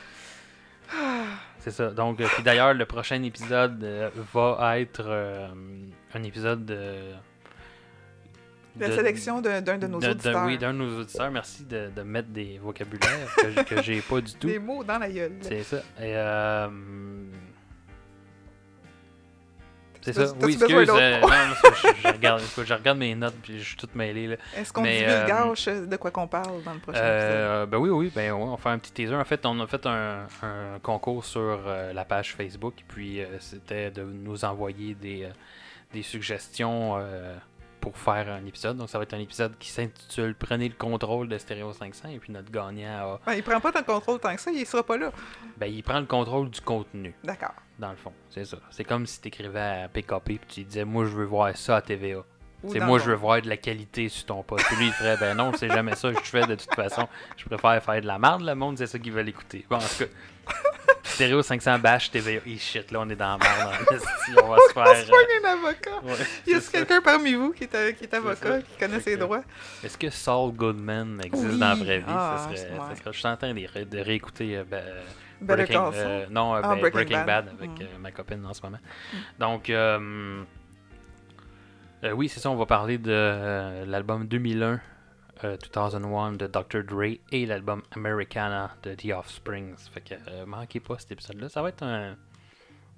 C'est 1.59 1.71
ça. 1.71 1.91
Donc, 1.91 2.21
euh, 2.21 2.27
puis 2.35 2.43
d'ailleurs, 2.43 2.75
le 2.75 2.87
prochain 2.87 3.23
épisode 3.23 3.83
va 4.33 4.79
être 4.81 5.05
euh, 5.07 5.49
un 6.15 6.23
épisode 6.23 6.65
de. 6.67 7.13
La 8.79 8.89
de- 8.89 8.95
sélection 8.97 9.41
d'un 9.41 9.61
de 9.61 9.87
nos 9.87 9.99
de- 10.01 10.09
auditeurs. 10.11 10.45
oui, 10.47 10.59
d'un 10.59 10.73
de 10.73 10.79
nos 10.79 11.01
auditeurs. 11.01 11.31
Merci 11.31 11.65
de, 11.65 11.91
de 11.95 12.03
mettre 12.03 12.29
des 12.29 12.59
vocabulaires 12.59 13.35
que, 13.69 13.83
j'ai 13.83 14.01
pas 14.01 14.21
du 14.21 14.33
tout. 14.35 14.47
Des 14.47 14.59
mots 14.59 14.83
dans 14.85 14.99
la 14.99 15.11
gueule. 15.11 15.33
C'est 15.43 15.63
ça. 15.63 15.79
Et 16.01 16.17
euh, 16.17 16.69
C'est 20.01 20.15
ça. 20.15 20.33
Oui, 20.41 20.55
excuse. 20.55 20.89
euh, 20.91 21.21
non, 21.21 21.29
je, 21.29 21.89
je 22.03 22.09
regarde, 22.09 22.43
je 22.65 22.75
regarde 22.75 22.99
mes 22.99 23.15
notes 23.15 23.37
puis 23.41 23.61
je 23.61 23.65
suis 23.69 23.77
tout 23.77 23.89
mêlé. 23.95 24.37
Est-ce 24.57 24.73
qu'on 24.73 24.83
divulgage 24.83 25.65
de 25.67 25.97
quoi 25.97 26.11
qu'on 26.11 26.27
parle 26.27 26.61
dans 26.65 26.73
le 26.73 26.81
prochain 26.81 26.99
épisode? 26.99 27.31
Euh, 27.31 27.67
ben 27.67 27.79
oui, 27.79 27.91
oui, 27.91 28.13
ben 28.13 28.33
ouais, 28.33 28.43
on 28.43 28.57
fait 28.57 28.71
un 28.71 28.79
petit 28.79 28.91
teaser. 28.91 29.15
En 29.15 29.25
fait, 29.25 29.47
on 29.47 29.61
a 29.61 29.67
fait 29.69 29.87
un, 29.87 30.27
un 30.43 30.79
concours 30.83 31.25
sur 31.25 31.41
euh, 31.67 31.93
la 31.93 32.05
page 32.05 32.35
Facebook, 32.35 32.75
puis 32.89 33.21
euh, 33.21 33.27
c'était 33.39 33.93
de 33.93 34.03
nous 34.03 34.45
envoyer 34.45 34.95
des, 34.95 35.23
euh, 35.25 35.29
des 35.93 36.03
suggestions 36.03 36.97
euh, 36.99 37.37
pour 37.83 37.99
faire 37.99 38.31
un 38.33 38.47
épisode. 38.47 38.77
Donc, 38.79 38.89
ça 38.89 38.97
va 38.97 39.03
être 39.03 39.13
un 39.13 39.19
épisode 39.19 39.59
qui 39.59 39.69
s'intitule 39.69 40.35
Prenez 40.37 40.69
le 40.69 40.75
contrôle 40.77 41.29
de 41.29 41.37
Stereo 41.37 41.73
500, 41.73 42.09
et 42.11 42.19
puis 42.19 42.33
notre 42.33 42.51
gagnant, 42.51 43.17
a- 43.17 43.21
Ben, 43.27 43.35
il 43.35 43.43
prend 43.43 43.61
pas 43.61 43.73
ton 43.73 43.83
contrôle 43.83 44.21
tant 44.21 44.35
que 44.35 44.41
ça, 44.41 44.51
il 44.53 44.65
sera 44.65 44.83
pas 44.85 44.97
là. 44.97 45.11
ben, 45.59 45.67
il 45.67 45.83
prend 45.83 45.99
le 46.01 46.07
contrôle 46.07 46.49
du 46.49 46.61
contenu, 46.61 47.13
D'accord. 47.25 47.55
dans 47.79 47.91
le 47.91 47.97
fond. 47.97 48.13
C'est 48.31 48.45
ça. 48.45 48.57
C'est 48.71 48.85
comme 48.85 49.05
si 49.07 49.21
tu 49.21 49.29
écrivais 49.29 49.83
à 49.85 49.89
PKP, 49.89 50.39
puis 50.39 50.47
tu 50.49 50.65
disais, 50.65 50.85
moi, 50.85 51.05
je 51.05 51.11
veux 51.11 51.25
voir 51.27 51.55
ça 51.57 51.77
à 51.77 51.83
TVA. 51.83 52.25
C'est 52.69 52.81
moi, 52.81 52.99
je 52.99 53.05
veux 53.07 53.15
voir 53.17 53.41
de 53.43 53.49
la 53.49 53.57
qualité 53.57 54.09
sur 54.09 54.27
ton 54.27 54.43
poste. 54.43 54.65
Puis 54.67 54.77
lui, 54.77 54.87
il 54.87 54.93
ferait, 54.93 55.17
ben 55.17 55.35
non, 55.37 55.53
c'est 55.57 55.69
jamais 55.69 55.95
ça 55.97 56.13
que 56.13 56.19
je 56.25 56.31
fais 56.31 56.47
de 56.47 56.55
toute 56.55 56.75
façon. 56.75 57.09
Je 57.37 57.45
préfère 57.47 57.83
faire 57.83 58.01
de 58.01 58.07
la 58.07 58.19
merde, 58.19 58.43
le 58.43 58.55
monde, 58.55 58.79
c'est 58.79 58.87
ça 58.87 58.99
qu'ils 58.99 59.13
veulent 59.13 59.29
écouter. 59.29 59.65
Bon, 59.69 59.77
en 59.77 59.81
tout 59.81 60.05
cas, 60.05 60.53
Stéréo 61.03 61.43
500 61.43 61.79
bash 61.79 62.11
TVA. 62.11 62.41
Et 62.47 62.57
shit, 62.59 62.91
là, 62.91 63.01
on 63.01 63.09
est 63.11 63.17
dans 63.17 63.37
la 63.37 63.39
merde. 63.39 63.73
hein. 63.75 63.85
On 64.43 64.49
va 64.49 64.57
se 64.57 64.63
On 64.63 64.67
se 64.67 64.73
faire. 64.73 65.07
pogne 65.11 65.45
un 65.45 65.49
avocat. 65.53 65.91
euh, 66.05 66.09
ouais, 66.09 66.27
Y 66.47 66.55
a 66.55 66.61
quelqu'un 66.61 67.01
parmi 67.03 67.35
vous 67.35 67.53
qui 67.53 67.65
est, 67.65 67.75
euh, 67.75 67.93
qui 67.93 68.05
est 68.05 68.15
avocat, 68.15 68.61
qui 68.63 68.79
connaît 68.79 69.01
ses 69.01 69.15
que- 69.15 69.21
droits? 69.21 69.43
Est-ce 69.85 69.99
que 69.99 70.09
Saul 70.11 70.53
Goodman 70.53 71.21
existe 71.25 71.49
Oui. 71.53 71.59
dans 71.59 71.69
la 71.69 71.75
vraie 71.75 71.99
vie? 71.99 72.05
Ah, 72.09 72.37
ça 72.39 72.57
serait, 72.57 72.71
ouais. 72.71 72.79
ça 72.79 72.97
serait- 72.97 73.13
Je 73.13 73.19
suis 73.19 73.29
en 73.29 73.37
train 73.37 73.53
de, 73.53 73.67
ré- 73.67 73.85
de 73.85 73.99
réécouter 73.99 74.57
euh, 74.57 74.65
ben, 74.65 74.83
Breaking, 75.41 75.73
Call 75.75 75.93
Saul? 75.95 76.03
euh, 76.07 76.27
non, 76.31 76.55
euh, 76.55 76.61
Ah, 76.63 76.69
ben, 76.75 76.81
Breaking 76.81 76.91
Breaking, 76.93 77.25
Bad. 77.25 77.27
Bad, 77.27 77.55
avec 77.59 77.71
Mm. 77.71 77.83
euh, 77.83 77.99
ma 78.01 78.11
copine 78.13 78.47
en 78.47 78.55
ce 78.55 78.63
moment. 78.63 78.79
Donc, 79.39 79.69
euh, 82.05 82.09
euh, 82.09 82.13
oui, 82.13 82.29
c'est 82.29 82.41
ça, 82.41 82.51
on 82.51 82.57
va 82.57 82.67
parler 82.67 82.99
de 82.99 83.11
euh, 83.13 83.85
l'album 83.87 84.27
2001, 84.27 84.81
euh, 85.45 85.57
2001 85.57 86.33
de 86.33 86.47
Dr. 86.47 86.83
Dre 86.85 87.19
et 87.31 87.47
l'album 87.47 87.83
Americana 87.93 88.75
de 88.83 88.95
The 88.95 89.13
Offspring. 89.17 89.75
Fait 89.77 90.01
que 90.01 90.15
euh, 90.29 90.47
manquez 90.47 90.81
pas 90.81 90.99
cet 90.99 91.13
épisode-là. 91.13 91.49
Ça 91.49 91.63
va 91.63 91.69
être 91.71 91.83
un. 91.83 92.17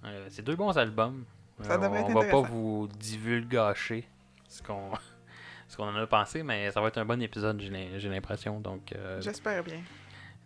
euh, 0.04 0.26
c'est 0.28 0.42
deux 0.42 0.56
bons 0.56 0.76
albums. 0.76 1.24
Ça 1.60 1.78
on 1.78 1.94
être 1.94 2.10
va 2.12 2.24
pas 2.24 2.40
vous 2.40 2.88
divulgacher 2.98 4.08
ce 4.48 4.60
qu'on 4.62 4.90
ce 5.68 5.76
qu'on 5.76 5.84
en 5.88 5.96
a 5.96 6.06
pensé, 6.06 6.42
mais 6.42 6.70
ça 6.72 6.80
va 6.80 6.88
être 6.88 6.98
un 6.98 7.04
bon 7.04 7.20
épisode, 7.22 7.60
j'ai 7.60 7.70
l'im- 7.70 7.98
j'ai 7.98 8.08
l'impression. 8.08 8.60
Donc, 8.60 8.92
euh, 8.92 9.20
J'espère 9.20 9.62
bien. 9.62 9.80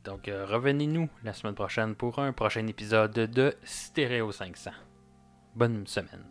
donc 0.04 0.28
euh, 0.28 0.44
revenez-nous 0.46 1.08
la 1.24 1.32
semaine 1.32 1.54
prochaine 1.54 1.94
pour 1.94 2.18
un 2.18 2.32
prochain 2.32 2.66
épisode 2.66 3.12
de 3.12 3.54
Stéréo 3.64 4.30
500. 4.32 4.70
Bonne 5.54 5.86
semaine. 5.86 6.24